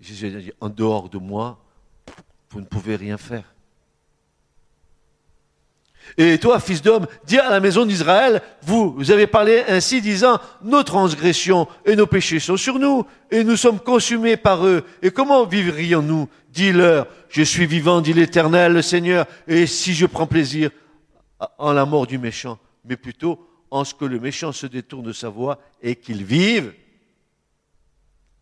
Jésus 0.01 0.27
a 0.27 0.41
dit, 0.41 0.53
en 0.61 0.69
dehors 0.69 1.09
de 1.09 1.19
moi, 1.19 1.63
vous 2.51 2.61
ne 2.61 2.67
pouvez 2.67 2.97
rien 2.97 3.19
faire. 3.19 3.54
Et 6.17 6.39
toi, 6.39 6.61
fils 6.61 6.83
d'homme, 6.83 7.07
dis 7.25 7.39
à 7.39 7.51
la 7.51 7.61
maison 7.61 7.85
d'Israël, 7.85 8.41
vous, 8.63 8.93
vous 8.93 9.11
avez 9.11 9.27
parlé 9.27 9.65
ainsi 9.69 10.01
disant, 10.01 10.39
nos 10.63 10.83
transgressions 10.83 11.67
et 11.85 11.97
nos 11.97 12.07
péchés 12.07 12.39
sont 12.39 12.57
sur 12.57 12.79
nous, 12.79 13.05
et 13.31 13.43
nous 13.43 13.57
sommes 13.57 13.81
consumés 13.81 14.37
par 14.37 14.67
eux. 14.67 14.85
Et 15.03 15.11
comment 15.11 15.45
vivrions-nous? 15.45 16.29
Dis-leur, 16.51 17.09
je 17.29 17.43
suis 17.43 17.67
vivant, 17.67 18.01
dit 18.01 18.13
l'Éternel, 18.13 18.73
le 18.73 18.83
Seigneur, 18.83 19.27
et 19.49 19.67
si 19.67 19.93
je 19.93 20.07
prends 20.07 20.27
plaisir 20.27 20.71
en 21.59 21.73
la 21.73 21.85
mort 21.85 22.07
du 22.07 22.19
méchant, 22.19 22.59
mais 22.85 22.97
plutôt 22.97 23.49
en 23.71 23.85
ce 23.85 23.93
que 23.93 24.05
le 24.05 24.21
méchant 24.21 24.53
se 24.53 24.67
détourne 24.67 25.05
de 25.05 25.13
sa 25.13 25.29
voie 25.29 25.59
et 25.83 25.97
qu'il 25.97 26.23
vive. 26.23 26.73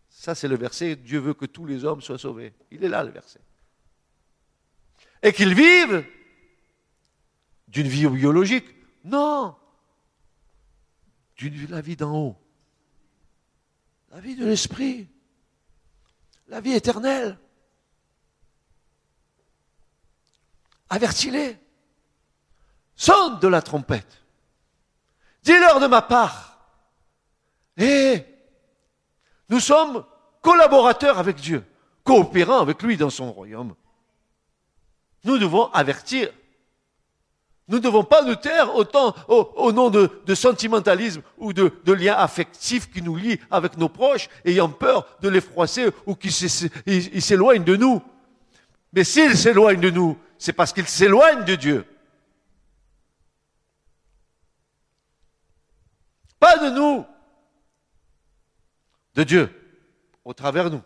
Ça, 0.09 0.35
c'est 0.35 0.47
le 0.47 0.57
verset, 0.57 0.95
Dieu 0.95 1.19
veut 1.19 1.33
que 1.33 1.47
tous 1.47 1.65
les 1.65 1.85
hommes 1.85 2.01
soient 2.01 2.19
sauvés. 2.19 2.53
Il 2.71 2.83
est 2.83 2.89
là, 2.89 3.03
le 3.03 3.09
verset. 3.09 3.39
Et 5.23 5.33
qu'ils 5.33 5.55
vivent 5.55 6.03
d'une 7.73 7.87
vie 7.87 8.07
biologique 8.07 8.67
Non. 9.03 9.55
D'une 11.35 11.69
la 11.69 11.81
vie 11.81 11.95
d'en 11.95 12.15
haut. 12.15 12.37
La 14.11 14.19
vie 14.19 14.35
de 14.35 14.45
l'esprit. 14.45 15.09
La 16.47 16.61
vie 16.61 16.73
éternelle. 16.73 17.37
Avertis-les. 20.89 21.57
Sonne 22.95 23.39
de 23.39 23.47
la 23.47 23.63
trompette. 23.63 24.21
Dis-leur 25.41 25.79
de 25.79 25.87
ma 25.87 26.03
part. 26.03 26.59
Et 27.75 28.23
nous 29.49 29.59
sommes 29.59 30.05
collaborateurs 30.41 31.17
avec 31.17 31.37
Dieu, 31.37 31.65
coopérant 32.03 32.59
avec 32.59 32.83
lui 32.83 32.97
dans 32.97 33.09
son 33.09 33.31
royaume. 33.31 33.73
Nous 35.23 35.39
devons 35.39 35.71
avertir 35.71 36.31
nous 37.69 37.77
ne 37.77 37.81
devons 37.83 38.03
pas 38.03 38.23
nous 38.23 38.35
taire 38.35 38.75
autant 38.75 39.15
au, 39.27 39.71
nom 39.71 39.89
de, 39.89 40.35
sentimentalisme 40.35 41.21
ou 41.37 41.53
de, 41.53 41.71
liens 41.93 42.15
affectifs 42.15 42.91
qui 42.91 43.01
nous 43.01 43.15
lient 43.15 43.39
avec 43.49 43.77
nos 43.77 43.89
proches, 43.89 44.29
ayant 44.43 44.69
peur 44.69 45.07
de 45.21 45.29
les 45.29 45.41
froisser 45.41 45.89
ou 46.05 46.15
qu'ils 46.15 46.31
s'éloignent 47.21 47.63
de 47.63 47.75
nous. 47.75 48.01
Mais 48.91 49.03
s'ils 49.03 49.37
s'éloignent 49.37 49.79
de 49.79 49.89
nous, 49.89 50.17
c'est 50.37 50.53
parce 50.53 50.73
qu'ils 50.73 50.87
s'éloignent 50.87 51.45
de 51.45 51.55
Dieu. 51.55 51.85
Pas 56.37 56.57
de 56.57 56.69
nous, 56.69 57.05
de 59.15 59.23
Dieu, 59.23 59.49
au 60.25 60.33
travers 60.33 60.69
nous. 60.69 60.81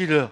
Dis-leur, 0.00 0.30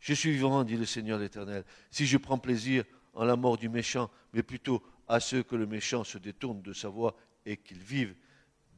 je 0.00 0.14
suis 0.14 0.30
vivant, 0.30 0.64
dit 0.64 0.78
le 0.78 0.86
Seigneur 0.86 1.18
l'Éternel, 1.18 1.62
si 1.90 2.06
je 2.06 2.16
prends 2.16 2.38
plaisir 2.38 2.84
en 3.12 3.26
la 3.26 3.36
mort 3.36 3.58
du 3.58 3.68
méchant, 3.68 4.08
mais 4.32 4.42
plutôt 4.42 4.82
à 5.06 5.20
ceux 5.20 5.42
que 5.42 5.56
le 5.56 5.66
méchant 5.66 6.04
se 6.04 6.16
détourne 6.16 6.62
de 6.62 6.72
sa 6.72 6.88
voie 6.88 7.14
et 7.44 7.58
qu'il 7.58 7.80
vive. 7.80 8.14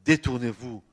Détournez-vous 0.03 0.83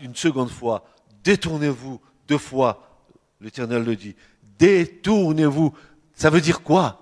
une 0.00 0.16
seconde 0.16 0.50
fois, 0.50 0.82
détournez-vous 1.22 2.00
deux 2.26 2.36
fois, 2.36 3.06
l'Éternel 3.40 3.84
le 3.84 3.94
dit. 3.94 4.16
Détournez-vous. 4.58 5.72
Ça 6.12 6.28
veut 6.28 6.40
dire 6.40 6.64
quoi? 6.64 7.00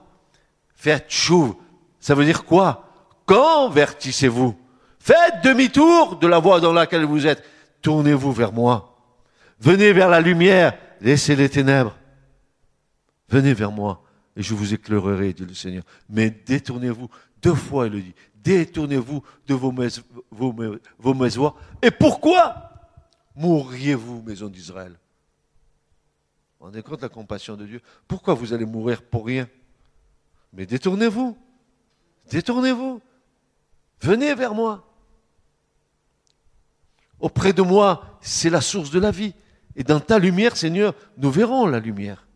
Faites 0.75 1.11
chou. 1.11 1.59
Ça 2.01 2.15
veut 2.15 2.27
dire 2.27 2.45
quoi? 2.45 2.87
Convertissez-vous. 3.25 4.61
Faites 4.99 5.43
demi-tour 5.43 6.17
de 6.17 6.27
la 6.27 6.39
voie 6.39 6.61
dans 6.61 6.75
laquelle 6.75 7.07
vous 7.07 7.27
êtes. 7.27 7.43
Tournez-vous 7.81 8.31
vers 8.31 8.53
moi. 8.53 8.95
Venez 9.59 9.95
vers 9.95 10.11
la 10.11 10.21
lumière 10.21 10.79
laissez 11.01 11.37
les 11.37 11.49
ténèbres. 11.49 11.97
Venez 13.29 13.55
vers 13.55 13.71
moi 13.71 14.03
et 14.37 14.43
je 14.43 14.55
vous 14.55 14.75
éclairerai, 14.75 15.33
dit 15.33 15.45
le 15.45 15.55
Seigneur. 15.55 15.85
Mais 16.09 16.31
détournez-vous, 16.31 17.09
deux 17.43 17.55
fois 17.55 17.87
il 17.87 17.93
le 17.93 18.03
dit, 18.03 18.15
détournez-vous 18.37 19.23
de 19.47 19.55
vos, 19.55 19.73
mauvaises. 19.73 21.39
Et 21.83 21.91
pourquoi 21.91 22.71
mourriez-vous, 23.37 24.23
maison 24.23 24.49
d'Israël? 24.49 24.99
Vous 26.59 26.67
rendez 26.67 26.83
compte 26.83 27.03
la 27.03 27.09
compassion 27.09 27.57
de 27.57 27.67
Dieu? 27.67 27.81
Pourquoi 28.07 28.35
vous 28.35 28.53
allez 28.53 28.67
mourir 28.67 29.03
pour 29.03 29.27
rien? 29.27 29.49
Mais 30.53 30.67
détournez-vous, 30.67 31.39
détournez-vous, 32.31 33.01
venez 34.01 34.35
vers 34.35 34.55
moi. 34.55 34.87
Auprès 37.21 37.53
de 37.53 37.63
moi, 37.63 38.19
c'est 38.21 38.51
la 38.51 38.61
source 38.61 38.91
de 38.91 38.99
la 38.99 39.11
vie. 39.11 39.35
Et 39.81 39.83
dans 39.83 39.99
ta 39.99 40.19
lumière, 40.19 40.59
Seigneur, 40.59 40.95
nous 41.17 41.31
verrons 41.31 41.67
la 41.67 41.81
lumière. 41.81 42.27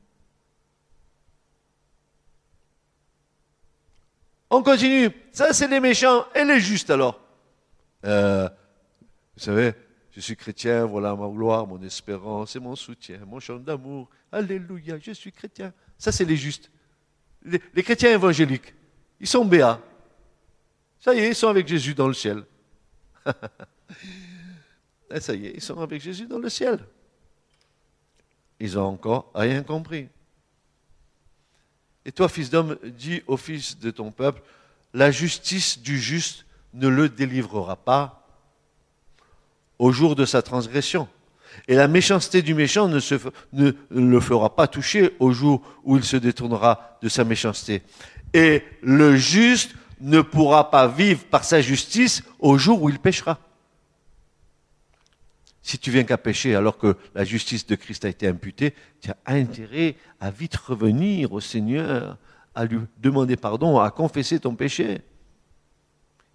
On 4.48 4.62
continue. 4.62 5.10
Ça, 5.30 5.52
c'est 5.52 5.68
les 5.68 5.78
méchants 5.78 6.24
et 6.34 6.42
les 6.42 6.58
justes 6.58 6.88
alors. 6.88 7.20
Euh, 8.06 8.48
vous 9.36 9.42
savez, 9.42 9.74
je 10.12 10.20
suis 10.20 10.36
chrétien, 10.36 10.86
voilà 10.86 11.14
ma 11.14 11.28
gloire, 11.28 11.66
mon 11.66 11.82
espérance 11.82 12.56
et 12.56 12.60
mon 12.60 12.76
soutien, 12.76 13.18
mon 13.26 13.40
chant 13.40 13.58
d'amour. 13.58 14.08
Alléluia, 14.32 14.96
je 14.98 15.12
suis 15.12 15.30
chrétien. 15.30 15.70
Ça, 15.98 16.12
c'est 16.12 16.24
les 16.24 16.38
justes. 16.38 16.70
Les, 17.42 17.60
les, 17.74 17.82
chrétiens 17.82 18.12
évangéliques, 18.12 18.72
ils 19.20 19.28
sont 19.28 19.44
béats. 19.44 19.82
Ça 20.98 21.12
y 21.12 21.18
est, 21.18 21.28
ils 21.28 21.34
sont 21.34 21.48
avec 21.48 21.68
Jésus 21.68 21.94
dans 21.94 22.08
le 22.08 22.14
ciel. 22.14 22.42
ça 25.20 25.34
y 25.34 25.48
est, 25.48 25.52
ils 25.56 25.60
sont 25.60 25.78
avec 25.78 26.00
Jésus 26.00 26.26
dans 26.26 26.38
le 26.38 26.48
ciel. 26.48 26.78
Ils 28.60 28.78
ont 28.78 28.86
encore 28.86 29.30
rien 29.34 29.62
compris. 29.62 30.08
Et 32.04 32.12
toi, 32.12 32.28
fils 32.28 32.50
d'homme, 32.50 32.76
dis 32.84 33.22
au 33.26 33.36
fils 33.36 33.78
de 33.78 33.90
ton 33.90 34.10
peuple, 34.10 34.42
la 34.92 35.10
justice 35.10 35.80
du 35.80 35.98
juste 35.98 36.44
ne 36.74 36.88
le 36.88 37.08
délivrera 37.08 37.76
pas 37.76 38.26
au 39.78 39.90
jour 39.92 40.14
de 40.14 40.24
sa 40.24 40.42
transgression. 40.42 41.08
Et 41.68 41.74
la 41.74 41.88
méchanceté 41.88 42.42
du 42.42 42.54
méchant 42.54 42.88
ne, 42.88 43.00
ne, 43.52 43.72
le 43.90 44.20
fera 44.20 44.54
pas 44.54 44.66
toucher 44.66 45.14
au 45.18 45.32
jour 45.32 45.62
où 45.84 45.96
il 45.96 46.04
se 46.04 46.16
détournera 46.16 46.98
de 47.02 47.08
sa 47.08 47.24
méchanceté. 47.24 47.82
Et 48.32 48.62
le 48.82 49.16
juste 49.16 49.74
ne 50.00 50.20
pourra 50.20 50.70
pas 50.70 50.88
vivre 50.88 51.24
par 51.24 51.44
sa 51.44 51.60
justice 51.60 52.22
au 52.38 52.58
jour 52.58 52.82
où 52.82 52.90
il 52.90 52.98
péchera. 52.98 53.38
Si 55.64 55.78
tu 55.78 55.90
viens 55.90 56.04
qu'à 56.04 56.18
pécher 56.18 56.54
alors 56.54 56.76
que 56.76 56.94
la 57.14 57.24
justice 57.24 57.66
de 57.66 57.74
Christ 57.74 58.04
a 58.04 58.10
été 58.10 58.28
imputée, 58.28 58.74
tu 59.00 59.10
as 59.10 59.16
intérêt 59.24 59.96
à 60.20 60.30
vite 60.30 60.56
revenir 60.56 61.32
au 61.32 61.40
Seigneur, 61.40 62.18
à 62.54 62.66
lui 62.66 62.80
demander 62.98 63.36
pardon, 63.36 63.80
à 63.80 63.90
confesser 63.90 64.38
ton 64.38 64.54
péché 64.54 65.00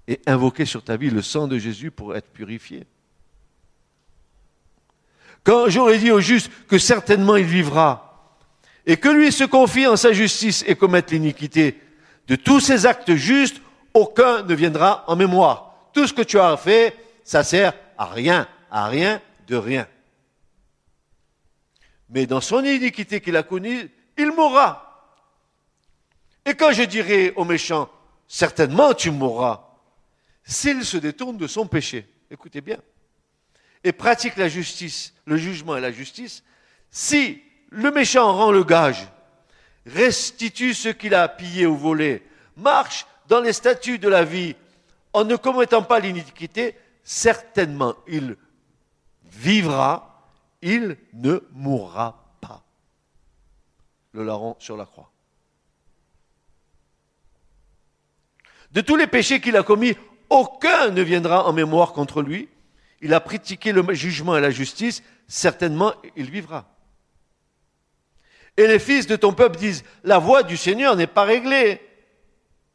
et 0.08 0.20
invoquer 0.26 0.66
sur 0.66 0.84
ta 0.84 0.98
vie 0.98 1.12
le 1.12 1.22
sang 1.22 1.48
de 1.48 1.60
Jésus 1.60 1.92
pour 1.92 2.16
être 2.16 2.32
purifié. 2.32 2.88
Quand 5.44 5.70
j'aurais 5.70 6.00
dit 6.00 6.10
au 6.10 6.20
juste 6.20 6.50
que 6.68 6.80
certainement 6.80 7.36
il 7.36 7.46
vivra, 7.46 8.34
et 8.88 8.98
que 8.98 9.10
lui 9.10 9.32
se 9.32 9.44
confie 9.44 9.86
en 9.86 9.96
sa 9.96 10.12
justice 10.12 10.66
et 10.66 10.76
commette 10.76 11.12
l'iniquité, 11.12 11.80
de 12.28 12.36
tous 12.36 12.62
ses 12.62 12.88
actes 12.88 13.14
justes, 13.14 13.62
aucun 13.94 14.42
ne 14.42 14.56
viendra 14.56 15.04
en 15.06 15.16
mémoire. 15.16 15.76
Tout 15.94 16.08
ce 16.08 16.14
que 16.14 16.24
tu 16.24 16.40
as 16.40 16.58
fait, 16.58 16.96
ça 17.24 17.44
sert 17.44 17.74
à 17.96 18.06
rien 18.06 18.48
à 18.72 18.88
rien 18.88 19.22
de 19.48 19.56
rien. 19.56 19.88
Mais 22.10 22.26
dans 22.26 22.42
son 22.42 22.64
iniquité 22.64 23.22
qu'il 23.22 23.38
a 23.38 23.44
connue, 23.44 23.90
il 24.18 24.32
mourra. 24.32 24.86
Et 26.46 26.56
quand 26.56 26.72
je 26.72 26.84
dirai 26.84 27.34
au 27.36 27.46
méchant, 27.46 27.90
certainement 28.28 28.94
tu 28.94 29.12
mourras, 29.12 29.68
s'il 30.44 30.84
se 30.84 30.98
détourne 30.98 31.38
de 31.38 31.48
son 31.48 31.68
péché, 31.68 32.08
écoutez 32.32 32.62
bien, 32.62 32.80
et 33.84 33.92
pratique 33.92 34.36
la 34.38 34.50
justice, 34.50 35.14
le 35.26 35.38
jugement 35.38 35.78
et 35.78 35.82
la 35.82 35.92
justice, 35.92 36.44
si 36.90 37.42
le 37.70 37.92
méchant 37.92 38.34
rend 38.34 38.52
le 38.52 38.64
gage, 38.64 39.08
restitue 39.86 40.74
ce 40.74 40.90
qu'il 40.90 41.14
a 41.14 41.28
pillé 41.28 41.66
ou 41.66 41.78
volé, 41.78 42.24
marche 42.58 43.06
dans 43.28 43.42
les 43.42 43.54
statuts 43.54 44.00
de 44.00 44.10
la 44.10 44.24
vie 44.24 44.56
en 45.14 45.24
ne 45.24 45.36
commettant 45.36 45.84
pas 45.84 46.00
l'iniquité, 46.00 46.76
certainement 47.04 47.96
il 48.08 48.36
vivra, 49.32 50.26
il 50.62 50.98
ne 51.14 51.40
mourra 51.52 52.36
pas. 52.42 52.64
Le 54.14 54.24
larron 54.24 54.56
sur 54.60 54.76
la 54.78 54.86
croix. 54.86 55.12
De 58.72 58.82
tous 58.82 58.96
les 58.96 59.08
péchés 59.08 59.40
qu'il 59.42 59.56
a 59.58 59.64
commis, 59.64 59.96
aucun 60.30 60.90
ne 60.90 61.02
viendra 61.02 61.48
en 61.48 61.54
mémoire 61.54 61.94
contre 61.94 62.22
lui. 62.22 62.50
Il 63.02 63.14
a 63.14 63.20
pratiqué 63.20 63.72
le 63.72 63.94
jugement 63.94 64.38
et 64.38 64.42
la 64.42 64.52
justice, 64.52 65.04
certainement 65.28 65.94
il 66.16 66.30
vivra. 66.30 66.68
Et 68.58 68.68
les 68.68 68.80
fils 68.80 69.08
de 69.08 69.16
ton 69.16 69.34
peuple 69.34 69.58
disent, 69.58 69.84
la 70.04 70.18
voix 70.18 70.44
du 70.44 70.58
Seigneur 70.58 70.96
n'est 70.96 71.08
pas 71.08 71.24
réglée. 71.24 71.82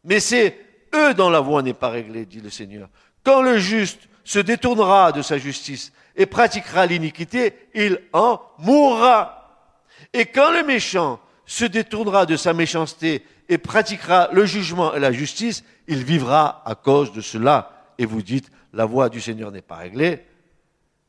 Mais 0.03 0.19
c'est 0.19 0.59
eux 0.95 1.15
dont 1.15 1.31
la 1.31 1.41
voix 1.41 1.63
n'est 1.63 1.75
pas 1.75 1.91
réglée, 1.91 2.25
dit 2.25 2.41
le 2.41 2.51
Seigneur. 2.51 2.89
Quand 3.23 3.43
le 3.43 3.59
juste 3.59 4.09
se 4.25 4.39
détournera 4.39 5.13
de 5.13 5.23
sa 5.23 5.39
justice 5.39 5.93
et 6.17 6.27
pratiquera 6.27 6.87
l'iniquité, 6.87 7.55
il 7.75 8.01
en 8.13 8.41
mourra. 8.59 9.71
Et 10.13 10.27
quand 10.27 10.53
le 10.53 10.65
méchant 10.65 11.21
se 11.47 11.65
détournera 11.65 12.27
de 12.27 12.37
sa 12.37 12.53
méchanceté 12.53 13.25
et 13.49 13.59
pratiquera 13.59 14.29
le 14.33 14.47
jugement 14.47 14.95
et 14.95 15.01
la 15.01 15.13
justice, 15.13 15.65
il 15.87 16.05
vivra 16.05 16.63
à 16.65 16.75
cause 16.75 17.13
de 17.13 17.21
cela. 17.21 17.93
Et 17.99 18.07
vous 18.07 18.23
dites, 18.23 18.51
la 18.73 18.87
voix 18.87 19.09
du 19.09 19.21
Seigneur 19.21 19.51
n'est 19.51 19.63
pas 19.63 19.77
réglée. 19.77 20.25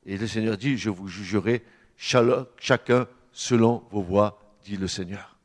Et 0.06 0.18
le 0.18 0.28
Seigneur 0.28 0.58
dit, 0.58 0.78
je 0.78 0.90
vous 0.90 1.08
jugerai 1.08 1.64
chacun 1.98 3.08
selon 3.32 3.84
vos 3.92 4.02
voies 4.02 4.40
dit 4.64 4.78
le 4.78 4.88
Seigneur. 4.88 5.38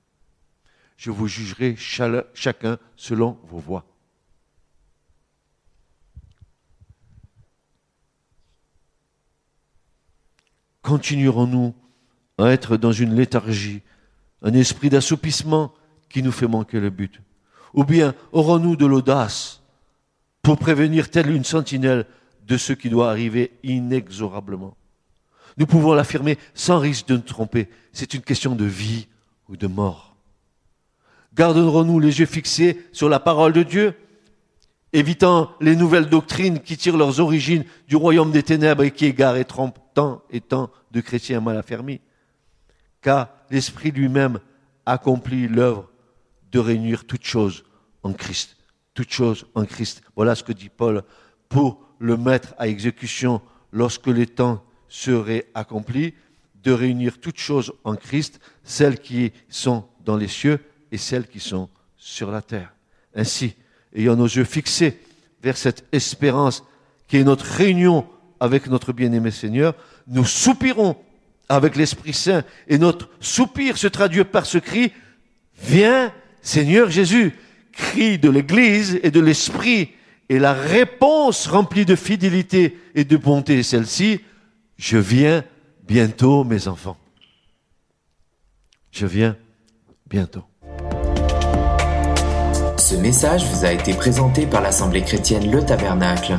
Je 0.97 1.11
vous 1.11 1.29
jugerai 1.29 1.77
chacun 1.77 2.79
selon 2.97 3.39
vos 3.45 3.59
voies. 3.59 3.85
Continuerons-nous 10.91 11.73
à 12.37 12.49
être 12.49 12.77
dans 12.77 12.91
une 12.91 13.15
léthargie, 13.15 13.83
un 14.43 14.53
esprit 14.55 14.91
d'assoupissement 14.91 15.73
qui 16.09 16.21
nous 16.21 16.33
fait 16.33 16.49
manquer 16.49 16.81
le 16.81 16.91
but? 16.91 17.21
Ou 17.75 17.85
bien 17.85 18.13
aurons-nous 18.33 18.75
de 18.75 18.87
l'audace 18.87 19.63
pour 20.43 20.59
prévenir 20.59 21.09
telle 21.09 21.31
une 21.31 21.45
sentinelle 21.45 22.07
de 22.45 22.57
ce 22.57 22.73
qui 22.73 22.91
doit 22.91 23.09
arriver 23.09 23.53
inexorablement? 23.63 24.77
Nous 25.59 25.67
pouvons 25.67 25.93
l'affirmer 25.93 26.39
sans 26.55 26.81
risque 26.81 27.07
de 27.07 27.15
nous 27.15 27.23
tromper. 27.23 27.69
C'est 27.93 28.15
une 28.15 28.23
question 28.23 28.57
de 28.57 28.65
vie 28.65 29.07
ou 29.49 29.57
de 29.57 29.69
mort. 29.69 30.17
Garderons-nous 31.35 32.01
les 32.01 32.19
yeux 32.19 32.27
fixés 32.27 32.85
sur 32.91 33.09
la 33.09 33.21
parole 33.21 33.53
de 33.53 33.63
Dieu, 33.63 33.95
évitant 34.93 35.53
les 35.61 35.77
nouvelles 35.77 36.09
doctrines 36.09 36.59
qui 36.59 36.77
tirent 36.77 36.97
leurs 36.97 37.21
origines 37.21 37.63
du 37.87 37.95
royaume 37.95 38.33
des 38.33 38.43
ténèbres 38.43 38.83
et 38.83 38.91
qui 38.91 39.07
égarent 39.07 39.37
et 39.37 39.45
trompent 39.45 39.80
tant 39.95 40.23
et 40.31 40.41
tant 40.41 40.71
de 40.91 41.01
chrétiens 41.01 41.41
mal 41.41 41.57
affermis 41.57 42.01
Car 43.01 43.29
l'Esprit 43.51 43.91
lui-même 43.91 44.41
accomplit 44.87 45.49
l'œuvre 45.49 45.91
de 46.53 46.59
réunir 46.59 47.07
toutes 47.07 47.25
choses 47.25 47.65
en 48.03 48.13
Christ. 48.13 48.57
Toutes 48.95 49.13
choses 49.13 49.47
en 49.55 49.65
Christ. 49.65 50.03
Voilà 50.17 50.35
ce 50.35 50.43
que 50.43 50.53
dit 50.53 50.69
Paul 50.69 51.03
pour 51.49 51.81
le 51.99 52.17
mettre 52.17 52.55
à 52.59 52.69
exécution 52.69 53.41
lorsque 53.73 54.09
les 54.09 54.27
temps 54.27 54.65
seraient 54.89 55.47
accomplis 55.55 56.15
de 56.63 56.73
réunir 56.73 57.21
toutes 57.21 57.39
choses 57.39 57.73
en 57.85 57.95
Christ, 57.97 58.41
celles 58.65 58.99
qui 58.99 59.33
sont 59.49 59.87
dans 60.05 60.17
les 60.17 60.29
cieux 60.29 60.59
et 60.93 60.99
celles 60.99 61.27
qui 61.27 61.41
sont 61.41 61.69
sur 61.97 62.31
la 62.31 62.43
terre. 62.43 62.75
Ainsi, 63.15 63.55
ayant 63.95 64.17
nos 64.17 64.27
yeux 64.27 64.45
fixés 64.45 65.01
vers 65.43 65.57
cette 65.57 65.87
espérance 65.93 66.65
qui 67.09 67.17
est 67.17 67.25
notre 67.25 67.45
réunion 67.45 68.07
avec 68.41 68.67
notre 68.67 68.93
bien-aimé 68.93 69.31
Seigneur, 69.31 69.75
nous 70.09 70.25
soupirons 70.25 70.97
avec 71.49 71.77
l'Esprit 71.77 72.15
Saint 72.15 72.43
et 72.69 72.79
notre 72.79 73.09
soupir 73.21 73.77
se 73.77 73.87
traduit 73.87 74.25
par 74.25 74.47
ce 74.47 74.59
cri, 74.59 74.93
Viens 75.63 76.13
Seigneur 76.43 76.91
Jésus, 76.91 77.37
cri 77.73 78.19
de 78.19 78.31
l'Église 78.31 78.99
et 79.03 79.11
de 79.11 79.21
l'Esprit, 79.21 79.91
et 80.29 80.39
la 80.39 80.53
réponse 80.53 81.47
remplie 81.47 81.85
de 81.85 81.97
fidélité 81.97 82.79
et 82.95 83.05
de 83.05 83.17
bonté, 83.17 83.63
celle-ci, 83.63 84.21
je 84.79 84.97
viens 84.97 85.45
bientôt, 85.87 86.45
mes 86.45 86.69
enfants. 86.69 86.97
Je 88.93 89.07
viens 89.07 89.37
bientôt. 90.09 90.45
Ce 92.79 92.95
message 92.97 93.45
vous 93.45 93.65
a 93.65 93.73
été 93.73 93.93
présenté 93.93 94.47
par 94.47 94.63
l'Assemblée 94.63 95.03
chrétienne 95.03 95.51
Le 95.51 95.65
Tabernacle. 95.65 96.39